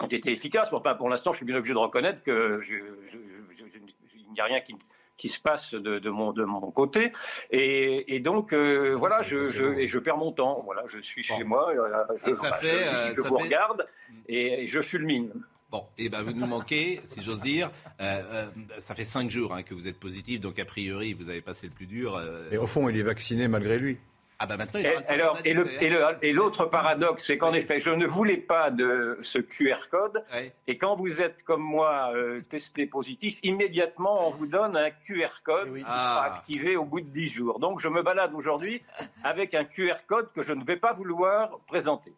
ont 0.00 0.06
été 0.06 0.30
efficaces. 0.32 0.70
Mais 0.70 0.78
enfin, 0.78 0.94
pour 0.94 1.08
l'instant, 1.08 1.32
je 1.32 1.38
suis 1.38 1.46
bien 1.46 1.56
obligé 1.56 1.72
de 1.72 1.78
reconnaître 1.78 2.22
que 2.22 2.60
je- 2.62 2.74
je- 3.06 3.16
je- 3.50 3.64
je- 3.70 3.78
je- 3.78 4.16
il 4.18 4.32
n'y 4.32 4.40
a 4.40 4.44
rien 4.44 4.60
qui, 4.60 4.74
qui 5.16 5.28
se 5.28 5.38
passe 5.40 5.72
de, 5.74 5.98
de 6.00 6.10
mon, 6.10 6.32
de 6.32 6.44
mon 6.44 6.70
côté. 6.72 7.12
Et, 7.52 8.16
et 8.16 8.20
donc, 8.20 8.52
euh, 8.52 8.94
voilà, 8.98 9.22
je, 9.22 9.44
je, 9.46 9.64
et 9.78 9.86
je 9.86 9.98
perds 10.00 10.16
mon 10.18 10.32
temps. 10.32 10.60
Voilà, 10.64 10.82
je 10.86 10.98
suis 10.98 11.22
chez 11.22 11.44
moi, 11.44 11.72
je, 11.72 12.30
Et 12.30 12.34
ça 12.34 12.48
enfin, 12.48 12.56
fait, 12.56 12.84
je, 13.10 13.14
je 13.16 13.22
ça 13.22 13.28
vous 13.28 13.38
fait- 13.38 13.44
regarde 13.44 13.86
et, 14.28 14.64
et 14.64 14.66
je 14.66 14.80
fulmine. 14.82 15.30
Bon, 15.74 15.86
et 15.98 16.08
ben 16.08 16.22
vous 16.22 16.32
nous 16.32 16.46
manquez, 16.46 17.00
si 17.04 17.20
j'ose 17.20 17.40
dire. 17.40 17.68
Euh, 18.00 18.22
euh, 18.32 18.46
ça 18.78 18.94
fait 18.94 19.02
cinq 19.02 19.28
jours 19.28 19.52
hein, 19.52 19.64
que 19.64 19.74
vous 19.74 19.88
êtes 19.88 19.98
positif, 19.98 20.40
donc 20.40 20.60
a 20.60 20.64
priori 20.64 21.14
vous 21.14 21.28
avez 21.28 21.40
passé 21.40 21.66
le 21.66 21.72
plus 21.72 21.86
dur. 21.86 22.14
euh. 22.16 22.48
Et 22.52 22.58
au 22.58 22.68
fond, 22.68 22.88
il 22.88 22.96
est 22.96 23.02
vacciné 23.02 23.48
malgré 23.48 23.76
lui. 23.80 23.98
Ah 24.38 24.46
ben 24.46 24.56
maintenant 24.56 24.78
il 24.78 24.86
Et, 24.86 24.94
alors, 25.08 25.40
et 25.44 25.52
le- 25.52 25.64
sanitaire. 25.64 25.82
et 25.82 25.88
le- 25.90 26.18
et 26.28 26.32
l'autre 26.32 26.66
paradoxe, 26.66 27.24
c'est 27.26 27.38
qu'en 27.38 27.52
effet, 27.54 27.80
je 27.80 27.90
ne 27.90 28.06
voulais 28.06 28.36
pas 28.36 28.70
de 28.70 29.18
ce 29.20 29.38
QR 29.40 29.88
code. 29.90 30.22
Et 30.68 30.78
quand 30.78 30.94
vous 30.94 31.20
êtes 31.20 31.42
comme 31.42 31.62
moi 31.62 32.12
euh, 32.14 32.40
testé 32.42 32.86
positif, 32.86 33.40
immédiatement 33.42 34.28
on 34.28 34.30
vous 34.30 34.46
donne 34.46 34.76
un 34.76 34.90
QR 34.92 35.42
code 35.44 35.72
qui 35.76 35.82
Ah. 35.86 35.98
sera 36.08 36.24
activé 36.36 36.76
au 36.76 36.84
bout 36.84 37.00
de 37.00 37.08
10 37.10 37.26
jours. 37.28 37.58
Donc 37.58 37.80
je 37.80 37.88
me 37.88 38.02
balade 38.02 38.32
aujourd'hui 38.32 38.80
avec 39.24 39.54
un 39.54 39.64
QR 39.64 40.04
code 40.06 40.30
que 40.32 40.44
je 40.44 40.52
ne 40.52 40.62
vais 40.64 40.76
pas 40.76 40.92
vouloir 40.92 41.58
présenter. 41.66 42.12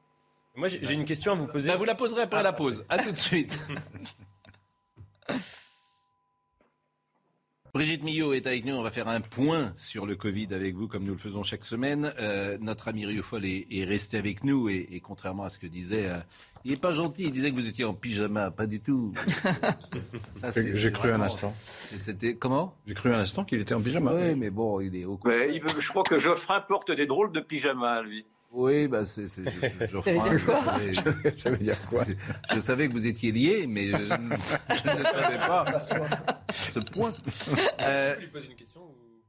Moi, 0.56 0.68
j'ai 0.68 0.94
une 0.94 1.04
question 1.04 1.32
à 1.32 1.34
vous 1.34 1.46
poser. 1.46 1.68
Ben, 1.68 1.76
vous 1.76 1.84
la 1.84 1.94
poserez 1.94 2.22
après 2.22 2.42
la 2.42 2.52
pause. 2.52 2.84
À 2.88 2.98
tout 2.98 3.12
de 3.12 3.16
suite. 3.18 3.60
Brigitte 7.74 8.02
Millot 8.04 8.32
est 8.32 8.46
avec 8.46 8.64
nous. 8.64 8.74
On 8.74 8.82
va 8.82 8.90
faire 8.90 9.06
un 9.08 9.20
point 9.20 9.74
sur 9.76 10.06
le 10.06 10.16
Covid 10.16 10.48
avec 10.54 10.74
vous, 10.74 10.88
comme 10.88 11.04
nous 11.04 11.12
le 11.12 11.18
faisons 11.18 11.42
chaque 11.42 11.64
semaine. 11.66 12.10
Euh, 12.18 12.56
notre 12.58 12.88
ami 12.88 13.04
Rioufol 13.04 13.44
est, 13.44 13.66
est 13.70 13.84
resté 13.84 14.16
avec 14.16 14.44
nous 14.44 14.70
et, 14.70 14.88
et 14.92 15.00
contrairement 15.00 15.44
à 15.44 15.50
ce 15.50 15.58
que 15.58 15.66
disait, 15.66 16.08
euh, 16.08 16.16
il 16.64 16.70
n'est 16.70 16.78
pas 16.78 16.92
gentil. 16.92 17.24
Il 17.24 17.32
disait 17.32 17.50
que 17.50 17.56
vous 17.56 17.68
étiez 17.68 17.84
en 17.84 17.92
pyjama, 17.92 18.50
pas 18.50 18.66
du 18.66 18.80
tout. 18.80 19.12
J'ai 20.56 20.90
cru 20.90 21.12
un 21.12 21.20
instant. 21.20 21.54
C'était 21.60 22.36
comment? 22.36 22.74
J'ai 22.86 22.94
cru 22.94 23.12
un 23.12 23.18
instant 23.18 23.44
qu'il 23.44 23.60
était 23.60 23.74
en 23.74 23.82
pyjama. 23.82 24.14
Oui, 24.14 24.34
mais 24.36 24.48
bon, 24.48 24.80
il 24.80 24.96
est 24.96 25.04
au. 25.04 25.20
Ouais, 25.24 25.54
il 25.54 25.60
veut- 25.60 25.78
je 25.78 25.88
crois 25.90 26.02
que 26.04 26.18
Geoffrin 26.18 26.60
porte 26.62 26.90
des 26.92 27.04
drôles 27.04 27.30
de 27.32 27.40
pyjamas, 27.40 28.00
lui. 28.00 28.24
Oui, 28.52 28.88
bah 28.88 29.04
c'est. 29.04 29.28
c'est- 29.28 29.42
je- 29.44 29.86
je- 29.86 29.86
je 29.86 31.34
savais- 31.34 32.16
Je 32.54 32.60
que 32.88 32.92
vous 32.92 33.06
étiez 33.06 33.32
liés, 33.32 33.66
mais 33.68 33.88
je, 33.90 33.96
je 33.96 34.98
ne 34.98 35.04
savais 35.04 35.38
pas 35.38 35.64
ce 36.52 36.78
point. 36.80 37.12
Euh, 37.80 38.14
Je 38.16 38.20
vais 38.20 38.26
poser 38.28 38.46
une 38.48 38.54
question 38.54 38.82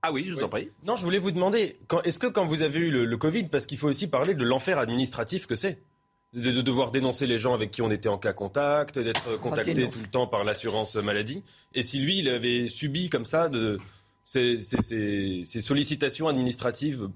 ah 0.04 0.12
oui, 0.12 0.26
je 0.28 0.32
vous 0.34 0.38
Oui. 0.38 0.44
en 0.46 0.50
prie. 0.50 0.70
Non, 0.86 0.96
je 0.96 1.04
voulais 1.04 1.18
vous 1.18 1.32
demander, 1.32 1.76
quand- 1.88 2.02
est-ce 2.04 2.20
que 2.20 2.28
quand 2.28 2.46
vous 2.46 2.62
avez 2.62 2.80
eu 2.80 2.92
le, 2.92 3.04
le 3.06 3.18
Covid, 3.18 3.46
parce 3.46 3.66
qu'il 3.66 3.80
faut 3.80 3.88
aussi 3.90 4.08
parler 4.08 4.36
de 4.36 4.44
l'enfer 4.46 4.78
administratif 4.78 5.48
que 5.48 5.56
c'est 5.56 5.80
de, 6.34 6.52
de 6.52 6.62
devoir 6.62 6.92
dénoncer 6.92 7.26
les 7.26 7.40
gens 7.40 7.54
avec 7.56 7.72
qui 7.72 7.82
on 7.82 7.90
était 7.90 8.08
en 8.08 8.20
cas 8.20 8.32
contact, 8.32 9.00
d'être 9.00 9.38
contacté 9.40 9.74
tout 9.90 10.00
le 10.00 10.08
temps 10.12 10.28
par 10.28 10.44
l'assurance 10.44 10.96
maladie. 10.98 11.44
Et 11.74 11.82
si 11.82 12.00
lui, 12.00 12.20
il 12.20 12.30
avait 12.30 12.68
subi 12.68 13.10
comme 13.10 13.26
ça 13.26 13.50
de, 13.50 13.80
ces, 14.24 14.62
ces- 14.62 14.82
ces- 14.84 15.42
ces 15.46 15.62
sollicitations 15.62 16.28
administratives 16.28 17.10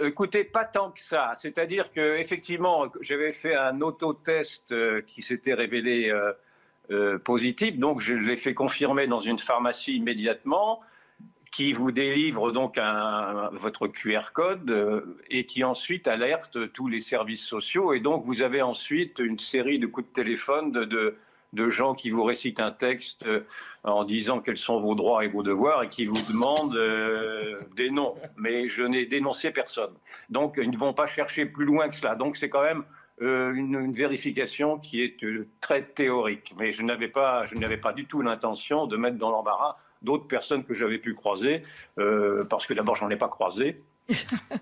Écoutez, 0.00 0.44
pas 0.44 0.64
tant 0.64 0.90
que 0.90 1.00
ça. 1.00 1.32
C'est-à-dire 1.36 1.92
que 1.92 2.16
effectivement, 2.16 2.90
j'avais 3.00 3.32
fait 3.32 3.54
un 3.54 3.80
autotest 3.80 4.72
euh, 4.72 5.00
qui 5.02 5.22
s'était 5.22 5.54
révélé 5.54 6.10
euh, 6.10 6.32
euh, 6.90 7.18
positif, 7.18 7.78
donc 7.78 8.00
je 8.00 8.14
l'ai 8.14 8.36
fait 8.36 8.54
confirmer 8.54 9.06
dans 9.06 9.20
une 9.20 9.38
pharmacie 9.38 9.96
immédiatement, 9.96 10.80
qui 11.52 11.72
vous 11.72 11.90
délivre 11.90 12.52
donc 12.52 12.76
un, 12.78 13.48
votre 13.52 13.88
QR 13.88 14.32
code 14.32 14.70
euh, 14.70 15.18
et 15.30 15.46
qui 15.46 15.64
ensuite 15.64 16.06
alerte 16.06 16.72
tous 16.72 16.86
les 16.86 17.00
services 17.00 17.44
sociaux. 17.44 17.94
Et 17.94 18.00
donc 18.00 18.24
vous 18.24 18.42
avez 18.42 18.62
ensuite 18.62 19.20
une 19.20 19.38
série 19.38 19.78
de 19.78 19.86
coups 19.86 20.06
de 20.06 20.12
téléphone 20.12 20.70
de, 20.70 21.16
de 21.56 21.68
gens 21.68 21.94
qui 21.94 22.10
vous 22.10 22.22
récitent 22.22 22.60
un 22.60 22.70
texte 22.70 23.24
euh, 23.26 23.40
en 23.82 24.04
disant 24.04 24.40
quels 24.40 24.58
sont 24.58 24.78
vos 24.78 24.94
droits 24.94 25.24
et 25.24 25.28
vos 25.28 25.42
devoirs 25.42 25.82
et 25.82 25.88
qui 25.88 26.04
vous 26.04 26.20
demandent 26.30 26.76
euh, 26.76 27.58
des 27.74 27.90
noms. 27.90 28.14
Mais 28.36 28.68
je 28.68 28.84
n'ai 28.84 29.06
dénoncé 29.06 29.50
personne. 29.50 29.94
Donc 30.30 30.60
ils 30.62 30.70
ne 30.70 30.76
vont 30.76 30.92
pas 30.92 31.06
chercher 31.06 31.46
plus 31.46 31.64
loin 31.64 31.88
que 31.88 31.96
cela. 31.96 32.14
Donc 32.14 32.36
c'est 32.36 32.50
quand 32.50 32.62
même 32.62 32.84
euh, 33.22 33.52
une, 33.54 33.92
vérification 33.92 34.78
qui 34.78 35.02
est 35.02 35.16
très 35.60 35.82
théorique. 35.82 36.54
Mais 36.58 36.70
je 36.72 36.82
n'avais 36.84 37.08
pas, 37.08 37.46
je 37.46 37.56
n'avais 37.56 37.78
pas 37.78 37.92
du 37.92 38.04
tout 38.04 38.20
l'intention 38.20 38.86
de 38.86 38.96
mettre 38.96 39.16
dans 39.16 39.30
l'embarras 39.30 39.76
d'autres 40.02 40.28
personnes 40.28 40.62
que 40.62 40.74
j'avais 40.74 40.98
pu 40.98 41.14
croiser, 41.14 41.62
parce 42.50 42.66
que 42.66 42.74
d'abord 42.74 42.96
j'en 42.96 43.08
ai 43.08 43.16
pas 43.16 43.28
croisé. 43.28 43.82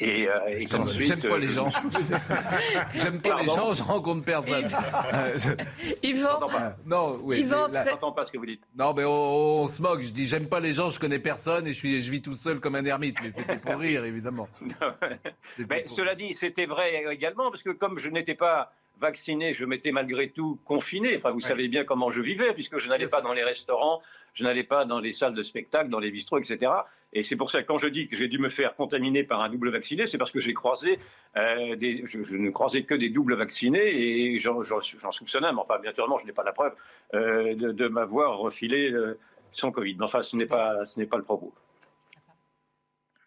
Et, 0.01 0.27
euh, 0.29 0.33
et 0.49 0.61
J'aime 0.67 0.69
qu'ensuite, 0.71 1.07
j'aime 1.07 1.21
pas 1.21 1.35
euh, 1.35 1.39
les 1.39 1.53
gens. 1.53 1.69
J'aime 2.95 3.21
pas 3.21 3.41
les 3.41 3.47
gens, 3.47 3.75
je 3.75 3.83
rencontre 3.83 4.25
personne. 4.25 4.69
Euh, 5.13 5.39
je- 5.39 6.09
Yvan, 6.09 6.29
J'entends 6.41 6.47
pas. 6.49 6.77
Non, 6.87 7.19
oui. 7.23 7.41
Yvan, 7.41 7.69
là- 7.69 7.85
très- 7.85 7.99
pas 8.15 8.25
ce 8.25 8.33
que 8.33 8.39
vous 8.39 8.47
dites. 8.47 8.63
Non, 8.79 8.95
mais 8.95 9.05
on, 9.05 9.65
on 9.65 9.69
se 9.69 9.83
moque. 9.83 10.03
Je 10.03 10.11
dis, 10.11 10.27
j'aime 10.27 10.49
pas 10.49 10.61
les 10.61 10.73
gens, 10.73 10.91
je 10.91 10.99
connais 10.99 11.19
personne 11.19 11.67
et 11.67 11.75
je, 11.75 11.79
suis, 11.79 12.03
je 12.03 12.11
vis 12.11 12.23
tout 12.23 12.35
seul 12.37 12.59
comme 12.61 12.75
un 12.75 12.85
ermite. 12.85 13.19
Mais 13.23 13.33
c'était 13.33 13.59
pour 13.59 13.77
rire, 13.77 14.05
évidemment. 14.05 14.49
Mais 15.59 15.83
pour- 15.83 15.91
cela 15.95 16.15
dit, 16.15 16.33
c'était 16.33 16.67
vrai 16.67 17.05
également, 17.11 17.51
parce 17.51 17.63
que 17.63 17.71
comme 17.71 17.99
je 17.99 18.09
n'étais 18.09 18.35
pas 18.35 18.73
vacciné, 19.01 19.53
je 19.55 19.65
m'étais 19.65 19.93
malgré 19.93 20.31
tout 20.31 20.59
confiné. 20.65 21.17
Enfin, 21.17 21.33
vous 21.33 21.41
savez 21.41 21.69
bien 21.69 21.85
comment 21.85 22.11
je 22.11 22.23
vivais, 22.23 22.55
puisque 22.55 22.79
je 22.79 22.89
n'allais 22.89 23.09
pas 23.09 23.21
dans 23.21 23.33
les 23.33 23.45
restaurants, 23.45 24.01
je 24.35 24.45
n'allais 24.45 24.65
pas 24.65 24.85
dans 24.85 25.01
les 25.01 25.13
salles 25.13 25.35
de 25.35 25.43
spectacle, 25.43 25.89
dans 25.89 26.01
les 26.01 26.11
bistrots, 26.11 26.39
etc. 26.39 26.71
Et 27.13 27.23
c'est 27.23 27.37
pour 27.37 27.51
ça 27.51 27.63
que 27.63 27.69
quand 27.69 27.79
je 27.79 27.87
dis 27.87 28.09
que 28.09 28.17
j'ai 28.17 28.27
dû 28.27 28.39
me 28.39 28.49
faire 28.49 28.75
contaminer 28.75 29.23
par 29.23 29.41
un 29.41 29.49
double 29.49 29.71
vacciné, 29.71 30.07
c'est 30.07 30.19
parce 30.19 30.33
que 30.33 30.41
j'ai 30.41 30.53
croisé 30.53 30.99
euh, 31.37 31.77
je, 32.05 32.37
ne 32.37 32.51
croisais 32.51 32.83
que 32.83 32.95
des 32.95 33.09
doubles 33.09 33.37
vaccinés 33.37 34.35
et 34.35 34.39
j'en 34.39 34.63
soupçonnais, 35.11 35.53
mais 35.53 35.61
enfin, 35.61 35.79
bien 35.79 35.91
naturellement, 35.91 36.19
je 36.19 36.27
n'ai 36.27 36.33
pas 36.33 36.43
la 36.43 36.53
preuve 36.53 36.75
euh, 37.15 37.55
de, 37.55 37.89
m'avoir 37.89 38.39
refilé 38.39 38.91
euh, 38.91 39.17
son 39.53 39.71
Covid. 39.71 39.95
Mais 39.97 40.05
enfin, 40.05 40.23
ce 40.23 40.37
n'est 40.37 40.47
pas, 40.47 40.85
ce 40.85 40.99
n'est 40.99 41.07
pas 41.07 41.17
le 41.17 41.23
propos. 41.23 41.53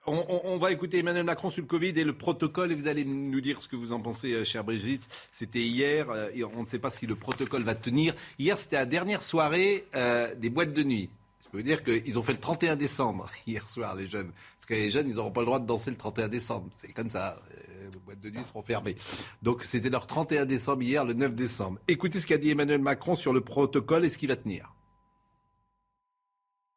On, 0.10 0.58
va 0.58 0.72
écouter 0.72 1.00
Emmanuel 1.00 1.26
Macron 1.26 1.50
sur 1.50 1.62
le 1.62 1.68
Covid 1.68 1.90
et 1.90 2.06
le 2.06 2.14
protocole 2.14 2.72
et 2.72 2.76
vous 2.76 2.88
allez 2.88 3.04
nous 3.04 3.42
dire 3.42 3.62
ce 3.62 3.68
que 3.68 3.76
vous 3.76 3.92
en 3.92 4.00
pensez, 4.00 4.32
euh, 4.32 4.46
chère 4.46 4.64
Brigitte. 4.64 5.06
C'était 5.34 5.60
hier 5.60 6.10
euh, 6.10 6.30
on 6.56 6.62
ne 6.62 6.66
sait 6.66 6.80
pas 6.80 6.90
si 6.90 7.06
le 7.06 7.16
protocole 7.16 7.64
va 7.64 7.76
tenir. 7.76 8.16
Hier, 8.40 8.58
c'était 8.58 8.78
la 8.78 8.86
dernière 8.86 9.22
soirée 9.22 9.86
euh, 9.96 10.34
des 10.36 10.50
boîtes 10.50 10.72
de 10.72 10.82
nuit. 10.82 11.10
Je 11.44 11.50
peux 11.50 11.58
vous 11.58 11.64
dire 11.64 11.84
qu'ils 11.84 12.18
ont 12.18 12.22
fait 12.22 12.32
le 12.32 12.40
31 12.40 12.78
décembre 12.78 13.30
hier 13.48 13.68
soir, 13.68 13.96
les 13.96 14.08
jeunes. 14.08 14.32
Parce 14.56 14.66
que 14.66 14.76
les 14.76 14.90
jeunes, 14.90 15.10
ils 15.10 15.16
n'auront 15.16 15.32
pas 15.32 15.42
le 15.42 15.48
droit 15.48 15.60
de 15.60 15.66
danser 15.66 15.92
le 15.92 15.98
31 15.98 16.30
décembre. 16.30 16.70
C'est 16.72 16.94
comme 16.94 17.10
ça. 17.10 17.36
Les 17.82 18.00
boîtes 18.00 18.22
de 18.22 18.30
nuit 18.30 18.46
seront 18.46 18.64
fermées. 18.64 18.96
Donc 19.42 19.66
c'était 19.66 19.90
leur 19.90 20.08
31 20.08 20.46
décembre 20.46 20.84
hier, 20.84 21.04
le 21.04 21.16
9 21.16 21.36
décembre. 21.36 21.80
Écoutez 21.90 22.22
ce 22.22 22.28
qu'a 22.28 22.38
dit 22.38 22.52
Emmanuel 22.52 22.80
Macron 22.80 23.16
sur 23.16 23.34
le 23.34 23.42
protocole 23.42 24.06
et 24.06 24.10
ce 24.10 24.18
qu'il 24.18 24.30
va 24.30 24.38
tenir. 24.38 24.74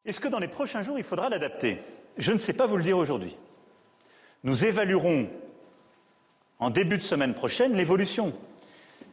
Est-ce 0.05 0.19
que 0.19 0.27
dans 0.27 0.41
les 0.41 0.49
prochains 0.49 0.83
jours, 0.83 0.99
il 0.99 1.05
faudra 1.05 1.29
l'adapter? 1.29 1.79
Je 2.21 2.33
ne 2.33 2.39
sais 2.39 2.53
pas 2.53 2.67
vous 2.67 2.77
le 2.77 2.85
dire 2.85 2.99
aujourd'hui. 2.99 3.35
Nous 4.45 4.67
évaluerons 4.67 5.29
en 6.59 6.69
début 6.69 6.99
de 6.99 7.03
semaine 7.03 7.33
prochaine 7.33 7.75
l'évolution. 7.75 8.35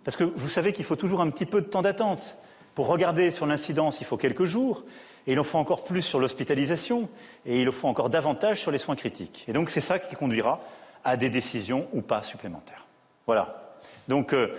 Parce 0.03 0.17
que 0.17 0.25
vous 0.25 0.49
savez 0.49 0.73
qu'il 0.73 0.83
faut 0.83 0.97
toujours 0.97 1.21
un 1.21 1.29
petit 1.29 1.45
peu 1.45 1.61
de 1.61 1.67
temps 1.67 1.81
d'attente. 1.81 2.37
Pour 2.75 2.87
regarder 2.87 3.31
sur 3.31 3.45
l'incidence, 3.45 4.01
il 4.01 4.05
faut 4.05 4.17
quelques 4.17 4.43
jours, 4.43 4.83
et 5.25 5.31
il 5.31 5.39
en 5.39 5.45
faut 5.45 5.57
encore 5.57 5.85
plus 5.85 6.01
sur 6.01 6.19
l'hospitalisation, 6.19 7.09
et 7.45 7.61
il 7.61 7.69
en 7.69 7.71
faut 7.71 7.87
encore 7.87 8.09
davantage 8.09 8.61
sur 8.61 8.71
les 8.71 8.77
soins 8.77 8.97
critiques. 8.97 9.45
Et 9.47 9.53
donc 9.53 9.69
c'est 9.69 9.81
ça 9.81 9.99
qui 9.99 10.15
conduira 10.15 10.59
à 11.05 11.15
des 11.15 11.29
décisions 11.29 11.87
ou 11.93 12.01
pas 12.01 12.21
supplémentaires. 12.23 12.85
Voilà. 13.25 13.77
Donc 14.09 14.33
euh, 14.33 14.53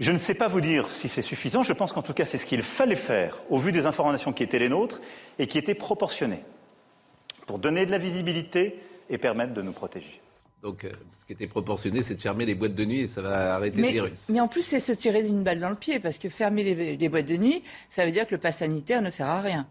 je 0.00 0.10
ne 0.10 0.18
sais 0.18 0.34
pas 0.34 0.48
vous 0.48 0.60
dire 0.60 0.88
si 0.92 1.08
c'est 1.08 1.22
suffisant. 1.22 1.62
Je 1.62 1.72
pense 1.72 1.92
qu'en 1.92 2.02
tout 2.02 2.12
cas, 2.12 2.24
c'est 2.24 2.38
ce 2.38 2.46
qu'il 2.46 2.62
fallait 2.62 2.96
faire 2.96 3.36
au 3.50 3.58
vu 3.58 3.70
des 3.70 3.86
informations 3.86 4.32
qui 4.32 4.42
étaient 4.42 4.58
les 4.58 4.68
nôtres 4.68 5.00
et 5.38 5.46
qui 5.46 5.58
étaient 5.58 5.76
proportionnées 5.76 6.42
pour 7.46 7.58
donner 7.58 7.86
de 7.86 7.90
la 7.90 7.98
visibilité 7.98 8.78
et 9.10 9.18
permettre 9.18 9.52
de 9.54 9.62
nous 9.62 9.72
protéger. 9.72 10.20
Donc, 10.62 10.84
euh, 10.84 10.90
ce 11.20 11.26
qui 11.26 11.32
était 11.32 11.48
proportionné, 11.48 12.02
c'est 12.02 12.14
de 12.14 12.22
fermer 12.22 12.46
les 12.46 12.54
boîtes 12.54 12.74
de 12.74 12.84
nuit 12.84 13.00
et 13.00 13.08
ça 13.08 13.20
va 13.20 13.56
arrêter 13.56 13.76
le 13.78 13.82
Mais, 13.82 13.92
virus. 13.92 14.26
mais 14.28 14.40
en 14.40 14.46
plus, 14.48 14.62
c'est 14.64 14.78
se 14.78 14.92
tirer 14.92 15.22
d'une 15.22 15.42
balle 15.42 15.58
dans 15.58 15.70
le 15.70 15.74
pied, 15.76 15.98
parce 15.98 16.18
que 16.18 16.28
fermer 16.28 16.62
les, 16.62 16.96
les 16.96 17.08
boîtes 17.08 17.26
de 17.26 17.36
nuit, 17.36 17.62
ça 17.88 18.06
veut 18.06 18.12
dire 18.12 18.26
que 18.26 18.34
le 18.34 18.40
pass 18.40 18.58
sanitaire 18.58 19.02
ne 19.02 19.10
sert 19.10 19.26
à 19.26 19.40
rien. 19.40 19.66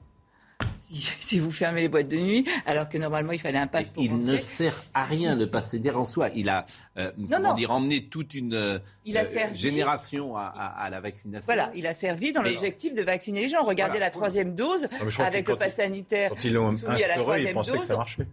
Si, 0.92 1.14
si 1.20 1.40
vous 1.40 1.52
fermez 1.52 1.82
les 1.82 1.88
boîtes 1.90 2.08
de 2.10 2.18
nuit, 2.18 2.46
alors 2.66 2.90
que 2.90 2.98
normalement 2.98 3.32
il 3.32 3.40
fallait 3.40 3.58
un 3.58 3.68
pass 3.68 3.88
pour 3.88 4.04
Il 4.04 4.12
rentrer. 4.12 4.26
ne 4.34 4.38
sert 4.38 4.84
à 4.94 5.04
rien 5.04 5.36
le 5.36 5.48
pass 5.50 5.72
sanitaire 5.72 5.98
en 5.98 6.06
soi. 6.06 6.30
Il 6.36 6.50
a, 6.50 6.66
euh, 6.98 7.12
comment 7.30 7.50
non. 7.50 7.54
dire, 7.56 7.72
emmené 7.72 8.06
toute 8.06 8.34
une 8.34 8.54
euh, 8.54 8.80
Il 9.06 9.18
a 9.18 9.22
euh, 9.22 9.26
servi. 9.26 9.58
génération 9.58 10.36
à, 10.36 10.42
à- 10.56 10.84
à 10.86 10.90
la 10.90 11.00
vaccination. 11.00 11.46
Voilà, 11.46 11.72
il 11.76 11.88
a 11.88 11.94
servi 11.94 12.32
dans 12.32 12.42
l'objectif 12.42 12.94
de 12.94 13.02
vacciner 13.02 13.42
les 13.44 13.50
gens. 13.50 13.64
Regardez 13.64 13.94
Voilà. 13.94 14.06
la 14.08 14.12
troisième 14.12 14.54
dose 14.54 14.88
avec 15.20 15.46
que 15.46 15.52
le 15.54 15.58
pass 15.58 15.76
sanitaire. 15.76 16.30
Quand 16.30 16.44
ils 16.44 16.54
l'ont 16.54 16.68
instauré, 16.68 17.44
ils 17.44 17.54
pensaient 17.54 17.72
que 17.72 17.78
dose. 17.78 17.86
ça 17.86 17.96
marchait. 17.98 18.28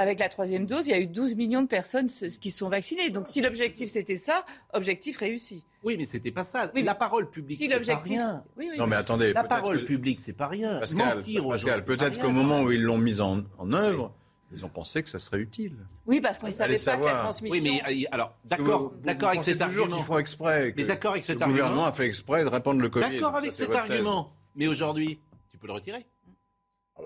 Avec 0.00 0.18
la 0.18 0.30
troisième 0.30 0.64
dose, 0.64 0.86
il 0.86 0.90
y 0.90 0.94
a 0.94 0.98
eu 1.00 1.06
12 1.06 1.34
millions 1.34 1.60
de 1.60 1.66
personnes 1.68 2.08
se- 2.08 2.24
qui 2.24 2.50
sont 2.50 2.70
vaccinées. 2.70 3.10
Donc 3.10 3.28
si 3.28 3.42
l'objectif 3.42 3.90
c'était 3.90 4.16
ça, 4.16 4.46
objectif 4.72 5.18
réussi. 5.18 5.62
Oui, 5.84 5.96
mais 5.98 6.06
c'était 6.06 6.30
pas 6.30 6.42
ça. 6.44 6.70
Oui, 6.74 6.82
la 6.82 6.94
parole 6.94 7.28
publique, 7.28 7.58
si 7.58 7.64
c'est 7.64 7.68
pas 7.70 7.74
l'objectif- 7.76 8.12
rien. 8.16 8.42
Oui, 8.58 8.68
oui. 8.70 8.78
Non, 8.78 8.86
mais 8.86 8.96
attendez. 8.96 9.34
La 9.34 9.44
parole 9.44 9.80
que- 9.82 9.86
publique, 9.86 10.20
c'est 10.20 10.32
pas 10.32 10.46
rien. 10.48 10.80
Pascal, 10.80 11.18
Mentir 11.18 11.46
Pascal, 11.48 11.84
peut-être 11.84 12.18
qu'au 12.18 12.30
moment 12.30 12.62
où 12.62 12.72
ils 12.72 12.82
l'ont 12.82 12.96
mise 12.96 13.20
en, 13.20 13.42
en 13.58 13.72
œuvre, 13.74 14.12
ils 14.52 14.64
ont 14.64 14.70
pensé 14.70 15.02
que 15.02 15.08
ça 15.10 15.18
serait 15.18 15.40
utile. 15.40 15.76
Oui, 16.06 16.22
parce 16.22 16.38
qu'on 16.38 16.48
ne 16.48 16.54
savait 16.54 16.78
pas 16.78 16.96
que 16.96 17.04
la 17.04 17.14
transmission. 17.16 17.62
Oui, 17.62 17.80
mais 17.86 18.04
euh, 18.04 18.08
alors, 18.10 18.34
d'accord, 18.46 18.94
d'accord 19.02 19.28
avec 19.28 19.42
cet 19.42 19.60
argument. 19.60 19.96
qu'ils 19.96 20.04
font 20.04 20.18
exprès. 20.18 20.72
Mais 20.78 20.84
d'accord 20.84 21.10
avec 21.12 21.24
cet 21.24 21.36
le 21.36 21.42
argument. 21.42 21.58
gouvernement 21.58 21.86
a 21.86 21.92
fait 21.92 22.06
exprès 22.06 22.42
de 22.42 22.48
répandre 22.48 22.80
le 22.80 22.88
Covid. 22.88 23.12
D'accord 23.12 23.36
avec 23.36 23.52
cet 23.52 23.70
argument. 23.74 24.32
Mais 24.56 24.66
aujourd'hui, 24.66 25.20
tu 25.50 25.58
peux 25.58 25.66
le 25.66 25.74
retirer. 25.74 26.06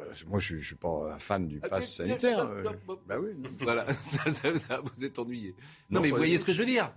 Ah 0.00 0.04
bah, 0.09 0.14
Moi, 0.28 0.38
je 0.40 0.54
ne 0.57 0.61
suis 0.61 0.74
pas 0.74 1.12
un 1.14 1.18
fan 1.18 1.46
du 1.46 1.61
Ah, 1.62 1.68
pass 1.68 1.94
sanitaire. 1.96 2.46
mais- 2.48 2.68
euh, 2.68 2.96
Bah 3.07 3.16
oui. 3.20 3.30
Voilà, 3.61 3.87
ça, 4.11 4.33
ça- 4.35 4.59
ça 4.68 4.80
vous 4.83 5.04
êtes 5.04 5.18
ennuyé. 5.18 5.54
Non, 5.90 5.96
Non, 5.96 6.00
mais 6.02 6.11
vous 6.11 6.16
voyez 6.16 6.38
ce 6.38 6.44
que 6.44 6.52
je 6.52 6.61
veux 6.61 6.66
dire 6.66 6.92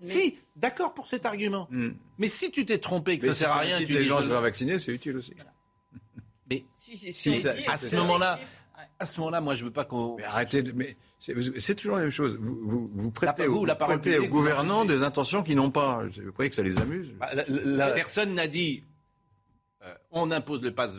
Mais- 0.00 0.08
Si, 0.08 0.38
d'accord 0.56 0.94
pour 0.94 1.06
cet 1.08 1.26
argument. 1.26 1.66
Hmm. 1.70 1.90
Mais 2.18 2.28
si 2.28 2.50
tu 2.50 2.64
t'es 2.64 2.78
trompé, 2.78 3.18
que 3.18 3.26
Mais 3.26 3.32
ça 3.32 3.34
si 3.34 3.40
sert 3.44 3.52
à 3.52 3.58
rien, 3.60 3.78
tu 3.78 3.86
les 3.92 4.00
dis 4.00 4.04
gens 4.06 4.22
se 4.22 4.28
faire 4.28 4.40
vacciner, 4.42 4.78
c'est 4.78 4.92
utile 4.92 5.16
aussi. 5.16 5.34
Mais 6.50 6.64
Si, 6.72 6.96
si, 6.96 7.12
Si, 7.12 7.36
ça- 7.36 7.50
à 7.68 7.76
c'est 7.76 7.88
ce 7.88 7.96
moment-là, 7.96 8.36
Ouais. 8.38 8.84
à 9.00 9.06
ce 9.06 9.18
moment-là, 9.20 9.40
moi, 9.40 9.54
je 9.54 9.64
veux 9.64 9.70
pas 9.72 9.84
qu'on. 9.84 10.16
Mais 10.16 10.24
arrêtez 10.24 10.62
de. 10.62 10.72
Mais 10.72 10.96
c'est 11.18 11.74
toujours 11.74 11.96
la 11.96 12.02
même 12.02 12.10
chose. 12.12 12.36
Vous, 12.40 12.54
vous, 12.62 12.90
vous 12.94 13.10
prêtez, 13.10 13.46
vous, 13.46 13.58
au, 13.58 13.64
la 13.66 13.74
parole 13.74 13.96
prêtez 14.00 14.14
publique, 14.16 14.30
aux 14.30 14.34
gouvernants 14.34 14.84
des 14.84 15.02
intentions 15.02 15.42
qu'ils 15.42 15.56
n'ont 15.56 15.70
pas. 15.72 16.04
Vous 16.24 16.32
croyez 16.32 16.48
que 16.48 16.54
ça 16.56 16.62
les 16.62 16.78
amuse 16.78 17.12
Bah, 17.18 17.34
la- 17.34 17.44
la- 17.48 17.90
Personne 17.90 18.34
n'a 18.34 18.46
dit. 18.46 18.84
Euh, 19.84 19.94
on 20.10 20.30
impose 20.30 20.62
le 20.62 20.74
pass 20.74 20.96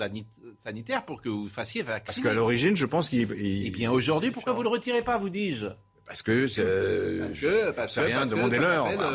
sanitaire 0.58 1.06
pour 1.06 1.22
que 1.22 1.30
vous 1.30 1.50
fassiez 1.50 1.84
Parce 1.84 2.00
vacciner. 2.00 2.28
qu'à 2.28 2.34
l'origine, 2.34 2.76
je 2.78 2.86
pense 2.86 3.10
qu'il. 3.10 3.30
il- 3.32 3.68
Eh 3.68 3.72
bien, 3.72 3.92
aujourd'hui, 3.92 4.32
pourquoi 4.32 4.54
vous 4.54 4.63
le 4.63 4.70
retirez 4.70 5.02
pas, 5.04 5.18
vous 5.18 5.30
dis-je? 5.30 5.68
Parce 6.10 6.24
que 6.24 6.48
c'est. 6.48 6.63
Parce 6.63 7.39
que, 7.39 7.72
parce 7.72 7.93
c'est 7.93 8.02
que, 8.02 8.06
rien, 8.08 8.26
demandez-leur. 8.26 8.88
euh, 8.88 9.06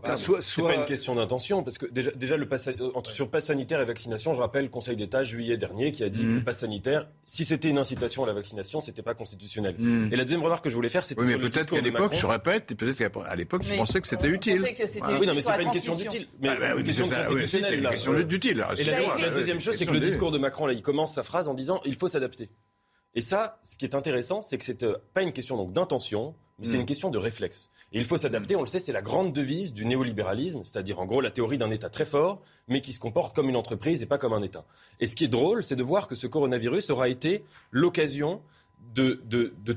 voilà. 0.00 0.16
soit, 0.16 0.40
pas 0.66 0.74
une 0.76 0.86
question 0.86 1.14
d'intention, 1.14 1.62
parce 1.62 1.76
que 1.76 1.84
déjà, 1.84 2.10
déjà 2.12 2.38
le 2.38 2.48
pass, 2.48 2.68
euh, 2.68 2.90
entre, 2.94 3.10
sur 3.10 3.28
pass 3.28 3.44
sanitaire 3.44 3.82
et 3.82 3.84
vaccination, 3.84 4.32
je 4.32 4.40
rappelle 4.40 4.62
le 4.64 4.70
Conseil 4.70 4.96
d'État 4.96 5.24
juillet 5.24 5.58
dernier 5.58 5.92
qui 5.92 6.02
a 6.02 6.08
dit 6.08 6.24
Mhm. 6.24 6.30
que 6.30 6.38
le 6.38 6.44
pass 6.44 6.58
sanitaire, 6.60 7.06
si 7.26 7.44
c'était 7.44 7.68
une 7.68 7.76
incitation 7.76 8.24
à 8.24 8.26
la 8.26 8.32
vaccination, 8.32 8.80
c'était 8.80 9.02
pas 9.02 9.12
constitutionnel. 9.12 9.74
Hmm. 9.78 10.08
Et 10.10 10.16
la 10.16 10.24
deuxième 10.24 10.42
remarque 10.42 10.64
que 10.64 10.70
je 10.70 10.74
voulais 10.74 10.88
faire, 10.88 11.04
c'était 11.04 11.20
Oui, 11.20 11.28
mais 11.28 11.36
peut-être 11.38 11.74
qu'à 11.74 11.82
l'époque, 11.82 12.00
Macron. 12.12 12.16
je 12.16 12.26
répète, 12.28 12.74
peut-être 12.74 12.96
qu'à 12.96 13.36
l'époque, 13.36 13.62
ils 13.66 13.70
Mais 13.72 13.76
pensaient 13.76 14.00
que 14.00 14.06
c'était 14.06 14.28
on 14.28 14.32
utile. 14.32 14.62
que 14.62 14.98
Voilà. 15.00 15.20
Oui, 15.20 15.26
non, 15.26 15.34
mais 15.34 15.42
c'est 15.42 15.52
pas 15.52 15.60
une 15.62 15.70
question 15.70 15.94
d'utile. 15.94 16.26
Mais 16.40 16.48
Ah, 16.48 16.54
c'est 16.58 16.66
bah 16.68 16.74
une 16.78 16.84
question 16.84 17.04
c'est 17.04 17.74
une 17.74 18.22
d'utile. 18.24 18.64
Et 18.78 18.84
la, 18.84 19.30
deuxième 19.34 19.60
chose, 19.60 19.76
c'est 19.76 19.84
que 19.84 19.92
le 19.92 20.00
discours 20.00 20.30
de 20.30 20.38
Macron, 20.38 20.64
là, 20.66 20.72
il 20.72 20.80
commence 20.80 21.14
sa 21.14 21.22
phrase 21.22 21.46
en 21.46 21.52
disant 21.52 21.82
il 21.84 21.94
faut 21.94 22.08
s'adapter. 22.08 22.48
Et 23.14 23.20
ça, 23.20 23.58
ce 23.62 23.76
qui 23.78 23.84
est 23.84 23.94
intéressant, 23.94 24.42
c'est 24.42 24.58
que 24.58 24.64
c'est 24.64 24.82
euh, 24.82 24.96
pas 25.12 25.22
une 25.22 25.32
question 25.32 25.56
donc 25.56 25.72
d'intention, 25.72 26.34
mais 26.58 26.66
c'est 26.66 26.76
Mm. 26.76 26.80
une 26.80 26.86
question 26.86 27.10
de 27.10 27.18
réflexe. 27.18 27.70
Et 27.92 27.98
il 27.98 28.04
faut 28.04 28.16
s'adapter, 28.16 28.56
on 28.56 28.60
le 28.60 28.66
sait, 28.66 28.78
c'est 28.80 28.92
la 28.92 29.02
grande 29.02 29.32
devise 29.32 29.72
du 29.72 29.84
néolibéralisme, 29.86 30.62
c'est-à-dire 30.64 30.98
en 31.00 31.06
gros 31.06 31.20
la 31.20 31.30
théorie 31.30 31.58
d'un 31.58 31.70
État 31.70 31.88
très 31.90 32.04
fort, 32.04 32.42
mais 32.68 32.80
qui 32.80 32.92
se 32.92 32.98
comporte 33.00 33.34
comme 33.34 33.48
une 33.48 33.56
entreprise 33.56 34.02
et 34.02 34.06
pas 34.06 34.18
comme 34.18 34.32
un 34.32 34.42
État. 34.42 34.64
Et 35.00 35.06
ce 35.06 35.14
qui 35.16 35.24
est 35.24 35.28
drôle, 35.28 35.62
c'est 35.64 35.76
de 35.76 35.82
voir 35.82 36.06
que 36.08 36.14
ce 36.14 36.26
coronavirus 36.26 36.90
aura 36.90 37.08
été 37.08 37.44
l'occasion 37.70 38.40
de, 38.94 39.20
de, 39.24 39.54
de- 39.64 39.76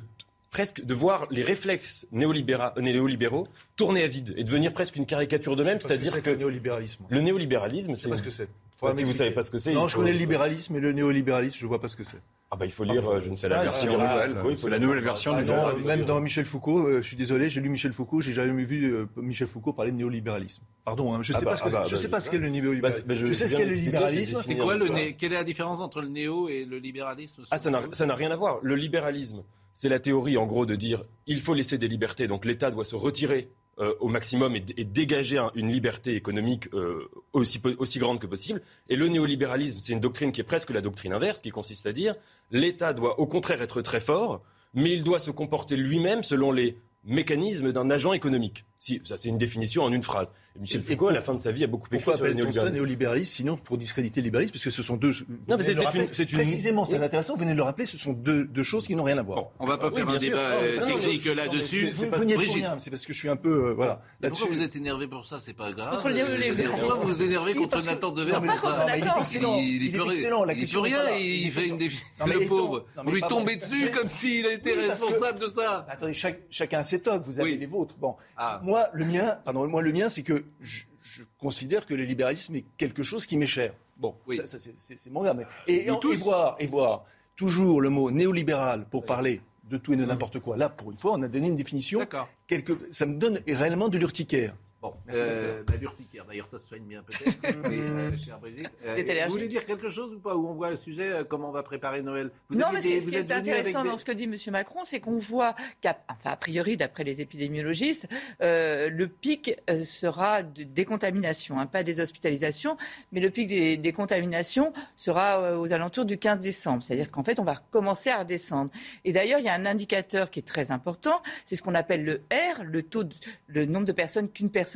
presque 0.50 0.84
de 0.84 0.93
voir 0.95 1.28
les 1.30 1.43
réflexes 1.43 2.08
néolibéra- 2.12 2.73
néolibéraux 2.80 3.45
tourner 3.76 4.02
à 4.04 4.08
vide 4.08 4.34
et 4.38 4.43
devenir 4.43 4.73
presque 4.73 4.95
une 4.95 5.06
caricature 5.06 5.56
d'eux-mêmes, 5.56 5.80
c'est-à-dire 5.80 6.12
c'est 6.13 6.21
que 6.21 6.30
le 6.32 6.38
néolibéralisme. 6.38 7.06
le 7.10 7.21
néolibéralisme, 7.21 7.91
Je 7.91 7.95
sais 7.95 8.02
c'est 8.04 8.10
pas 8.10 8.15
ce 8.15 8.23
que 8.23 8.32
c'est. 8.32 8.50
Si 8.95 9.04
vous 9.04 9.13
savez 9.13 9.32
pas 9.32 9.43
ce 9.43 9.52
que 9.52 9.58
c'est, 9.60 9.73
Non, 9.73 9.88
je 9.88 9.95
connais 9.95 10.13
le 10.13 10.19
libéralisme 10.19 10.76
et 10.76 10.80
le 10.80 10.91
néolibéralisme, 10.93 11.58
je 11.60 11.65
vois 11.67 11.80
pas 11.80 11.88
ce 11.88 11.95
que 11.95 12.04
c'est. 12.04 12.17
Ah 12.50 12.56
bah 12.56 12.66
il 12.66 12.72
faut 12.72 12.86
lire, 12.86 13.06
euh, 13.10 13.20
je 13.20 13.28
ne 13.30 13.34
sais 13.34 13.42
C'est 13.42 13.50
la 13.50 13.64
version 13.64 13.92
nouvelle. 13.92 14.38
Il 14.50 14.56
faut 14.56 14.70
la 14.70 14.80
nouvelle 14.80 15.04
version 15.04 15.34
Ah 15.36 15.42
du 15.42 15.46
non, 15.48 15.54
libéralisme. 15.56 15.86
même 15.88 16.06
dans 16.06 16.22
Michel 16.22 16.46
Foucault, 16.46 16.88
euh, 16.88 17.02
je 17.02 17.08
suis 17.08 17.18
désolé, 17.18 17.50
j'ai 17.50 17.60
lu 17.60 17.68
Michel 17.68 17.92
Foucault, 17.92 18.22
j'ai 18.22 18.32
jamais 18.32 18.64
vu 18.64 18.86
euh, 18.94 19.06
Michel 19.18 19.48
Foucault 19.48 19.74
parler 19.74 19.92
de 19.92 19.98
néolibéralisme. 19.98 20.64
Pardon, 20.86 21.14
hein, 21.14 21.20
je 21.24 21.34
Ah 21.34 21.40
sais 21.40 21.44
bah, 21.46 21.52
pas 21.52 21.58
ce 21.58 21.64
que 21.64 21.68
ah 21.68 21.72
bah. 21.80 21.84
Je 21.86 21.92
bah, 21.96 21.98
sais 22.02 22.10
pas 22.10 22.20
ce 22.22 22.30
qu'est 22.30 22.38
le 22.38 22.44
Bah, 22.44 22.50
néolibéralisme. 22.52 23.04
bah, 23.06 23.14
je, 23.16 23.26
je 23.26 23.34
sais 23.34 23.48
ce 23.48 23.56
qu'est 23.58 23.66
le 23.66 23.74
libéralisme. 23.74 24.42
j'ai 24.48 24.54
C'est 24.54 24.58
quoi 24.60 24.76
le 24.78 24.86
Voilà. 24.86 25.02
né 25.02 25.16
Quelle 25.18 25.34
est 25.34 25.36
la 25.36 25.44
différence 25.44 25.82
entre 25.82 26.00
le 26.00 26.08
néo 26.08 26.48
et 26.48 26.64
le 26.64 26.78
libéralisme 26.78 27.44
Ah, 27.52 27.58
ça 27.58 27.70
n'a 27.70 27.82
ça 27.92 28.06
n'a 28.06 28.16
rien 28.16 28.32
à 28.32 28.38
voir. 28.38 28.60
Le 28.62 28.76
libéralisme, 28.76 29.44
c'est 29.74 29.90
la 29.90 30.00
théorie, 30.00 30.38
en 30.38 30.46
gros, 30.46 30.66
de 30.66 30.76
dire 30.76 31.04
il 31.26 31.42
faut 31.42 31.54
laisser 31.54 31.78
des 31.78 31.90
libertés, 31.90 32.28
donc 32.28 32.46
l'État 32.46 32.72
doit 32.72 32.86
se 32.86 32.96
retirer 32.96 33.50
euh, 33.80 33.94
au 34.00 34.08
maximum 34.08 34.56
et, 34.56 34.62
dégager 34.84 35.38
un- 35.38 35.52
une 35.56 35.72
liberté 35.72 36.16
économique 36.16 36.68
euh, 36.74 37.10
aussi 37.34 38.00
grande 38.00 38.20
que 38.20 38.28
possible. 38.28 38.62
Et 38.90 38.96
le 38.96 39.08
néolibéralisme, 39.08 39.80
c'est 39.80 39.94
une 39.94 40.00
doctrine 40.00 40.32
qui 40.32 40.42
est 40.42 40.44
presque 40.46 40.72
la 40.72 40.82
doctrine 40.82 41.13
inverse, 41.13 41.42
qui 41.42 41.52
consiste 41.52 41.86
à 41.86 41.94
dire 41.94 42.16
l'État 42.52 42.94
doit 42.94 43.20
au 43.20 43.26
contraire 43.28 43.62
être 43.62 43.82
très 43.82 44.00
fort, 44.00 44.42
mais 44.74 44.92
il 44.94 45.04
doit 45.04 45.20
se 45.20 45.32
comporter 45.32 45.76
lui-même 45.78 46.24
selon 46.24 46.52
les 46.52 46.78
mécanismes 47.08 47.72
d'un 47.72 47.89
agent 47.89 48.13
économique. 48.13 48.65
Si, 48.80 49.02
ça 49.04 49.17
c'est 49.17 49.30
une 49.30 49.39
définition 49.39 49.84
en 49.84 49.91
une 49.91 50.04
phrase. 50.04 50.32
Et 50.56 50.60
Michel 50.60 50.82
Et 50.82 50.84
Foucault, 50.84 50.98
pour- 50.98 51.10
à 51.10 51.13
la 51.13 51.22
fin 51.22 51.34
de 51.34 51.39
sa 51.39 51.52
vie, 51.52 51.63
a 51.63 51.67
beaucoup 51.67 51.88
écrit 51.88 51.98
Pourquoi 51.98 52.15
sur 52.15 52.26
le 52.26 52.30
appelle-t-on 52.32 52.52
ça 52.52 52.70
néolibéralisme. 52.70 52.76
néolibéralisme 52.76 53.32
Sinon, 53.36 53.58
pour 53.58 53.78
discréditer 53.78 54.22
le 54.22 54.26
libéralisme, 54.26 54.54
parce 54.54 54.63
que 54.63 54.70
ce 54.70 54.84
sont 54.84 54.98
deux. 54.98 55.12
vous 55.12 55.26
mais 55.58 55.63
c'est- 55.63 55.74
une- 55.74 56.08
c'est 56.13 56.32
une- 56.32 56.38
Précisément, 56.38 56.86
c'est 56.86 57.00
Oui. 57.00 57.04
intéressant, 57.04 57.34
vous 57.34 57.39
venez 57.39 57.54
de 57.54 57.58
le 57.58 57.63
rappeler, 57.63 57.88
ce 57.88 57.98
sont 57.98 58.13
deux, 58.13 58.46
deux 58.46 58.62
choses 58.63 58.86
qui 58.86 58.96
n'ont 58.96 59.04
rien 59.04 59.17
à 59.17 59.23
voir. 59.23 59.38
Bon, 59.40 59.48
on 59.60 59.65
va 59.65 59.77
pas 59.79 59.90
Oui, 59.90 59.96
faire 59.96 60.08
un 60.10 60.19
sûr. 60.19 60.29
débat 60.29 60.50
Non, 60.52 60.58
euh, 60.62 60.75
non, 60.79 60.90
non, 60.90 60.98
technique 61.00 61.25
non, 61.25 61.34
là-dessus. 61.36 61.92
vous, 61.92 62.06
vous 62.15 62.23
n'y 62.23 62.34
êtes 62.34 62.40
rien, 62.40 62.75
c'est 62.79 62.90
parce 62.92 63.06
que 63.06 63.13
je 63.13 63.19
suis 63.19 63.29
un 63.29 63.36
peu. 63.36 63.69
euh, 63.69 63.73
voilà. 63.73 64.00
Pourquoi 64.21 64.48
vous 64.50 64.62
êtes 64.62 64.75
énervé 64.75 65.08
pour 65.08 65.25
ça? 65.25 65.40
C'est 65.42 65.54
pas 65.54 65.71
grave. 65.71 66.06
Néolibéralisme. 66.13 66.69
Pourquoi 66.77 66.96
vous 66.96 67.08
vous 67.13 67.21
énervez 67.23 67.56
contre 67.56 67.84
Nathan 67.84 68.12
Non, 68.12 68.25
Non, 68.25 68.40
mais 68.42 69.00
il 69.00 69.04
est 69.06 69.19
excellent. 69.19 69.58
Il, 69.58 69.84
Il. 69.84 69.98
La 70.46 70.54
il 70.54 70.60
question 70.60 70.84
n'est 70.84 70.90
rien, 70.96 71.17
il, 71.17 71.46
Il 71.48 71.52
fait 71.52 71.67
une 71.67 71.77
définition. 71.77 72.25
Non, 72.25 72.34
Le 72.34 72.46
pauvre. 72.48 72.86
non, 72.96 73.04
Vous 73.04 73.12
lui 73.12 73.21
tombez 73.21 73.56
dessus 73.56 73.90
comme 73.92 74.08
s'il 74.08 74.46
était 74.46 74.73
responsable 74.73 75.40
de 75.40 75.48
ça. 75.48 75.86
Attendez, 75.90 76.13
chacun 76.52 76.84
sait 76.84 76.96
ses 76.98 77.02
tocs, 77.04 77.23
vous 77.23 77.39
avez 77.39 77.52
Oui. 77.54 77.58
les 77.58 77.65
vôtres. 77.65 77.95
Bon, 77.98 78.15
Ah. 78.35 78.60
moi, 78.63 78.89
le 78.93 79.06
mien, 79.06 79.37
pardon, 79.45 79.67
moi, 79.67 79.81
le 79.81 79.91
mien, 79.91 80.10
c'est 80.10 80.23
que 80.23 80.43
je, 80.60 80.83
je 81.04 81.23
considère 81.39 81.85
que 81.85 81.93
le 81.93 82.04
libéralisme 82.04 82.56
est 82.56 82.65
quelque 82.77 83.04
chose 83.04 83.25
qui 83.25 83.37
m'est 83.37 83.45
cher. 83.45 83.73
Bon, 83.98 84.15
Oui. 84.27 84.37
ça, 84.37 84.45
ça, 84.48 84.58
c'est- 84.77 85.10
mon 85.10 85.23
gars. 85.23 85.33
mais- 85.33 85.45
Et, 85.67 85.89
voir, 86.17 86.56
et 86.60 86.67
voir 86.67 87.06
toujours 87.35 87.81
le 87.81 87.89
mot 87.89 88.12
néolibéral 88.12 88.85
pour 88.89 89.06
parler 89.06 89.41
de 89.69 89.77
tout 89.77 89.93
et 89.93 89.98
de 89.98 90.06
n'importe 90.06 90.39
quoi. 90.39 90.56
Là, 90.58 90.69
pour 90.69 90.91
une 90.91 90.98
fois, 90.98 91.13
on 91.13 91.21
a 91.23 91.27
donné 91.27 91.48
une 91.48 91.56
définition. 91.56 92.00
Quelque, 92.48 92.73
ça 92.91 93.06
me 93.06 93.15
donne 93.15 93.39
réellement 93.48 93.89
de 93.89 93.98
l'urticaire. 93.98 94.56
Bon, 94.80 94.94
euh, 95.12 95.63
bah, 95.63 95.73
l'urticaire, 95.82 96.23
d'ailleurs, 96.25 96.48
ça 96.48 96.60
se 96.60 96.67
soigne 96.67 96.84
bien 96.84 97.02
peut-être. 97.02 97.36
mais, 97.67 97.80
euh, 97.80 98.15
chère 98.15 98.38
Brigitte, 98.40 98.69
euh, 98.86 99.25
vous 99.25 99.32
voulez 99.32 99.48
dire 99.48 99.65
quelque 99.65 99.90
chose 99.90 100.13
ou 100.13 100.19
pas? 100.19 100.36
Ou 100.36 100.48
on 100.48 100.54
voit 100.54 100.67
un 100.67 100.75
sujet, 100.75 101.12
euh, 101.12 101.23
comment 101.23 101.50
on 101.50 101.52
va 101.52 101.63
préparer 101.63 102.04
Noël? 102.04 102.30
Vous 102.50 102.60
non, 102.60 102.67
mais 102.71 102.82
ce 102.82 102.88
qui, 102.88 102.94
des- 102.94 103.02
ce 103.02 103.08
qui 103.08 103.15
est 103.15 103.32
intéressant 103.32 103.82
des- 103.82 103.90
dans 103.90 103.98
ce 103.98 104.06
que 104.06 104.12
dit 104.12 104.25
M. 104.25 104.36
Macron, 104.52 104.82
c'est 104.84 105.00
qu'on 105.00 105.17
voit 105.17 105.56
qu'à 105.82 105.98
enfin, 106.12 106.30
a 106.30 106.36
priori, 106.38 106.78
d'après 106.78 107.04
les 107.04 107.21
épidémiologistes, 107.21 108.08
euh, 108.44 108.88
le 108.92 109.08
pic 109.08 109.56
euh, 109.67 109.84
sera 109.84 110.44
de 110.44 110.62
décontamination, 110.62 111.60
hein, 111.60 111.65
pas 111.65 111.82
des 111.82 112.00
hospitalisations, 112.00 112.78
mais 113.12 113.19
le 113.19 113.32
pic 113.32 113.48
des, 113.48 113.78
des 113.78 113.92
contaminations 113.94 114.73
sera 114.96 115.42
euh, 115.42 115.58
aux 115.58 115.73
alentours 115.73 116.06
du 116.06 116.19
15 116.19 116.38
décembre. 116.38 116.84
C'est-à-dire 116.84 117.10
qu'en 117.10 117.23
fait, 117.23 117.40
on 117.40 117.44
va 117.44 117.56
commencer 117.71 118.12
à 118.12 118.19
redescendre. 118.19 118.69
Et 119.06 119.12
d'ailleurs, 119.12 119.40
il 119.40 119.46
y 119.46 119.50
a 119.50 119.56
un 119.56 119.65
indicateur 119.65 120.30
qui 120.30 120.38
est 120.38 120.48
très 120.48 120.69
important, 120.69 121.23
c'est 121.46 121.56
ce 121.56 121.63
qu'on 121.63 121.73
appelle 121.73 122.04
le 122.06 122.21
R, 122.32 122.63
le 122.63 122.84
taux, 122.84 123.04
de- 123.06 123.15
le 123.48 123.65
nombre 123.65 123.86
de 123.88 123.92
personnes 123.92 124.30
qu'une 124.30 124.52
personne 124.52 124.67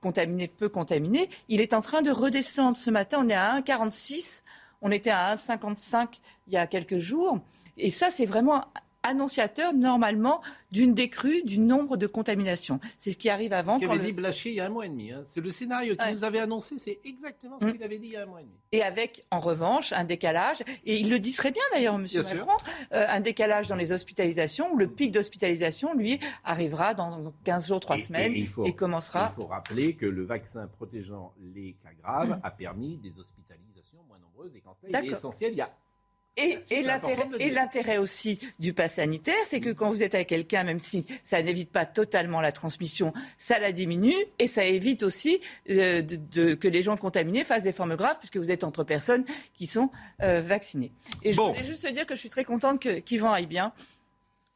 contaminée 0.00 0.48
peut 0.48 0.68
contaminer. 0.68 1.28
Il 1.48 1.60
est 1.60 1.74
en 1.74 1.80
train 1.80 2.02
de 2.02 2.10
redescendre. 2.10 2.76
Ce 2.76 2.90
matin, 2.90 3.24
on 3.24 3.28
est 3.28 3.34
à 3.34 3.60
1,46. 3.60 4.42
On 4.82 4.90
était 4.90 5.10
à 5.10 5.34
1,55 5.34 6.20
il 6.46 6.54
y 6.54 6.56
a 6.56 6.66
quelques 6.66 6.98
jours. 6.98 7.38
Et 7.76 7.90
ça, 7.90 8.10
c'est 8.10 8.26
vraiment 8.26 8.64
annonciateur, 9.02 9.72
normalement, 9.74 10.40
d'une 10.70 10.94
décrue 10.94 11.42
du 11.42 11.58
nombre 11.58 11.96
de 11.96 12.06
contaminations. 12.06 12.80
C'est 12.98 13.12
ce 13.12 13.18
qui 13.18 13.28
arrive 13.28 13.52
avant. 13.52 13.76
Ce 13.76 13.84
quand 13.84 13.88
qu'avait 13.92 13.98
le- 13.98 14.04
dit 14.06 14.12
Blachier 14.12 14.52
il 14.52 14.54
y 14.56 14.60
a 14.60 14.66
un 14.66 14.70
mois 14.70 14.86
et 14.86 14.88
demi. 14.88 15.10
hein. 15.12 15.24
C'est 15.26 15.40
le 15.40 15.50
scénario 15.50 15.94
qu'il 15.96 16.04
Ouais. 16.04 16.12
nous 16.12 16.24
avait 16.24 16.38
annoncé, 16.38 16.78
c'est 16.78 17.00
exactement 17.04 17.58
ce 17.60 17.66
Mm. 17.66 17.72
qu'il 17.72 17.82
avait 17.82 17.98
dit 17.98 18.06
il 18.08 18.12
y 18.12 18.16
a 18.16 18.22
un 18.22 18.26
mois 18.26 18.40
et 18.40 18.44
demi. 18.44 18.54
Et 18.72 18.82
avec, 18.82 19.24
en 19.30 19.40
revanche, 19.40 19.92
un 19.92 20.04
décalage, 20.04 20.58
et 20.84 20.98
il 20.98 21.10
le 21.10 21.18
dit 21.18 21.32
très 21.32 21.50
bien 21.50 21.62
d'ailleurs, 21.72 21.94
M. 21.96 22.04
Bien. 22.06 22.22
Macron, 22.22 22.52
euh, 22.92 23.06
un 23.08 23.20
décalage 23.20 23.66
dans 23.66 23.74
les 23.76 23.90
hospitalisations, 23.92 24.72
où 24.72 24.76
le 24.78 24.88
pic 24.88 25.10
d'hospitalisation, 25.10 25.94
lui, 25.94 26.20
arrivera 26.44 26.94
dans 26.94 27.32
15 27.44 27.66
jours, 27.68 27.80
3 27.80 27.96
Et- 27.98 28.02
semaines, 28.02 28.32
et 28.34 28.38
il 28.38 28.46
faut- 28.46 28.70
commencera. 28.72 29.28
Il 29.32 29.34
faut 29.34 29.46
rappeler 29.46 29.94
que 29.96 30.06
le 30.06 30.24
vaccin 30.24 30.66
protégeant 30.68 31.32
les 31.54 31.72
cas 31.82 31.90
graves 32.00 32.38
a 32.42 32.50
permis 32.50 32.96
des 32.98 33.18
hospitalisations 33.18 33.98
moins 34.08 34.18
nombreuses 34.18 34.54
et 34.54 34.60
qu'en 34.60 34.74
cela, 34.74 35.02
il 35.02 35.08
est 35.10 35.12
essentiel. 35.12 35.52
Il 35.52 35.58
y 35.58 35.60
a 35.62 35.70
Et, 36.68 36.82
l'intérêt, 37.52 37.98
aussi 37.98 38.38
du 38.58 38.72
pass 38.72 38.94
sanitaire, 38.94 39.34
c'est 39.48 39.60
que 39.60 39.70
quand 39.70 39.90
vous 39.90 40.02
êtes 40.02 40.14
avec 40.14 40.28
quelqu'un, 40.28 40.64
même 40.64 40.78
si 40.78 41.04
ça 41.22 41.42
n'évite 41.42 41.70
pas 41.70 41.84
totalement 41.86 42.40
la 42.40 42.52
transmission, 42.52 43.12
ça 43.38 43.58
la 43.58 43.72
diminue 43.72 44.14
et 44.38 44.48
ça 44.48 44.64
évite 44.64 45.02
aussi 45.02 45.40
euh, 45.70 46.02
de, 46.02 46.16
de- 46.16 46.54
que 46.54 46.68
les 46.68 46.82
gens 46.82 46.96
contaminés 46.96 47.44
fassent 47.44 47.62
des 47.64 47.72
formes 47.72 47.96
graves 47.96 48.16
puisque 48.18 48.36
vous 48.36 48.50
êtes 48.50 48.64
entre 48.64 48.84
personnes 48.84 49.24
qui 49.54 49.66
sont 49.66 49.90
euh, 50.22 50.40
vaccinées. 50.40 50.92
Et 51.22 51.32
je 51.32 51.36
Bon. 51.36 51.48
voulais 51.52 51.64
juste 51.64 51.86
dire 51.92 52.06
que 52.06 52.14
je 52.14 52.20
suis 52.20 52.30
très 52.30 52.44
contente 52.44 52.80
que 52.80 52.98
qu'Yvan 53.00 53.32
aille 53.32 53.46
bien. 53.46 53.72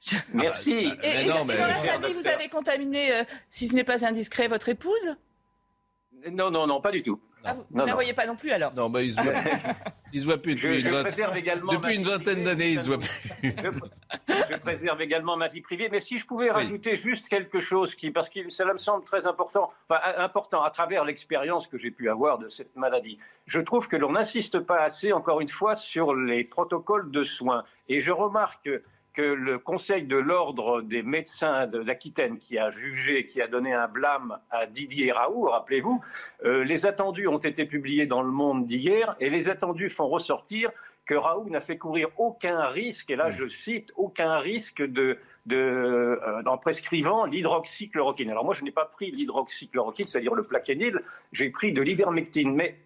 Merci. 0.34 0.84
bah, 0.84 0.96
Et, 1.02 1.08
Mais 1.08 1.22
et 1.24 1.26
non, 1.28 1.42
si 1.42 1.48
mais- 1.48 1.56
dans 1.58 1.66
la 1.66 1.74
famille, 1.74 2.12
vous 2.12 2.26
avez 2.26 2.48
contaminé, 2.48 3.12
euh, 3.12 3.24
si 3.48 3.68
ce 3.68 3.74
n'est 3.74 3.84
pas 3.84 4.04
indiscret, 4.04 4.48
votre 4.48 4.68
épouse? 4.68 5.16
Non, 6.30 6.50
non, 6.50 6.66
non, 6.66 6.80
pas 6.80 6.90
du 6.90 7.02
tout. 7.02 7.20
Ah, 7.44 7.54
Vous, 7.54 7.64
ne 7.72 7.80
la 7.80 7.86
non. 7.86 7.92
voyez 7.94 8.12
pas 8.14 8.26
non 8.26 8.36
plus 8.36 8.50
alors 8.52 8.72
Non, 8.74 8.88
bah, 8.90 9.02
il 9.02 9.12
se 9.14 9.20
voit, 9.20 9.32
il 10.12 10.20
se 10.20 10.24
voit 10.24 10.38
plus 10.38 10.54
depuis, 10.54 10.80
je 10.80 10.88
une, 10.88 10.94
vingt- 10.94 11.02
préserve 11.02 11.36
également 11.36 11.72
ma 11.72 11.78
depuis 11.78 11.96
une 11.96 12.02
vie 12.02 12.08
vingtaine 12.10 12.42
d'années. 12.44 12.70
Il 12.70 12.80
se 12.80 12.86
voit 12.86 12.98
plus. 12.98 13.10
je, 13.42 14.52
je 14.52 14.56
préserve 14.58 15.00
également 15.02 15.36
ma 15.36 15.48
vie 15.48 15.60
privée, 15.60 15.88
mais 15.90 16.00
si 16.00 16.18
je 16.18 16.26
pouvais 16.26 16.50
rajouter 16.50 16.94
juste 16.96 17.28
quelque 17.28 17.60
chose 17.60 17.94
qui, 17.94 18.10
parce 18.10 18.28
que 18.28 18.48
cela 18.48 18.72
me 18.72 18.78
semble 18.78 19.04
très 19.04 19.26
important, 19.26 19.70
enfin 19.88 20.00
important 20.16 20.62
à 20.62 20.70
travers 20.70 21.04
l'expérience 21.04 21.68
que 21.68 21.76
j'ai 21.78 21.90
pu 21.90 22.08
avoir 22.08 22.38
de 22.38 22.48
cette 22.48 22.74
maladie. 22.76 23.18
Je 23.46 23.60
trouve 23.60 23.88
que 23.88 23.96
l'on 23.96 24.12
n'insiste 24.12 24.58
pas 24.60 24.80
assez, 24.80 25.12
encore 25.12 25.40
une 25.40 25.48
fois, 25.48 25.74
sur 25.74 26.14
les 26.14 26.44
protocoles 26.44 27.10
de 27.10 27.22
soins. 27.22 27.64
Et 27.88 28.00
je 28.00 28.12
remarque 28.12 28.70
que 29.14 29.22
le 29.22 29.58
Conseil 29.58 30.02
de 30.02 30.16
l'ordre 30.16 30.82
des 30.82 31.02
médecins 31.02 31.68
de 31.68 31.78
l'Aquitaine, 31.78 32.38
qui 32.38 32.58
a 32.58 32.70
jugé, 32.70 33.26
qui 33.26 33.40
a 33.40 33.46
donné 33.46 33.72
un 33.72 33.86
blâme 33.86 34.38
à 34.50 34.66
Didier 34.66 35.12
Raoult, 35.12 35.50
rappelez-vous, 35.50 36.02
euh, 36.44 36.64
les 36.64 36.84
attendus 36.84 37.28
ont 37.28 37.38
été 37.38 37.64
publiés 37.64 38.06
dans 38.06 38.22
le 38.22 38.32
Monde 38.32 38.66
d'hier, 38.66 39.14
et 39.20 39.30
les 39.30 39.48
attendus 39.48 39.88
font 39.88 40.08
ressortir 40.08 40.70
que 41.06 41.14
Raoult 41.14 41.48
n'a 41.48 41.60
fait 41.60 41.78
courir 41.78 42.08
aucun 42.18 42.66
risque, 42.66 43.10
et 43.10 43.16
là 43.16 43.30
je 43.30 43.48
cite, 43.48 43.92
aucun 43.96 44.38
risque 44.38 44.82
de, 44.82 45.18
de, 45.46 45.56
euh, 45.56 46.42
en 46.46 46.58
prescrivant 46.58 47.24
l'hydroxychloroquine. 47.24 48.30
Alors 48.30 48.44
moi 48.44 48.54
je 48.54 48.64
n'ai 48.64 48.72
pas 48.72 48.86
pris 48.86 49.12
l'hydroxychloroquine, 49.12 50.06
c'est-à-dire 50.06 50.34
le 50.34 50.44
plaquenil, 50.44 51.00
j'ai 51.30 51.50
pris 51.50 51.72
de 51.72 51.82
l'ivermectine, 51.82 52.52
mais 52.52 52.80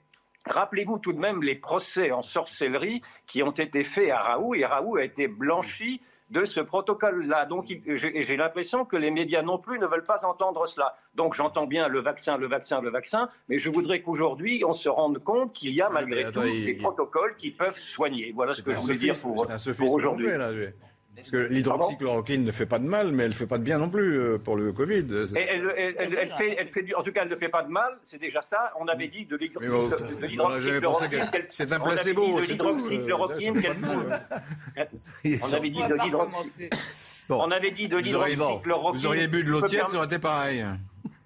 rappelez-vous 0.47 0.99
tout 0.99 1.15
de 1.15 1.21
même 1.21 1.43
les 1.43 1.55
procès 1.55 2.11
en 2.11 2.21
sorcellerie 2.23 3.01
qui 3.27 3.43
ont 3.43 3.53
été 3.53 3.83
faits 3.83 4.11
à 4.11 4.19
Raoult, 4.19 4.57
et 4.57 4.67
Raoult 4.67 4.97
a 4.97 5.05
été 5.05 5.27
blanchi 5.27 6.03
de 6.31 6.45
ce 6.45 6.61
protocole-là. 6.61 7.47
Donc 7.47 7.67
j'ai 7.87 8.37
l'impression 8.37 8.85
que 8.85 8.97
les 8.97 9.11
médias 9.11 9.43
non 9.43 9.59
plus 9.59 9.79
ne 9.79 9.87
veulent 9.87 10.05
pas 10.05 10.25
entendre 10.25 10.67
cela. 10.67 10.97
Donc 11.15 11.35
j'entends 11.35 11.67
bien 11.67 11.89
le 11.89 12.01
vaccin, 12.01 12.37
le 12.37 12.47
vaccin, 12.49 12.81
le 12.81 12.91
vaccin, 12.91 13.29
mais 13.49 13.59
je 13.59 13.71
voudrais 13.71 14.03
qu'aujourd'hui 14.03 14.63
on 14.67 14.73
se 14.73 14.89
rende 14.89 15.19
compte 15.19 15.53
qu'il 15.53 15.71
y 15.75 15.81
a 15.81 15.89
malgré 15.89 16.23
mais 16.23 16.29
attends, 16.29 16.43
tout 16.43 16.47
il- 16.49 16.65
des 16.65 16.73
il- 16.73 16.79
protocoles 16.79 17.37
qui 17.37 17.51
peuvent 17.51 17.79
soigner. 17.79 18.33
Voilà 18.35 18.55
ce 18.55 18.63
que 18.63 18.73
je 18.73 18.79
voulais 18.81 18.97
dire 18.97 19.15
pour, 19.21 19.47
pour 19.77 19.95
aujourd'hui. 19.95 20.29
Parce 21.19 21.31
que 21.31 21.37
l'hydroxychloroquine 21.53 22.45
ne 22.45 22.53
fait 22.53 22.67
pas 22.67 22.79
de 22.79 22.87
mal, 22.87 23.13
mais 23.13 23.25
elle 23.25 23.31
ne 23.31 23.35
fait 23.35 23.47
pas 23.47 23.59
de 23.59 23.63
bien 23.65 23.79
non 23.79 23.89
plus 23.91 24.19
euh, 24.19 24.39
pour 24.39 24.57
le 24.57 24.73
Covid. 24.73 25.05
Et 25.37 25.41
elle, 25.41 25.73
elle- 25.77 25.95
elle- 25.99 26.19
elle 26.21 26.29
fait, 26.31 26.57
elle 26.59 26.69
fait 26.69 26.83
du- 26.83 26.95
en 26.95 27.03
tout 27.03 27.13
cas, 27.13 27.23
elle 27.23 27.29
ne 27.31 27.37
fait 27.37 27.49
pas 27.49 27.63
de 27.63 27.71
mal, 27.71 27.99
c'est 28.03 28.21
déjà 28.21 28.41
ça. 28.41 28.73
On 28.81 28.87
avait 28.89 29.09
dit 29.09 29.27
de 29.27 29.37
l'hydroxychloroquine. 29.37 31.31
c'est 31.51 31.73
un 31.73 31.81
placebo, 31.81 32.41
l'hydroxychloroquine 32.41 33.61
qu'elle 33.61 33.77
On 35.43 35.53
avait 35.53 35.71
dit 35.71 35.77
de 35.77 35.83
va 35.83 35.89
pas 35.97 36.05
l'hydroxy. 36.05 36.37
recommencer. 36.39 36.69
Bon. 37.29 37.43
On 37.43 37.51
avait 37.51 37.71
dit 37.73 37.89
de 37.89 37.99
l'hydroxychloroquine. 37.99 39.01
vous 39.01 39.07
auriez 39.07 39.27
bu 39.29 39.45
de 39.45 39.51
l'eau 39.51 39.63
tiède, 39.63 39.89
ça 39.89 39.97
aurait 39.97 40.07
été 40.07 40.19
pareil. 40.19 40.65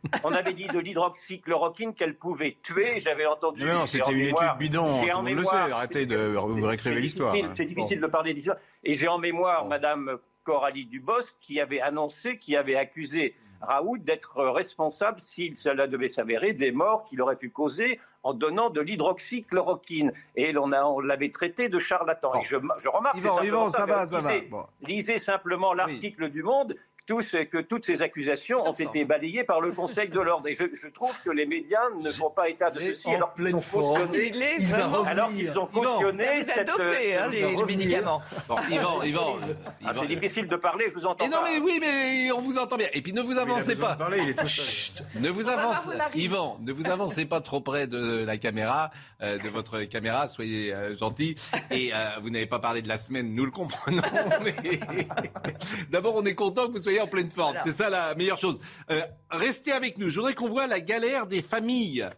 On 0.24 0.32
avait 0.32 0.52
dit 0.52 0.66
de 0.66 0.78
l'hydroxychloroquine 0.78 1.94
qu'elle 1.94 2.16
pouvait 2.16 2.56
tuer. 2.62 2.98
J'avais 2.98 3.26
entendu. 3.26 3.64
Mais 3.64 3.72
non, 3.72 3.86
c'était 3.86 4.10
une 4.12 4.18
mémoire- 4.24 4.44
étude 4.56 4.58
bidon, 4.58 5.00
tout 5.02 5.10
en 5.10 5.22
le 5.22 5.34
mémoire- 5.34 5.66
sait. 5.66 5.72
Arrêtez 5.72 6.06
de 6.06 6.16
vous 6.36 6.66
réécrire 6.66 6.94
c'est 6.94 7.00
l'histoire. 7.00 7.32
difficile- 7.32 7.50
hein. 7.50 7.54
C'est 7.56 7.64
difficile 7.66 8.00
de 8.00 8.06
parler 8.06 8.34
d'histoire. 8.34 8.58
Et 8.84 8.92
j'ai 8.92 9.08
en 9.08 9.18
mémoire 9.18 9.66
Madame 9.66 10.18
Coralie 10.44 10.86
Dubos 10.86 11.36
qui 11.40 11.60
avait 11.60 11.80
annoncé, 11.80 12.38
qui 12.38 12.56
avait 12.56 12.76
accusé 12.76 13.36
Raoult 13.60 13.98
d'être 13.98 14.42
responsable, 14.42 15.20
si 15.20 15.54
cela 15.54 15.86
devait 15.86 16.08
s'avérer, 16.08 16.52
des 16.52 16.72
morts 16.72 17.04
qu'il 17.04 17.22
aurait 17.22 17.36
pu 17.36 17.50
causer 17.50 18.00
en 18.24 18.34
donnant 18.34 18.70
de 18.70 18.80
l'hydroxychloroquine. 18.80 20.12
Et 20.34 20.52
on, 20.56 20.98
l'avait 21.00 21.30
traité 21.30 21.68
de 21.68 21.78
charlatan. 21.78 22.34
Et 22.40 22.44
je, 22.44 22.56
je 22.78 22.88
remarque 22.88 23.16
Yvan, 23.18 23.40
Yvan, 23.42 23.68
simplement 23.68 23.68
ça 23.68 23.86
va, 23.86 24.08
ça 24.08 24.20
va. 24.20 24.32
Lisez- 24.32 24.48
Bon. 24.48 24.66
Lisez 24.80 25.18
simplement 25.18 25.74
l'article 25.74 26.28
du 26.30 26.42
Monde. 26.42 26.74
Tous, 27.06 27.36
que 27.50 27.58
toutes 27.60 27.84
ces 27.84 28.00
accusations 28.02 28.64
ont 28.68 28.72
été 28.74 29.04
balayées 29.04 29.44
par 29.44 29.60
le 29.60 29.72
Conseil 29.72 30.08
de 30.08 30.20
l'ordre. 30.20 30.46
Et 30.48 30.54
je, 30.54 30.64
je 30.74 30.86
trouve 30.88 31.20
que 31.22 31.30
les 31.30 31.46
médias 31.46 31.80
ne 32.00 32.10
font 32.12 32.30
pas 32.30 32.48
état 32.48 32.70
de 32.70 32.78
ceci 32.78 33.10
alors 33.10 33.34
qu'ils 33.34 33.44
pleine 33.44 33.54
ont 33.56 33.60
cautionné, 33.60 34.30
Il 34.32 34.42
est 34.42 34.56
Il 34.60 34.72
alors 34.74 35.28
qu'ils 35.34 35.58
ont 35.58 35.66
cautionné 35.66 36.42
cette... 36.42 36.66
dopé, 36.68 37.16
hein, 37.16 37.26
ce- 37.26 37.32
les, 37.32 37.56
les 37.56 37.64
médicaments. 37.64 38.22
Bon, 38.48 38.54
Yvan, 38.70 39.02
Yvan, 39.02 39.36
euh, 39.36 39.54
Ah, 39.84 39.90
Yvan- 39.90 40.00
c'est 40.00 40.06
difficile 40.06 40.46
de 40.48 40.56
parler, 40.56 40.86
je 40.90 40.94
vous 40.94 41.06
entends 41.06 41.24
Et 41.24 41.28
non, 41.28 41.38
pas. 41.38 41.50
mais 41.50 41.58
oui, 41.58 41.78
mais 41.80 42.30
on 42.32 42.40
vous 42.40 42.56
entend 42.58 42.76
bien. 42.76 42.88
Et 42.92 43.02
puis 43.02 43.12
ne 43.12 43.20
vous 43.22 43.36
avancez 43.36 43.74
pas. 43.74 43.94
de 43.94 43.98
parler, 43.98 44.18
il 44.22 44.28
est 44.30 44.34
tout 44.38 44.46
seul. 44.48 45.06
Ne 45.20 45.28
vous 45.28 45.42
va 45.42 45.52
avancez. 45.58 45.88
Yvan, 46.14 46.58
ne 46.60 46.72
vous 46.72 46.88
avancez 46.88 47.24
pas 47.26 47.40
trop 47.40 47.60
près 47.60 47.86
de 47.86 48.24
la 48.24 48.36
caméra, 48.38 48.90
euh, 49.22 49.38
de 49.38 49.48
votre 49.48 49.82
caméra, 49.84 50.28
soyez 50.28 50.72
euh, 50.72 50.96
gentil. 50.96 51.36
Et 51.70 51.92
euh, 51.92 52.10
vous 52.22 52.30
n'avez 52.30 52.46
pas 52.46 52.58
parlé 52.60 52.80
de 52.82 52.88
la 52.88 52.98
semaine, 52.98 53.34
nous 53.34 53.44
le 53.44 53.50
comprenons. 53.50 54.02
mais- 54.44 54.78
D'abord, 55.90 56.14
on 56.16 56.24
est 56.24 56.34
content 56.34 56.66
que 56.66 56.72
vous 56.72 56.78
soyez 56.78 56.91
en 57.00 57.06
pleine 57.06 57.30
forme. 57.30 57.54
Voilà. 57.54 57.64
C'est 57.64 57.76
ça 57.76 57.90
la 57.90 58.14
meilleure 58.14 58.38
chose. 58.38 58.58
Euh, 58.90 59.02
restez 59.30 59.72
avec 59.72 59.98
nous. 59.98 60.08
Je 60.10 60.16
voudrais 60.16 60.34
qu'on 60.34 60.48
voit 60.48 60.66
la 60.66 60.80
galère 60.80 61.26
des 61.26 61.42
familles 61.42 62.08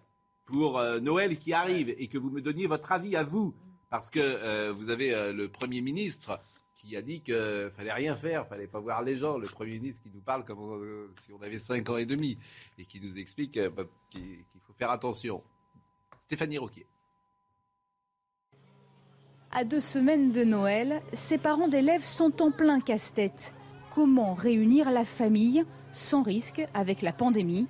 pour 0.47 0.79
euh, 0.79 1.01
Noël 1.01 1.39
qui 1.39 1.53
arrive 1.53 1.89
et 1.97 2.09
que 2.09 2.19
vous 2.19 2.31
me 2.31 2.41
donniez 2.41 2.67
votre 2.67 2.93
avis 2.93 3.17
à 3.17 3.23
vous. 3.23 3.55
Parce 3.91 4.11
que 4.11 4.21
euh, 4.21 4.73
vous 4.75 4.91
avez 4.91 5.15
euh, 5.15 5.33
le 5.33 5.49
Premier 5.49 5.81
ministre 5.81 6.41
qui 6.75 6.97
a 6.97 7.03
dit 7.03 7.23
qu'il 7.23 7.71
fallait 7.71 7.93
rien 7.93 8.15
faire, 8.15 8.47
fallait 8.47 8.67
pas 8.67 8.79
voir 8.81 9.03
les 9.03 9.17
gens. 9.17 9.39
Le 9.39 9.47
Premier 9.47 9.79
ministre 9.79 10.03
qui 10.03 10.11
nous 10.13 10.21
parle 10.21 10.45
comme 10.45 10.59
euh, 10.61 11.11
si 11.19 11.33
on 11.33 11.41
avait 11.41 11.59
5 11.59 11.89
ans 11.89 11.97
et 11.97 12.05
demi 12.05 12.39
et 12.79 12.85
qui 12.85 13.01
nous 13.01 13.19
explique 13.19 13.57
euh, 13.57 13.71
bah, 13.71 13.85
qu'il 14.11 14.45
faut 14.67 14.75
faire 14.75 14.91
attention. 14.91 15.43
Stéphanie 16.19 16.59
Roquier. 16.59 16.87
À 19.51 19.65
deux 19.65 19.81
semaines 19.81 20.33
de 20.33 20.45
Noël, 20.45 21.01
ces 21.13 21.39
parents 21.39 21.69
d'élèves 21.69 22.03
sont 22.03 22.43
en 22.43 22.51
plein 22.51 22.81
casse-tête. 22.81 23.55
Comment 23.95 24.35
réunir 24.35 24.91
la 24.91 25.05
famille 25.05 25.63
sans 25.93 26.25
risque 26.25 26.67
avec 26.75 27.01
la 27.01 27.13
pandémie 27.13 27.69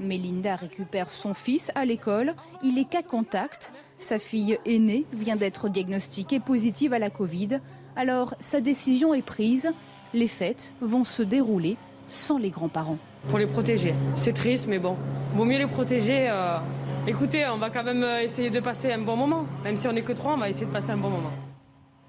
Mélinda 0.00 0.54
récupère 0.54 1.10
son 1.10 1.32
fils 1.32 1.72
à 1.74 1.86
l'école, 1.86 2.34
il 2.62 2.78
est 2.78 2.84
cas 2.84 3.00
contact. 3.00 3.72
Sa 3.96 4.18
fille 4.18 4.58
aînée 4.66 5.06
vient 5.14 5.36
d'être 5.36 5.70
diagnostiquée 5.70 6.40
positive 6.40 6.92
à 6.92 6.98
la 6.98 7.08
Covid. 7.08 7.60
Alors 7.96 8.34
sa 8.38 8.60
décision 8.60 9.14
est 9.14 9.22
prise, 9.22 9.72
les 10.12 10.26
fêtes 10.26 10.74
vont 10.82 11.04
se 11.04 11.22
dérouler 11.22 11.78
sans 12.06 12.36
les 12.36 12.50
grands-parents. 12.50 12.98
Pour 13.30 13.38
les 13.38 13.46
protéger. 13.46 13.94
C'est 14.14 14.34
triste, 14.34 14.66
mais 14.68 14.78
bon, 14.78 14.96
vaut 15.34 15.46
mieux 15.46 15.56
les 15.56 15.66
protéger. 15.66 16.28
euh, 16.28 16.58
Écoutez, 17.06 17.46
on 17.46 17.56
va 17.56 17.70
quand 17.70 17.84
même 17.84 18.02
euh, 18.02 18.20
essayer 18.20 18.50
de 18.50 18.60
passer 18.60 18.92
un 18.92 19.00
bon 19.00 19.16
moment. 19.16 19.46
Même 19.64 19.78
si 19.78 19.88
on 19.88 19.94
n'est 19.94 20.02
que 20.02 20.12
trois, 20.12 20.34
on 20.34 20.38
va 20.38 20.50
essayer 20.50 20.66
de 20.66 20.70
passer 20.70 20.90
un 20.90 20.98
bon 20.98 21.08
moment. 21.08 21.30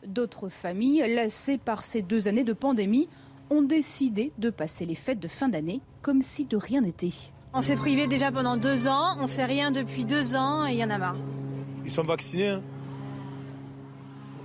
D'autres 0.06 0.50
familles, 0.50 1.06
lassées 1.16 1.58
par 1.58 1.86
ces 1.86 2.02
deux 2.02 2.28
années 2.28 2.44
de 2.44 2.52
pandémie, 2.52 3.08
ont 3.50 3.62
décidé 3.62 4.32
de 4.38 4.50
passer 4.50 4.86
les 4.86 4.96
fêtes 4.96 5.20
de 5.20 5.28
fin 5.28 5.50
d'année 5.50 5.82
comme 6.02 6.22
si 6.22 6.46
de 6.46 6.58
rien 6.58 6.82
n'était. 6.82 7.12
On 7.54 7.62
s'est 7.62 7.76
privé 7.76 8.08
déjà 8.08 8.32
pendant 8.32 8.58
deux 8.58 8.88
ans, 8.88 9.16
on 9.22 9.28
fait 9.28 9.46
rien 9.46 9.72
depuis 9.72 10.06
deux 10.06 10.36
ans 10.36 10.66
et 10.66 10.72
il 10.74 10.78
y 10.78 10.84
en 10.84 10.90
a 10.90 10.98
marre. 10.98 11.16
Ils 11.86 11.92
sont 11.92 12.04
vaccinés. 12.04 12.50
hein. 12.50 12.62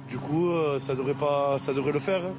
Du 0.09 0.19
coup, 0.19 0.51
euh, 0.51 0.79
ça 0.79 0.95
devrait 0.95 1.15
pas, 1.15 1.59
ça 1.59 1.73
devrait 1.73 1.93
le 1.93 1.99
faire. 1.99 2.25
hein. 2.25 2.35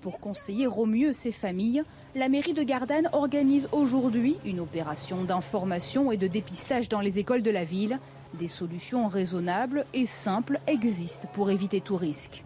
Pour 0.00 0.20
conseiller 0.20 0.66
au 0.68 0.86
mieux 0.86 1.12
ces 1.12 1.32
familles, 1.32 1.82
la 2.14 2.28
mairie 2.28 2.52
de 2.54 2.62
Gardanne 2.62 3.08
organise 3.12 3.68
aujourd'hui 3.72 4.36
une 4.44 4.60
opération 4.60 5.24
d'information 5.24 6.12
et 6.12 6.16
de 6.16 6.28
dépistage 6.28 6.88
dans 6.88 7.00
les 7.00 7.18
écoles 7.18 7.42
de 7.42 7.50
la 7.50 7.64
ville. 7.64 7.98
Des 8.34 8.46
solutions 8.48 9.08
raisonnables 9.08 9.84
et 9.94 10.06
simples 10.06 10.60
existent 10.66 11.28
pour 11.32 11.50
éviter 11.50 11.80
tout 11.80 11.96
risque. 11.96 12.44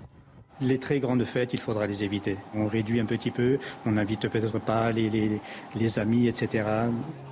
Les 0.60 0.78
très 0.78 1.00
grandes 1.00 1.24
fêtes, 1.24 1.54
il 1.54 1.58
faudra 1.60 1.86
les 1.86 2.04
éviter. 2.04 2.36
On 2.54 2.66
réduit 2.66 3.00
un 3.00 3.06
petit 3.06 3.30
peu, 3.30 3.58
on 3.86 3.92
n'invite 3.92 4.28
peut-être 4.28 4.58
pas 4.58 4.92
les, 4.92 5.08
les- 5.08 5.40
les 5.74 5.98
amis, 5.98 6.28
etc. 6.28 6.64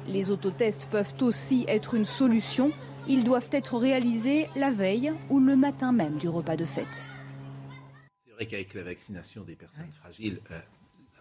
Les 0.07 0.31
autotests 0.31 0.87
peuvent 0.87 1.13
aussi 1.21 1.65
être 1.69 1.95
une 1.95 2.07
solution. 2.07 2.73
Ils 3.07 3.25
doivent 3.25 3.49
être 3.53 3.77
réalisés 3.77 4.49
la 4.57 4.71
veille 4.71 5.13
ou 5.29 5.41
le 5.41 5.57
matin 5.57 5.93
même 5.93 6.17
du 6.17 6.29
repas 6.29 6.57
de 6.57 6.65
fête. 6.65 7.05
C'est 8.27 8.33
vrai 8.35 8.47
qu'avec 8.47 8.73
la 8.75 8.83
vaccination 8.85 9.43
des 9.43 9.55
personnes 9.57 9.91
fragiles, 10.01 10.41
euh, 10.51 10.59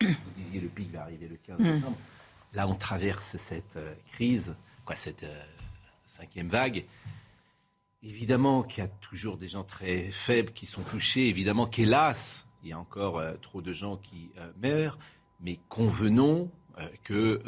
vous 0.01 0.31
disiez 0.37 0.61
le 0.61 0.67
pic 0.69 0.91
va 0.93 1.01
arriver 1.01 1.27
le 1.27 1.37
15 1.43 1.59
Mm. 1.59 1.63
décembre. 1.73 1.97
Là, 2.53 2.67
on 2.69 2.75
traverse 2.75 3.35
cette 3.35 3.75
euh, 3.75 3.93
crise, 4.13 4.55
quoi, 4.85 4.95
cette 4.95 5.23
euh, 5.23 5.41
cinquième 6.05 6.47
vague. 6.47 6.85
Évidemment 8.03 8.63
qu'il 8.63 8.83
y 8.83 8.87
a 8.87 8.89
toujours 8.89 9.37
des 9.37 9.47
gens 9.47 9.63
très 9.63 10.11
faibles 10.11 10.51
qui 10.53 10.65
sont 10.65 10.81
touchés. 10.83 11.27
Évidemment 11.29 11.65
qu'hélas, 11.65 12.45
il 12.63 12.69
y 12.69 12.73
a 12.73 12.79
encore 12.79 13.17
euh, 13.17 13.33
trop 13.41 13.61
de 13.61 13.73
gens 13.73 13.97
qui 13.97 14.31
euh, 14.37 14.51
meurent. 14.61 14.97
Mais 15.41 15.59
convenons 15.69 16.51
euh, 16.79 16.87
que 17.03 17.41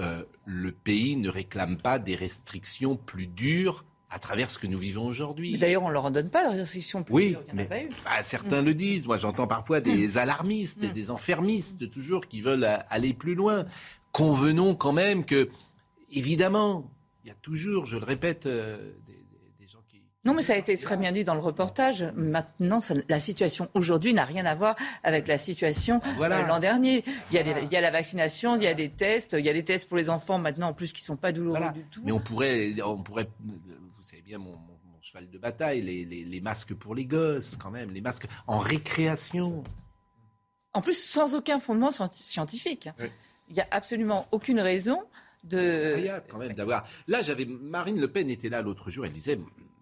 le 0.45 0.71
pays 0.71 1.15
ne 1.15 1.29
réclame 1.29 1.77
pas 1.77 1.99
des 1.99 2.15
restrictions 2.15 2.95
plus 2.95 3.27
dures 3.27 3.85
à 4.11 4.17
travers 4.17 4.49
ce 4.49 4.57
que 4.57 4.65
nous 4.65 4.79
vivons 4.79 5.05
aujourd'hui. 5.05 5.55
D'ailleurs, 5.59 5.83
on 5.83 5.89
ne 5.89 5.93
leur 5.93 6.05
en 6.05 6.11
donne 6.11 6.31
pas 6.31 6.51
de 6.51 6.57
restrictions 6.57 7.03
plus 7.03 7.13
Oui, 7.13 7.27
dures, 7.29 7.43
il 7.49 7.55
n'y 7.55 7.61
en 7.61 7.65
a 7.65 7.67
pas 7.67 7.83
eu. 7.83 7.89
bah, 8.03 8.23
certains 8.23 8.63
Mm. 8.63 8.65
le 8.65 8.73
disent. 8.73 9.05
Moi, 9.05 9.17
j'entends 9.19 9.45
parfois 9.45 9.81
des 9.81 10.17
alarmistes, 10.17 10.81
Mm. 10.83 10.93
des 10.93 11.11
enfermistes, 11.11 11.91
toujours, 11.91 12.25
qui 12.27 12.41
veulent 12.41 12.67
aller 12.89 13.13
plus 13.13 13.35
loin. 13.35 13.65
Convenons 14.11 14.73
quand 14.73 14.93
même 14.93 15.25
que, 15.25 15.49
évidemment, 16.11 16.89
il 17.23 17.27
y 17.27 17.31
a 17.31 17.35
toujours, 17.35 17.85
je 17.85 17.97
le 17.97 18.03
répète, 18.03 18.47
euh, 18.47 18.93
des, 19.05 19.13
des- 19.13 19.53
des 19.59 19.67
gens 19.67 19.81
qui... 19.87 20.01
Non, 20.25 20.33
mais 20.33 20.41
ça 20.41 20.53
a 20.53 20.57
été 20.57 20.77
très 20.77 20.97
bien 20.97 21.13
dit 21.13 21.23
dans 21.23 21.33
le 21.33 21.39
reportage. 21.39 22.03
Maintenant, 22.13 22.81
ça- 22.81 22.93
la 23.07 23.19
situation 23.21 23.69
aujourd'hui 23.73 24.13
n'a 24.13 24.25
rien 24.25 24.45
à 24.45 24.53
voir 24.53 24.75
avec 25.03 25.27
la 25.29 25.37
situation 25.37 26.01
Voilà. 26.17 26.39
euh, 26.39 26.45
l'an 26.47 26.59
dernier. 26.59 27.05
Il 27.31 27.35
y, 27.35 27.37
a 27.39 27.43
les- 27.43 27.63
il 27.63 27.71
y 27.71 27.77
a 27.77 27.81
la 27.81 27.89
vaccination, 27.89 28.57
il 28.57 28.63
y 28.63 28.67
a 28.67 28.73
des 28.73 28.89
tests, 28.89 29.35
il 29.39 29.45
y 29.45 29.49
a 29.49 29.53
des 29.53 29.63
tests 29.63 29.87
pour 29.87 29.95
les 29.95 30.09
enfants 30.09 30.37
maintenant 30.37 30.69
en 30.69 30.73
plus 30.73 30.91
qui 30.91 31.03
ne 31.03 31.05
sont 31.05 31.15
pas 31.15 31.31
douloureux 31.31 31.57
Voilà. 31.57 31.71
du 31.71 31.83
tout. 31.85 32.01
Mais 32.03 32.11
on 32.11 32.19
pourrait, 32.19 32.73
on 32.83 33.01
pourrait, 33.01 33.29
vous 33.45 34.03
savez 34.03 34.21
bien 34.21 34.37
mon, 34.39 34.51
mon- 34.51 34.79
mon 34.91 35.01
cheval 35.01 35.29
de 35.29 35.37
bataille, 35.37 35.81
les, 35.81 36.03
les- 36.03 36.25
les 36.25 36.41
masques 36.41 36.73
pour 36.73 36.95
les 36.95 37.05
gosses, 37.05 37.55
quand 37.57 37.71
même, 37.71 37.89
les 37.91 38.01
masques 38.01 38.27
en 38.45 38.59
récréation. 38.59 39.63
En 40.73 40.81
plus, 40.81 41.01
sans 41.01 41.33
aucun 41.33 41.61
fondement 41.61 41.91
scienti- 41.91 42.23
scientifique. 42.23 42.89
Il 43.47 43.55
n'y 43.55 43.61
a 43.61 43.67
absolument 43.71 44.27
aucune 44.31 44.59
raison 44.59 45.01
de. 45.45 45.85
incroyable 45.93 46.25
quand 46.29 46.37
même 46.39 46.53
d'avoir. 46.53 46.85
Là, 47.07 47.21
j'avais 47.21 47.45
Marine 47.45 47.99
Le 48.01 48.11
Pen 48.11 48.29
était 48.29 48.49
là 48.49 48.61
l'autre 48.61 48.91
jour. 48.91 49.05
Elle 49.05 49.13
disait 49.13 49.39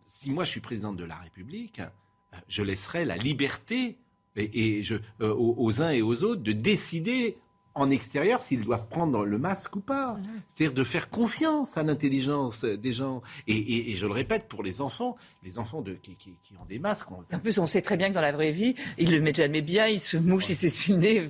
si 0.07 0.31
moi 0.31 0.43
je 0.45 0.51
suis 0.51 0.61
présidente 0.61 0.97
de 0.97 1.03
la 1.03 1.17
République, 1.17 1.79
euh, 1.79 2.37
je 2.47 2.63
laisserai 2.63 3.05
la 3.05 3.17
liberté 3.17 3.97
euh, 4.37 4.99
aux 5.19 5.81
uns 5.81 5.91
et 5.91 6.01
aux 6.01 6.23
autres 6.23 6.41
de 6.41 6.51
décider 6.51 7.37
en 7.77 7.89
extérieur 7.89 8.41
s'ils 8.43 8.63
doivent 8.65 8.87
prendre 8.87 9.25
le 9.25 9.37
masque 9.37 9.75
ou 9.75 9.79
pas. 9.81 10.17
C'est-à-dire 10.47 10.73
de 10.75 10.83
faire 10.83 11.09
confiance 11.09 11.77
à 11.77 11.83
l'intelligence 11.83 12.63
des 12.65 12.93
gens. 12.93 13.21
Et, 13.47 13.55
et- 13.55 13.91
et 13.91 13.95
je 13.95 14.05
le 14.05 14.11
répète, 14.13 14.47
pour 14.47 14.63
les 14.63 14.81
enfants, 14.81 15.15
les 15.43 15.57
enfants 15.59 15.81
de, 15.81 15.93
qui, 15.93 16.15
qui- 16.15 16.37
qui 16.43 16.53
ont 16.57 16.65
des 16.65 16.79
masques, 16.79 17.09
on- 17.11 17.23
En 17.35 17.39
plus, 17.39 17.57
on 17.59 17.67
sait 17.67 17.81
très 17.81 17.97
bien 17.97 18.09
que 18.09 18.13
dans 18.15 18.21
la 18.21 18.31
vraie 18.31 18.51
vie, 18.51 18.75
ils 18.97 19.11
le 19.11 19.21
mettent 19.21 19.37
jamais 19.37 19.61
bien, 19.61 19.87
ils 19.87 19.99
se 19.99 20.17
mouchent, 20.17 20.49
ils 20.49 20.55
s'essuient 20.55 20.93
le 20.93 20.97
nez. 20.99 21.27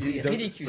C'est 0.00 0.20
ridicule. 0.28 0.68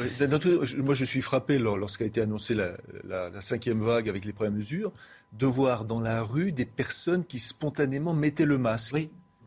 moi, 0.82 0.94
je 0.94 1.04
suis 1.04 1.20
frappé 1.22 1.58
lors- 1.58 1.76
lorsqu'a 1.76 2.04
été 2.04 2.20
annoncée 2.20 2.54
la, 2.54 2.72
la- 3.04 3.30
la 3.30 3.40
cinquième 3.40 3.82
vague 3.82 4.08
avec 4.08 4.24
les 4.24 4.32
premières 4.32 4.52
mesures, 4.52 4.92
de 5.32 5.46
voir 5.46 5.84
dans 5.84 6.00
la 6.00 6.22
rue 6.22 6.52
des 6.52 6.64
personnes 6.64 7.24
qui 7.24 7.38
spontanément 7.38 8.14
mettaient 8.14 8.46
le 8.46 8.58
masque. 8.58 8.94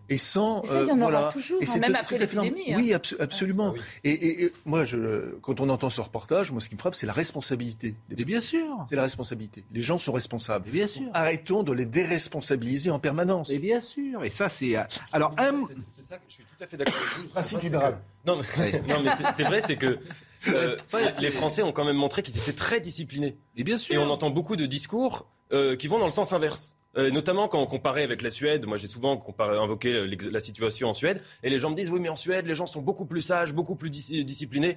Et 0.09 0.17
sans. 0.17 0.61
Et 0.63 0.67
ça, 0.67 0.81
il 0.83 0.87
y 0.87 0.91
en 0.91 1.01
aura 1.01 1.11
voilà. 1.11 1.29
toujours, 1.33 1.61
Et 1.61 1.65
hein, 1.65 1.69
c'est 1.71 1.79
même 1.79 1.91
tout- 1.93 1.99
après 1.99 2.17
l'épidémie, 2.17 2.71
hein. 2.73 2.75
Oui, 2.77 2.91
abso- 2.93 3.15
absolument. 3.19 3.73
Et, 4.05 4.11
et- 4.11 4.43
et 4.45 4.53
moi, 4.65 4.85
je, 4.85 5.35
quand 5.41 5.59
on 5.59 5.67
entend 5.69 5.89
ce 5.89 5.99
reportage, 5.99 6.51
moi, 6.51 6.61
ce 6.61 6.69
qui 6.69 6.75
me 6.75 6.79
frappe, 6.79 6.95
c'est 6.95 7.05
la 7.07 7.13
responsabilité. 7.13 7.93
Des 8.09 8.23
bien 8.23 8.39
sûr. 8.39 8.65
C'est 8.87 8.95
la 8.95 9.01
responsabilité. 9.01 9.65
Les 9.73 9.81
gens 9.81 9.97
sont 9.97 10.13
responsables. 10.13 10.69
bien 10.69 10.87
sûr. 10.87 11.03
Arrêtons 11.13 11.63
de 11.63 11.73
les 11.73 11.85
déresponsabiliser 11.85 12.89
en 12.89 12.99
permanence. 12.99 13.49
Et 13.49 13.59
bien 13.59 13.81
sûr. 13.81 14.23
Et 14.23 14.29
ça, 14.29 14.47
c'est. 14.49 14.77
euh, 14.77 14.83
Alors, 15.11 15.33
un. 15.37 15.61
C'est 15.89 16.03
ça 16.03 16.15
que 16.17 16.23
je 16.29 16.33
suis 16.35 16.43
tout 16.43 16.63
à 16.63 16.67
fait 16.67 16.77
d'accord 16.77 16.95
avec 16.95 17.17
vous. 17.23 17.27
Principe 17.29 17.57
C'est 17.59 17.63
libéral. 17.65 17.97
que- 18.25 18.31
Non, 18.31 18.37
mais, 18.57 18.71
non, 18.87 19.01
mais 19.03 19.11
c'est- 19.17 19.23
c'est 19.35 19.43
vrai, 19.43 19.61
c'est 19.65 19.75
que 19.75 19.99
euh, 20.47 20.77
les 21.19 21.31
Français 21.31 21.63
ont 21.63 21.73
quand 21.73 21.83
même 21.83 21.97
montré 21.97 22.23
qu'ils 22.23 22.37
étaient 22.37 22.53
très 22.53 22.79
disciplinés. 22.79 23.35
Et 23.57 23.63
bien 23.65 23.75
sûr. 23.75 23.93
Et 23.93 23.97
on 23.97 24.09
entend 24.09 24.29
beaucoup 24.29 24.55
de 24.55 24.65
discours 24.65 25.27
euh, 25.51 25.75
qui 25.75 25.87
vont 25.87 25.99
dans 25.99 26.05
le 26.05 26.11
sens 26.11 26.31
inverse. 26.31 26.76
Euh, 26.97 27.11
notamment 27.11 27.47
quand 27.47 27.61
on 27.61 27.67
comparait 27.67 28.03
avec 28.03 28.21
la 28.21 28.31
Suède, 28.31 28.65
moi 28.65 28.77
j'ai 28.77 28.87
souvent 28.87 29.17
comparé, 29.17 29.57
invoqué 29.57 30.07
la 30.07 30.39
situation 30.39 30.89
en 30.89 30.93
Suède, 30.93 31.21
et 31.43 31.49
les 31.49 31.59
gens 31.59 31.69
me 31.69 31.75
disent 31.75 31.91
oui 31.91 31.99
mais 31.99 32.09
en 32.09 32.15
Suède 32.15 32.47
les 32.47 32.55
gens 32.55 32.65
sont 32.65 32.81
beaucoup 32.81 33.05
plus 33.05 33.21
sages, 33.21 33.53
beaucoup 33.53 33.75
plus 33.75 33.89
dis- 33.89 34.25
disciplinés. 34.25 34.75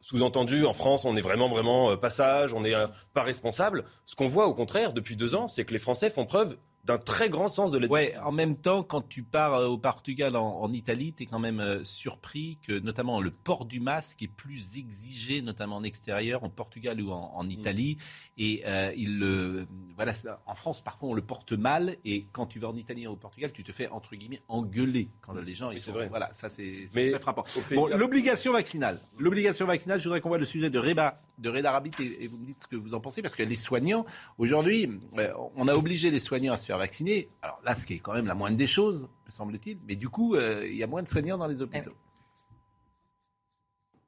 Sous-entendu, 0.00 0.66
en 0.66 0.72
France, 0.72 1.04
on 1.04 1.16
est 1.16 1.20
vraiment, 1.20 1.48
vraiment 1.48 1.92
euh, 1.92 1.96
pas 1.96 2.10
sage, 2.10 2.52
on 2.54 2.62
n'est 2.62 2.74
euh, 2.74 2.88
pas 3.14 3.22
responsable. 3.22 3.84
Ce 4.04 4.16
qu'on 4.16 4.26
voit 4.26 4.48
au 4.48 4.54
contraire 4.54 4.92
depuis 4.92 5.14
deux 5.14 5.36
ans, 5.36 5.46
c'est 5.46 5.64
que 5.64 5.72
les 5.72 5.78
Français 5.78 6.10
font 6.10 6.26
preuve 6.26 6.56
d'un 6.84 6.98
très 6.98 7.30
grand 7.30 7.46
sens 7.46 7.70
de 7.70 7.78
la 7.78 7.86
Ouais, 7.86 8.16
en 8.24 8.32
même 8.32 8.56
temps, 8.56 8.82
quand 8.82 9.08
tu 9.08 9.22
pars 9.22 9.54
euh, 9.54 9.66
au 9.68 9.78
Portugal, 9.78 10.34
en, 10.36 10.60
en 10.60 10.72
Italie, 10.72 11.12
tu 11.12 11.22
es 11.22 11.26
quand 11.26 11.38
même 11.38 11.60
euh, 11.60 11.84
surpris 11.84 12.58
que 12.66 12.76
notamment 12.80 13.20
le 13.20 13.30
port 13.30 13.66
du 13.66 13.78
masque 13.78 14.20
est 14.22 14.28
plus 14.28 14.76
exigé, 14.78 15.42
notamment 15.42 15.76
en 15.76 15.84
extérieur, 15.84 16.42
en 16.42 16.48
Portugal 16.48 17.00
ou 17.00 17.12
en, 17.12 17.32
en 17.36 17.48
Italie. 17.48 17.98
Et 18.36 18.62
euh, 18.66 18.92
il 18.96 19.18
le, 19.20 19.66
voilà, 19.94 20.12
en 20.46 20.54
France, 20.56 20.80
parfois, 20.80 21.10
on 21.10 21.14
le 21.14 21.22
porte 21.22 21.52
mal. 21.52 21.96
Et 22.04 22.26
quand 22.32 22.46
tu 22.46 22.58
vas 22.58 22.68
en 22.68 22.76
Italie 22.76 23.06
ou 23.06 23.12
au 23.12 23.16
Portugal, 23.16 23.52
tu 23.52 23.62
te 23.62 23.70
fais, 23.70 23.86
entre 23.88 24.16
guillemets, 24.16 24.42
engueuler 24.48 25.08
quand 25.20 25.34
les 25.34 25.54
gens. 25.54 25.70
ils 25.70 25.78
c'est 25.78 25.86
sont- 25.86 25.92
vrai. 25.92 26.08
Voilà, 26.08 26.30
ça, 26.34 26.48
c'est 26.48 26.86
très 26.90 27.18
frappant. 27.20 27.44
Bon, 27.72 27.86
l'obligation 27.86 28.52
vaccinale. 28.52 28.98
L'obligation 29.18 29.66
vaccinale, 29.66 30.00
je 30.00 30.04
voudrais 30.04 30.20
qu'on 30.20 30.30
voit 30.30 30.38
le 30.38 30.44
sujet 30.44 30.68
de 30.70 30.78
Reda, 30.80 31.16
de 31.38 31.48
Reda 31.48 31.70
Rabbit 31.70 31.92
et, 32.00 32.24
et 32.24 32.26
vous 32.26 32.38
me 32.38 32.46
dites 32.46 32.62
ce 32.62 32.66
que 32.66 32.74
vous 32.76 32.94
en 32.94 33.00
pensez, 33.00 33.22
parce 33.22 33.36
que 33.36 33.42
les 33.44 33.54
soignants, 33.56 34.04
aujourd'hui, 34.38 34.90
euh, 35.18 35.32
on 35.54 35.68
a 35.68 35.74
obligé 35.74 36.10
les 36.10 36.18
soignants 36.18 36.54
à 36.54 36.56
se 36.56 36.66
faire 36.66 36.71
vacciner. 36.78 37.28
Alors 37.42 37.60
là, 37.64 37.74
ce 37.74 37.86
qui 37.86 37.94
est 37.94 37.98
quand 37.98 38.12
même 38.14 38.26
la 38.26 38.34
moindre 38.34 38.56
des 38.56 38.66
choses, 38.66 39.08
me 39.26 39.30
semble-t-il, 39.30 39.78
mais 39.86 39.96
du 39.96 40.08
coup, 40.08 40.34
euh, 40.34 40.66
il 40.66 40.76
y 40.76 40.82
a 40.82 40.86
moins 40.86 41.02
de 41.02 41.08
soignants 41.08 41.38
dans 41.38 41.46
les 41.46 41.62
hôpitaux. 41.62 41.92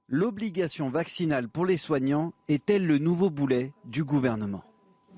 L'obligation 0.09 0.91
vaccinale 0.91 1.49
pour 1.49 1.65
les 1.65 1.79
soignants 1.79 2.35
est-elle 2.49 2.87
le 2.87 2.99
nouveau 2.99 3.31
boulet 3.31 3.73
du 3.85 4.05
gouvernement? 4.05 4.63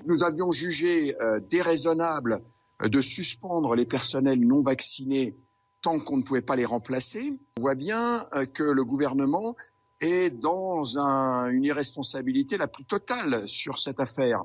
Nous 0.05 0.23
avions 0.23 0.51
jugé 0.51 1.13
euh, 1.21 1.39
déraisonnable 1.41 2.41
euh, 2.81 2.87
de 2.87 3.01
suspendre 3.01 3.75
les 3.75 3.85
personnels 3.85 4.39
non 4.39 4.61
vaccinés 4.61 5.35
tant 5.81 5.99
qu'on 5.99 6.17
ne 6.17 6.23
pouvait 6.23 6.41
pas 6.41 6.55
les 6.55 6.65
remplacer. 6.65 7.33
On 7.57 7.61
voit 7.61 7.75
bien 7.75 8.25
euh, 8.33 8.45
que 8.45 8.63
le 8.63 8.85
gouvernement 8.85 9.55
est 9.99 10.29
dans 10.29 10.97
un- 10.97 11.49
une 11.49 11.65
irresponsabilité 11.65 12.57
la 12.57 12.67
plus 12.67 12.85
totale 12.85 13.47
sur 13.47 13.79
cette 13.79 13.99
affaire. 13.99 14.43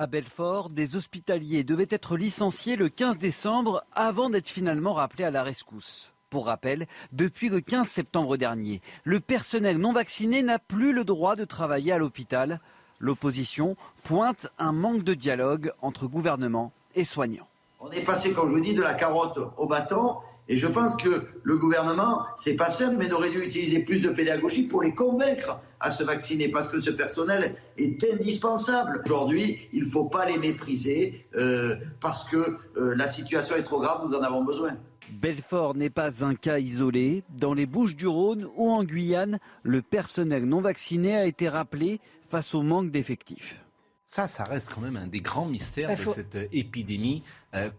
À 0.00 0.06
Belfort, 0.06 0.70
des 0.70 0.96
hospitaliers 0.96 1.62
devaient 1.62 1.86
être 1.90 2.16
licenciés 2.16 2.76
le 2.76 2.88
15 2.88 3.18
décembre 3.18 3.84
avant 3.92 4.30
d'être 4.30 4.48
finalement 4.48 4.94
rappelés 4.94 5.24
à 5.24 5.30
la 5.30 5.42
rescousse. 5.42 6.14
Pour 6.30 6.46
rappel, 6.46 6.86
depuis 7.12 7.50
le 7.50 7.60
15 7.60 7.86
septembre 7.86 8.38
dernier, 8.38 8.80
le 9.04 9.20
personnel 9.20 9.76
non 9.76 9.92
vacciné 9.92 10.42
n'a 10.42 10.58
plus 10.58 10.94
le 10.94 11.04
droit 11.04 11.36
de 11.36 11.44
travailler 11.44 11.92
à 11.92 11.98
l'hôpital. 11.98 12.60
L'opposition 12.98 13.76
pointe 14.02 14.48
un 14.58 14.72
manque 14.72 15.04
de 15.04 15.12
dialogue 15.12 15.70
entre 15.82 16.06
gouvernement 16.06 16.72
et 16.94 17.04
soignants. 17.04 17.48
On 17.78 17.90
est 17.90 18.02
passé, 18.02 18.32
comme 18.32 18.48
je 18.48 18.54
vous 18.54 18.62
dis, 18.62 18.72
de 18.72 18.80
la 18.80 18.94
carotte 18.94 19.38
au 19.58 19.68
bâton. 19.68 20.16
Et 20.52 20.56
je 20.56 20.66
pense 20.66 20.96
que 20.96 21.28
le 21.44 21.56
gouvernement, 21.56 22.24
c'est 22.36 22.56
pas 22.56 22.70
simple, 22.70 22.96
mais 22.98 23.12
aurait 23.12 23.30
dû 23.30 23.38
utiliser 23.40 23.84
plus 23.84 24.02
de 24.02 24.08
pédagogie 24.10 24.64
pour 24.64 24.82
les 24.82 24.92
convaincre 24.94 25.60
à 25.78 25.92
se 25.92 26.02
vacciner, 26.02 26.48
parce 26.48 26.66
que 26.68 26.80
ce 26.80 26.90
personnel 26.90 27.54
est 27.78 28.02
indispensable. 28.12 29.00
Aujourd'hui, 29.06 29.68
il 29.72 29.84
ne 29.84 29.88
faut 29.88 30.06
pas 30.06 30.26
les 30.26 30.36
mépriser, 30.38 31.24
euh, 31.36 31.76
parce 32.00 32.24
que 32.24 32.36
euh, 32.76 32.94
la 32.96 33.06
situation 33.06 33.54
est 33.54 33.62
trop 33.62 33.80
grave, 33.80 34.06
nous 34.10 34.16
en 34.16 34.22
avons 34.22 34.44
besoin. 34.44 34.76
Belfort 35.12 35.76
n'est 35.76 35.88
pas 35.88 36.24
un 36.24 36.34
cas 36.34 36.58
isolé. 36.58 37.22
Dans 37.38 37.54
les 37.54 37.66
Bouches 37.66 37.94
du 37.94 38.08
Rhône 38.08 38.46
ou 38.56 38.70
en 38.70 38.82
Guyane, 38.82 39.38
le 39.62 39.82
personnel 39.82 40.44
non 40.46 40.60
vacciné 40.60 41.14
a 41.16 41.26
été 41.26 41.48
rappelé 41.48 42.00
face 42.28 42.54
au 42.56 42.62
manque 42.62 42.90
d'effectifs. 42.90 43.60
Ça, 44.02 44.26
ça 44.26 44.42
reste 44.42 44.70
quand 44.74 44.80
même 44.80 44.96
un 44.96 45.06
des 45.06 45.20
grands 45.20 45.46
mystères 45.46 45.88
Bah, 45.88 45.94
de 45.94 46.00
faut- 46.00 46.12
cette 46.12 46.34
euh, 46.34 46.46
épidémie. 46.52 47.22
Euh, 47.54 47.70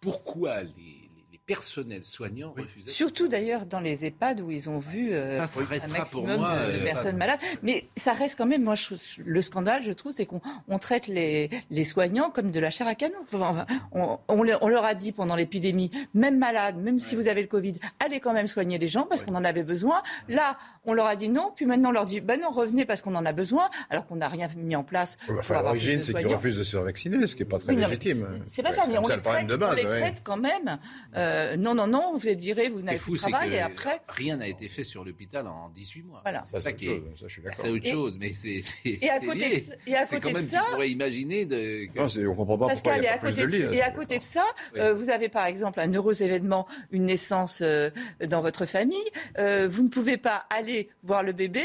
pourquoi 0.00 0.62
les, 0.62 1.03
les 1.46 1.54
personnels 1.54 2.04
soignants 2.04 2.54
refusaient 2.56 2.90
Surtout 2.90 3.28
d'ailleurs 3.28 3.66
dans 3.66 3.80
les 3.80 4.04
EHPAD 4.04 4.40
où 4.40 4.50
ils 4.50 4.70
ont 4.70 4.78
vu 4.78 5.12
euh, 5.12 5.38
Ça, 5.40 5.46
ça 5.46 5.60
un 5.60 5.88
maximum 5.88 6.06
pour 6.08 6.38
moi, 6.38 6.56
de 6.66 6.72
euh, 6.76 6.82
personnes 6.84 7.16
malades. 7.16 7.38
Mais 7.62 7.86
ça 7.96 8.12
reste 8.12 8.36
quand 8.38 8.46
même, 8.46 8.62
moi, 8.62 8.74
je, 8.74 8.94
le 9.24 9.40
scandale, 9.42 9.82
je 9.82 9.92
trouve, 9.92 10.12
c'est 10.12 10.26
qu'on 10.26 10.40
on 10.68 10.78
traite 10.78 11.06
les, 11.06 11.50
les 11.70 11.84
soignants 11.84 12.30
comme 12.30 12.50
de 12.50 12.60
la 12.60 12.70
chair 12.70 12.86
à 12.88 12.94
canon. 12.94 13.14
Enfin, 13.22 13.66
on, 13.92 14.18
on 14.28 14.42
leur- 14.42 14.62
on 14.62 14.68
leur 14.68 14.84
a 14.84 14.94
dit 14.94 15.12
pendant 15.12 15.36
l'épidémie, 15.36 15.90
même 16.14 16.38
malade, 16.38 16.76
même 16.76 16.98
si 17.00 17.14
vous 17.16 17.28
avez 17.28 17.42
le 17.42 17.48
Covid, 17.48 17.74
allez 18.04 18.20
quand 18.20 18.32
même 18.32 18.46
soigner 18.46 18.78
les 18.78 18.88
gens 18.88 19.02
parce 19.02 19.22
qu'on 19.22 19.34
en 19.34 19.44
avait 19.44 19.64
besoin. 19.64 20.02
Là, 20.28 20.56
on 20.84 20.92
leur 20.94 21.06
a 21.06 21.16
dit 21.16 21.28
non, 21.28 21.52
puis 21.54 21.66
maintenant 21.66 21.90
on 21.90 21.92
leur 21.92 22.06
dit, 22.06 22.20
ben 22.20 22.40
non, 22.40 22.50
revenez 22.50 22.84
parce 22.84 23.02
qu'on 23.02 23.14
en 23.14 23.26
a 23.26 23.32
besoin, 23.32 23.68
alors 23.90 24.06
qu'on 24.06 24.16
n'a 24.16 24.28
rien 24.28 24.48
mis 24.56 24.76
en 24.76 24.84
place. 24.84 25.16
Enfin, 25.28 25.54
plus 25.56 25.62
l'origine, 25.64 26.02
c'est 26.02 26.14
qu'ils 26.14 26.26
refusent 26.28 26.56
de 26.56 26.62
se 26.62 26.72
faire 26.76 26.84
vacciner, 26.84 27.26
ce 27.26 27.34
qui 27.36 27.42
n'est 27.42 27.48
pas 27.48 27.58
très 27.58 27.74
Oui, 27.74 27.80
légitime. 27.80 28.26
C'est 28.46 28.62
pas 28.62 28.70
Ouais, 28.70 28.76
ça, 28.76 28.84
mais 28.88 28.98
on 28.98 29.04
ça 29.04 29.10
les, 29.10 29.16
le 29.16 29.22
problème 29.22 29.46
traite, 29.46 29.50
de 29.50 29.56
base. 29.56 29.70
on 29.72 29.76
les 29.76 29.84
ouais. 29.84 30.00
traite 30.00 30.20
quand 30.24 30.36
même. 30.38 30.78
Euh, 31.16 31.33
non, 31.58 31.74
non, 31.74 31.86
non, 31.86 32.16
vous 32.16 32.28
êtes 32.28 32.40
viré, 32.40 32.68
vous 32.68 32.80
n'avez 32.82 32.98
plus 32.98 33.12
de 33.12 33.18
travail, 33.18 33.54
et 33.54 33.60
après. 33.60 34.00
rien 34.08 34.36
n'a 34.36 34.48
été 34.48 34.68
fait 34.68 34.82
sur 34.82 35.04
l'hôpital 35.04 35.46
en 35.46 35.68
18 35.68 36.02
mois. 36.02 36.20
Voilà. 36.22 36.42
C'est 36.46 36.56
Ça, 36.56 36.60
ça, 36.62 36.72
qui 36.72 36.88
autre 36.88 36.96
est. 37.06 37.10
chose, 37.10 37.20
ça, 37.20 37.26
je 37.28 37.32
suis 37.32 37.42
d'accord. 37.42 37.58
c'est 37.60 37.70
autre 37.70 37.86
Et- 37.86 37.90
chose, 37.90 38.16
mais 38.18 38.32
c'est. 38.32 38.60
Et 38.84 39.10
à 39.10 39.20
côté 39.20 39.48
lié. 39.48 39.60
de- 39.60 39.90
et 39.90 39.96
à 39.96 40.04
C'est 40.06 40.16
côté 40.16 40.28
quand 40.32 40.38
même, 40.38 40.46
de 40.46 40.50
ça- 40.50 40.62
tu 40.66 40.72
pourrais 40.72 40.90
imaginer 40.90 41.44
de. 41.46 41.86
que- 41.86 41.98
Non, 41.98 42.30
on 42.32 42.34
comprend 42.34 42.58
pas 42.58 42.74
pourquoi 42.74 42.96
il 42.96 43.00
Pascal, 43.00 43.04
et 43.04 43.08
a 43.08 43.12
à, 43.14 43.18
pas 43.18 43.26
plus 43.32 43.36
de 43.36 43.42
de, 43.42 43.68
lits. 43.68 43.76
et 43.76 43.82
à 43.82 43.90
côté 43.90 44.18
de 44.18 44.22
ça, 44.22 44.44
euh, 44.76 44.94
vous 44.94 45.10
avez 45.10 45.28
par 45.28 45.46
exemple 45.46 45.80
un 45.80 45.92
heureux 45.92 46.22
événement, 46.22 46.66
une 46.90 47.06
naissance 47.06 47.60
euh, 47.62 47.90
dans 48.28 48.42
votre 48.42 48.66
famille. 48.66 48.98
Euh, 49.38 49.68
vous 49.70 49.82
ne 49.82 49.88
pouvez 49.88 50.16
pas 50.16 50.44
aller 50.50 50.88
voir 51.02 51.22
le 51.22 51.32
bébé 51.32 51.64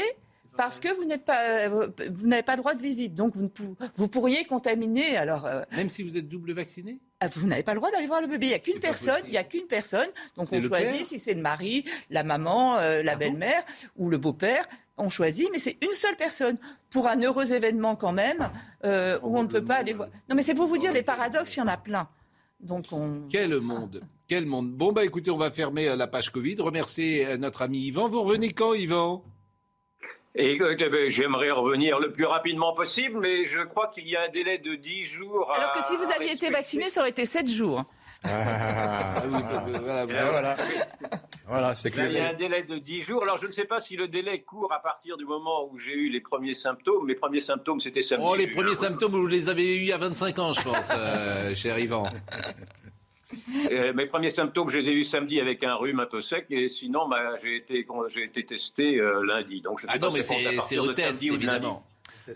parce 0.60 0.78
que 0.78 0.94
vous 0.94 1.04
n'êtes 1.06 1.24
pas, 1.24 1.42
euh, 1.68 1.88
vous 2.12 2.26
n'avez 2.26 2.42
pas 2.42 2.56
droit 2.56 2.74
de 2.74 2.82
visite. 2.82 3.14
Donc 3.14 3.34
vous, 3.34 3.44
ne 3.44 3.48
pou- 3.48 3.76
vous 3.94 4.08
pourriez 4.08 4.44
contaminer. 4.44 5.16
Alors 5.16 5.46
euh, 5.46 5.62
Même 5.74 5.88
si 5.88 6.02
vous 6.02 6.18
êtes 6.18 6.28
double 6.28 6.52
vacciné? 6.52 6.98
Ah, 7.20 7.28
vous 7.28 7.46
n'avez 7.46 7.62
pas 7.62 7.72
le 7.72 7.78
droit 7.80 7.90
d'aller 7.90 8.06
voir 8.06 8.20
le 8.20 8.26
bébé. 8.26 8.46
Il 8.46 8.48
n'y 8.50 8.54
a 8.54 8.58
qu'une 8.58 8.78
personne. 8.78 9.12
possible. 9.14 9.28
Il 9.28 9.34
y 9.34 9.38
a 9.38 9.44
qu'une 9.44 9.66
personne. 9.66 10.08
Donc 10.36 10.48
on 10.52 10.60
choisit 10.60 11.06
si 11.06 11.18
c'est 11.18 11.32
le 11.32 11.40
mari, 11.40 11.84
la 12.10 12.24
maman, 12.24 12.76
euh, 12.76 13.02
la 13.02 13.12
Ah 13.12 13.14
bon? 13.14 13.18
belle-mère 13.20 13.64
ou 13.96 14.10
le 14.10 14.18
beau-père. 14.18 14.68
On 14.98 15.08
choisit, 15.08 15.48
mais 15.50 15.58
c'est 15.58 15.78
une 15.82 15.92
seule 15.92 16.16
personne 16.16 16.58
pour 16.90 17.08
un 17.08 17.18
heureux 17.22 17.54
événement 17.54 17.96
quand 17.96 18.12
même 18.12 18.50
euh, 18.84 19.18
où 19.22 19.38
on 19.38 19.42
ne 19.44 19.48
peut 19.48 19.64
pas 19.64 19.76
aller 19.76 19.94
voir. 19.94 20.10
Non, 20.28 20.36
mais 20.36 20.42
c'est 20.42 20.52
pour 20.52 20.66
vous 20.66 20.76
dire 20.76 20.92
les 20.92 21.02
paradoxes. 21.02 21.56
Il 21.56 21.60
y 21.60 21.62
en 21.62 21.68
a 21.68 21.78
plein. 21.78 22.06
Donc 22.60 22.84
on. 22.92 23.22
Quel 23.30 23.58
monde 23.60 24.02
Quel 24.28 24.44
monde 24.44 24.72
Bon, 24.72 24.92
bah 24.92 25.06
écoutez, 25.06 25.30
on 25.30 25.38
va 25.38 25.50
fermer 25.50 25.96
la 25.96 26.06
page 26.06 26.30
Covid. 26.30 26.56
Remercier 26.58 27.38
notre 27.38 27.62
ami 27.62 27.78
Yvan. 27.86 28.08
Vous 28.08 28.22
revenez 28.22 28.50
quand, 28.52 28.74
Yvan? 28.74 29.24
Et 30.36 30.60
euh, 30.60 30.76
eh 30.78 30.88
ben, 30.88 31.10
j'aimerais 31.10 31.50
revenir 31.50 31.98
le 31.98 32.12
plus 32.12 32.24
rapidement 32.24 32.72
possible, 32.72 33.18
mais 33.18 33.46
je 33.46 33.62
crois 33.62 33.88
qu'il 33.88 34.06
y 34.08 34.16
a 34.16 34.22
un 34.22 34.28
délai 34.28 34.58
de 34.58 34.76
10 34.76 35.04
jours. 35.04 35.50
à- 35.50 35.56
Alors 35.56 35.72
que 35.72 35.82
si 35.82 35.96
vous 35.96 36.04
à 36.10 36.14
aviez 36.16 36.32
été 36.32 36.50
vacciné, 36.50 36.88
ça 36.88 37.00
aurait 37.00 37.10
été 37.10 37.24
7 37.26 37.48
jours. 37.48 37.84
Ah, 38.22 39.14
oui, 39.24 39.40
parce 39.48 39.64
que, 39.64 39.78
voilà, 39.78 40.06
voilà. 40.06 40.56
Voilà, 41.48 41.74
c'est 41.74 41.96
Là, 41.96 42.04
il 42.06 42.12
y 42.12 42.18
a 42.18 42.22
un 42.28 42.34
clair. 42.34 42.36
délai 42.36 42.62
de 42.62 42.78
10 42.78 43.02
jours. 43.02 43.22
Alors, 43.24 43.38
je 43.38 43.46
ne 43.46 43.50
sais 43.50 43.64
pas 43.64 43.80
si 43.80 43.96
le 43.96 44.06
délai 44.08 44.42
court 44.42 44.72
à 44.72 44.80
partir 44.80 45.16
du 45.16 45.24
moment 45.24 45.66
où 45.70 45.78
j'ai 45.78 45.94
eu 45.94 46.10
les 46.10 46.20
premiers 46.20 46.54
symptômes. 46.54 47.06
Mes 47.06 47.14
premiers 47.16 47.40
symptômes, 47.40 47.80
c'était 47.80 48.02
samedi. 48.02 48.24
Oh, 48.28 48.36
les 48.36 48.46
premiers 48.46 48.74
symptômes, 48.76 49.12
vous 49.12 49.26
les 49.26 49.48
avez 49.48 49.64
eus 49.64 49.80
il 49.80 49.86
y 49.86 49.92
a 49.92 49.98
25 49.98 50.38
ans, 50.38 50.52
je 50.52 50.62
pense, 50.62 50.90
euh, 50.94 51.54
cher 51.56 51.76
Yvan. 51.78 52.04
Euh, 53.70 53.92
mes 53.92 54.06
premiers 54.06 54.30
symptômes, 54.30 54.68
je 54.68 54.78
les 54.78 54.88
ai 54.88 54.92
eus 54.92 55.04
samedi 55.04 55.38
avec 55.38 55.62
un 55.62 55.74
rhume 55.74 56.00
un 56.00 56.06
peu 56.06 56.20
sec. 56.20 56.46
Et 56.50 56.68
sinon, 56.68 57.08
bah, 57.08 57.36
j'ai 57.42 57.56
été, 57.56 57.86
j'ai 58.08 58.24
été 58.24 58.44
testé 58.44 58.98
euh, 58.98 59.24
lundi. 59.24 59.60
Donc, 59.60 59.78
je 59.78 59.86
sais 59.86 59.92
Ah 59.94 59.98
pas 59.98 60.06
non, 60.06 60.12
mais 60.12 60.22
c'est 60.22 60.78
au 60.78 60.88
de 60.88 60.92
test, 60.92 61.22
évidemment. 61.22 61.84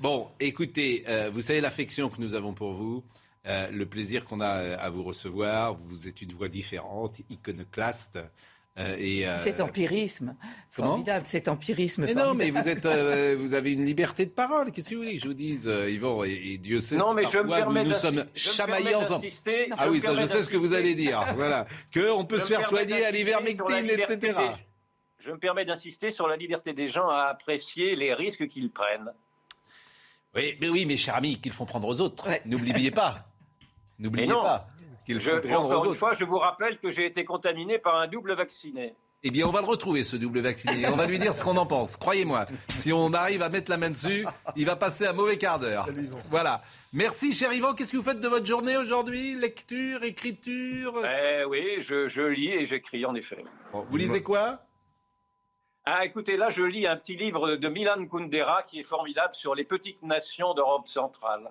Bon, 0.01 0.29
écoutez, 0.41 1.05
euh, 1.09 1.31
vous 1.33 1.41
savez 1.41 1.61
l'affection 1.61 2.09
que 2.09 2.21
nous 2.21 2.35
avons 2.35 2.53
pour 2.53 2.73
vous, 2.73 3.05
euh, 3.47 3.71
le 3.71 3.87
plaisir 3.87 4.25
qu'on 4.25 4.41
a 4.41 4.75
à 4.77 4.91
vous 4.91 5.03
recevoir. 5.03 5.75
Vous 5.75 6.09
êtes 6.09 6.23
une 6.23 6.33
voix 6.33 6.49
différente, 6.49 7.21
iconoclaste. 7.31 8.19
Euh, 8.79 8.97
et, 8.99 9.27
euh, 9.27 9.39
Cet 9.39 9.61
empirisme 9.61 10.35
comment? 10.75 10.89
formidable. 10.91 11.27
Cet 11.27 11.47
empirisme 11.49 12.05
mais 12.07 12.15
non, 12.15 12.35
mais 12.35 12.51
formidable. 12.51 12.63
vous 12.63 12.69
êtes, 12.69 12.87
euh, 12.87 13.37
vous 13.39 13.55
avez 13.55 13.73
une 13.73 13.85
liberté 13.85 14.27
de 14.27 14.31
parole. 14.31 14.73
Qu'est-ce 14.73 14.91
que 14.91 14.95
vous 14.97 15.03
voulez 15.03 15.17
que 15.17 15.23
je 15.23 15.29
vous 15.29 15.35
dise, 15.35 15.69
euh, 15.69 15.89
Yvan 15.91 16.25
et, 16.25 16.33
et 16.55 16.59
Dieu 16.59 16.81
sait. 16.81 16.97
Non, 16.97 17.15
mais 17.15 17.23
je 17.25 17.29
me 17.39 17.43
parfois 17.43 17.57
permets 17.59 17.85
nous 17.85 17.91
nous 17.91 17.95
sommes 17.97 18.25
je 18.35 18.49
me 18.49 18.55
chamaillés 18.55 18.95
ensemble. 18.97 19.23
d'insister- 19.23 19.69
Ah 19.79 19.85
je 19.87 19.91
oui, 19.91 20.01
ça, 20.01 20.15
je 20.15 20.27
sais 20.27 20.43
ce 20.43 20.49
que 20.51 20.57
vous 20.57 20.73
allez 20.75 20.95
dire. 20.95 21.25
Voilà, 21.37 21.67
que 21.93 22.11
on 22.11 22.25
peut 22.25 22.39
Je 22.39 22.45
se 22.45 22.53
me 22.55 22.59
faire 22.61 22.69
permets 22.69 22.87
soigner 22.89 23.05
à 23.07 23.13
d'insister 23.13 23.31
sur 23.31 23.35
la 23.41 23.41
l'ivermectine, 23.47 23.87
liberté 23.97 24.13
etc. 24.15 24.39
des- 24.39 25.25
Je 25.27 25.31
me 25.31 25.39
permets 25.39 25.65
d'insister 25.65 26.11
sur 26.11 26.27
la 26.29 26.37
liberté 26.37 26.73
des 26.73 26.89
gens 26.89 27.09
à 27.09 27.29
apprécier 27.31 27.95
les 27.97 28.13
risques 28.13 28.49
qu'ils 28.49 28.71
prennent. 28.71 29.13
Oui, 30.35 30.57
mais 30.61 30.69
oui, 30.69 30.85
mes 30.85 30.97
chers 30.97 31.15
amis, 31.15 31.41
qu'ils 31.41 31.53
font 31.53 31.65
prendre 31.65 31.87
aux 31.87 32.01
autres. 32.01 32.29
N'oubliez 32.45 32.91
pas. 32.91 33.29
N'oubliez 34.01 34.27
non. 34.27 34.43
pas 34.43 34.67
qu'ils 35.05 35.21
Je- 35.21 35.31
font 35.31 35.41
prendre 35.41 35.67
encore 35.67 35.81
aux 35.81 35.85
une 35.85 35.91
autres. 35.91 35.99
fois, 35.99 36.13
je 36.13 36.25
vous 36.25 36.39
rappelle 36.39 36.79
que 36.79 36.91
j'ai 36.91 37.07
été 37.07 37.25
contaminé 37.25 37.79
par 37.79 37.97
un 37.97 38.07
double 38.07 38.35
vacciné. 38.35 38.95
Eh 39.27 39.31
bien, 39.31 39.47
on 39.47 39.51
va 39.53 39.61
le 39.63 39.67
retrouver, 39.67 40.05
ce 40.05 40.17
double 40.17 40.41
vacciné. 40.41 40.83
Et 40.83 40.87
on 40.89 40.97
va 40.97 41.07
lui 41.07 41.19
dire 41.19 41.35
ce 41.35 41.43
qu'on 41.43 41.57
en 41.57 41.65
pense. 41.65 41.97
Croyez-moi. 41.97 42.45
Si 42.75 42.93
on 42.93 43.11
arrive 43.15 43.41
à 43.41 43.49
mettre 43.49 43.71
la 43.71 43.79
main 43.79 43.89
dessus, 43.89 44.27
il 44.55 44.67
va 44.67 44.77
passer 44.77 45.07
un 45.07 45.15
mauvais 45.15 45.39
quart 45.39 45.59
d'heure. 45.59 45.87
Voilà. 46.29 46.61
Merci, 46.93 47.35
cher 47.35 47.51
Yvan. 47.53 47.73
Qu'est-ce 47.73 47.93
que 47.93 47.97
vous 47.97 48.03
faites 48.03 48.21
de 48.21 48.29
votre 48.29 48.45
journée 48.45 48.77
aujourd'hui? 48.77 49.35
Lecture, 49.35 50.05
écriture? 50.05 51.01
Eh 51.07 51.45
oui, 51.47 51.77
je, 51.81 52.07
je 52.07 52.21
lis 52.21 52.51
et 52.51 52.67
j'écris 52.67 53.07
en 53.07 53.15
effet. 53.15 53.43
Vous 53.73 53.97
lisez 53.97 54.23
quoi? 54.23 54.59
Ah, 55.87 56.05
écoutez, 56.05 56.37
là, 56.37 56.49
je 56.51 56.63
lis 56.63 56.87
un 56.87 56.97
petit 56.97 57.17
livre 57.17 57.57
de 57.57 57.69
Milan 57.69 58.07
Kundera 58.07 58.63
qui 58.63 58.81
est 58.81 58.85
formidable 58.85 59.35
sur 59.35 59.55
les 59.55 59.65
petites 59.65 60.03
nations 60.03 60.53
d'Europe 60.55 60.87
centrale. 60.89 61.51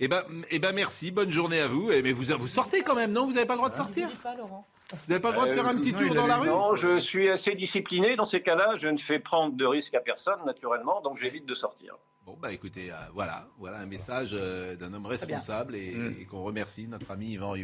Eh 0.00 0.08
ben, 0.08 0.22
eh 0.50 0.58
ben, 0.58 0.72
merci. 0.72 1.10
Bonne 1.10 1.30
journée 1.30 1.60
à 1.60 1.68
vous. 1.68 1.90
Eh, 1.90 2.02
mais 2.02 2.12
vous, 2.12 2.24
vous 2.38 2.46
sortez 2.46 2.82
quand 2.82 2.94
même, 2.94 3.12
non? 3.12 3.26
Vous 3.26 3.32
n'avez 3.32 3.46
pas 3.46 3.54
le 3.54 3.58
droit 3.58 3.70
de 3.70 3.74
sortir? 3.76 4.08
Vous 4.08 4.96
n'avez 5.08 5.20
pas 5.20 5.28
le 5.30 5.34
droit 5.34 5.46
de 5.46 5.52
faire 5.52 5.66
un 5.66 5.76
petit 5.76 5.94
Euh, 5.94 6.06
tour 6.06 6.14
dans 6.14 6.26
la 6.26 6.38
rue? 6.38 6.48
Non, 6.48 6.74
je 6.74 6.98
suis 6.98 7.28
assez 7.28 7.54
discipliné. 7.54 8.16
Dans 8.16 8.24
ces 8.24 8.40
cas-là, 8.42 8.74
je 8.76 8.88
ne 8.88 8.96
fais 8.96 9.18
prendre 9.18 9.54
de 9.56 9.66
risques 9.66 9.94
à 9.94 10.00
personne, 10.00 10.38
naturellement, 10.46 11.00
donc 11.02 11.18
j'évite 11.18 11.46
de 11.46 11.54
sortir. 11.54 11.96
Bon, 12.24 12.36
bah 12.40 12.52
écoutez, 12.52 12.90
euh, 12.90 12.94
voilà, 13.14 13.46
voilà 13.58 13.78
un 13.78 13.86
message 13.86 14.36
euh, 14.38 14.76
d'un 14.76 14.92
homme 14.92 15.06
responsable 15.06 15.74
et, 15.74 15.96
et 16.20 16.24
qu'on 16.26 16.42
remercie, 16.42 16.86
notre 16.86 17.10
ami 17.10 17.32
Yvan. 17.32 17.54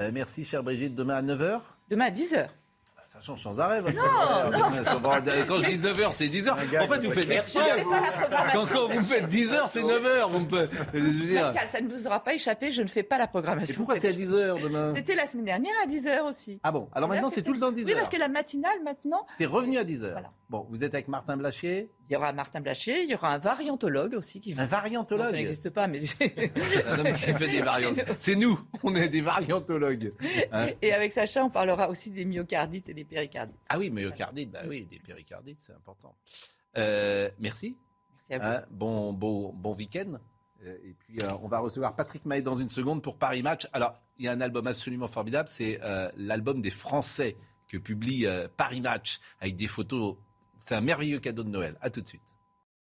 Euh, 0.00 0.10
merci, 0.12 0.44
chère 0.44 0.62
Brigitte. 0.62 0.94
Demain 0.94 1.14
à 1.16 1.22
9h 1.22 1.60
Demain 1.88 2.06
à 2.06 2.10
10h. 2.10 2.48
Ça 3.20 3.26
change 3.26 3.42
sans 3.42 3.60
arrêt, 3.60 3.80
votre 3.82 3.96
va- 3.96 5.20
Quand 5.46 5.56
je 5.58 5.66
dis 5.68 5.76
9h, 5.78 6.12
c'est 6.12 6.28
10h. 6.28 6.52
En 6.52 6.88
fait, 6.88 7.00
vous 7.06 7.12
faites 7.12 7.28
Merci 7.28 7.58
à 7.58 7.76
vous. 7.76 7.90
Quand, 8.52 8.66
quand 8.72 8.88
vous 8.88 9.02
faites 9.02 9.28
10h, 9.28 9.68
c'est 9.68 9.82
9h. 9.82 10.30
Vous 10.30 10.38
me 10.40 10.68
je 10.94 10.98
veux 11.00 11.10
dire. 11.26 11.42
Pascal, 11.52 11.68
ça 11.68 11.80
ne 11.82 11.88
vous 11.88 12.06
aura 12.06 12.20
pas 12.24 12.34
échappé, 12.34 12.70
je 12.72 12.80
ne 12.82 12.86
fais 12.88 13.02
pas 13.02 13.18
la 13.18 13.26
programmation. 13.26 13.74
Et 13.74 13.76
pourquoi 13.76 13.96
c'est 13.98 14.08
à 14.08 14.12
10h 14.12 14.62
demain 14.62 14.94
C'était 14.96 15.14
la 15.14 15.26
semaine 15.26 15.44
dernière 15.44 15.74
à 15.84 15.86
10h 15.86 16.22
aussi. 16.30 16.60
Ah 16.62 16.72
bon 16.72 16.88
Alors 16.94 17.08
maintenant, 17.08 17.30
c'est 17.30 17.42
tout 17.42 17.52
le 17.52 17.60
temps 17.60 17.72
10h. 17.72 17.84
Oui, 17.84 17.94
parce 17.94 18.08
que 18.08 18.18
la 18.18 18.28
matinale, 18.28 18.82
maintenant, 18.84 19.26
C'est 19.36 19.46
revenu 19.46 19.76
à 19.78 19.84
10h. 19.84 20.14
Bon, 20.48 20.66
vous 20.70 20.82
êtes 20.82 20.94
avec 20.94 21.08
Martin 21.08 21.36
Blachier 21.36 21.90
il 22.10 22.14
y 22.14 22.16
aura 22.16 22.32
Martin 22.32 22.60
Blachier, 22.60 23.04
il 23.04 23.08
y 23.08 23.14
aura 23.14 23.32
un 23.32 23.38
variantologue 23.38 24.14
aussi 24.14 24.40
qui 24.40 24.52
Un 24.58 24.66
variantologue 24.66 25.26
Non, 25.26 25.30
ça 25.30 25.36
n'existe 25.36 25.70
pas, 25.70 25.86
mais. 25.86 26.00
Fait 26.00 27.46
des 27.48 27.62
variantes. 27.62 28.00
C'est 28.18 28.34
nous, 28.34 28.58
on 28.82 28.96
est 28.96 29.08
des 29.08 29.20
variantologues. 29.20 30.12
Hein 30.50 30.70
Et 30.82 30.92
avec 30.92 31.12
Sacha, 31.12 31.44
on 31.44 31.50
parlera 31.50 31.88
aussi 31.88 32.10
des 32.10 32.24
myocardites 32.24 32.88
et 32.88 32.94
des 32.94 33.04
péricardites. 33.04 33.54
Ah 33.68 33.78
oui, 33.78 33.90
myocardite, 33.90 34.50
bah 34.50 34.62
oui, 34.66 34.86
des 34.86 34.98
péricardites, 34.98 35.60
c'est 35.64 35.72
important. 35.72 36.16
Euh, 36.76 37.30
merci. 37.38 37.76
Merci 38.12 38.34
à 38.34 38.38
vous. 38.38 38.56
Hein, 38.56 38.66
bon, 38.72 39.12
bon, 39.12 39.52
bon 39.52 39.74
week-end. 39.76 40.18
Euh, 40.66 40.76
Et 40.84 40.94
puis, 40.98 41.22
euh, 41.22 41.28
on 41.42 41.48
va 41.48 41.60
recevoir 41.60 41.94
Patrick 41.94 42.24
Mahé 42.24 42.42
dans 42.42 42.58
une 42.58 42.70
seconde 42.70 43.02
pour 43.02 43.18
Paris 43.18 43.42
Match. 43.42 43.68
Alors, 43.72 43.94
il 44.18 44.24
y 44.24 44.28
a 44.28 44.32
un 44.32 44.40
album 44.40 44.66
absolument 44.66 45.08
formidable, 45.08 45.48
c'est 45.48 45.78
euh, 45.82 46.10
l'album 46.16 46.60
des 46.60 46.70
Français 46.70 47.36
que 47.68 47.78
publie 47.78 48.26
euh, 48.26 48.48
Paris 48.56 48.80
Match 48.80 49.20
avec 49.40 49.54
des 49.54 49.68
photos. 49.68 50.16
C'est 50.60 50.74
un 50.74 50.82
merveilleux 50.82 51.20
cadeau 51.20 51.42
de 51.42 51.48
Noël. 51.48 51.76
À 51.80 51.88
tout 51.88 52.02
de 52.02 52.06
suite. 52.06 52.29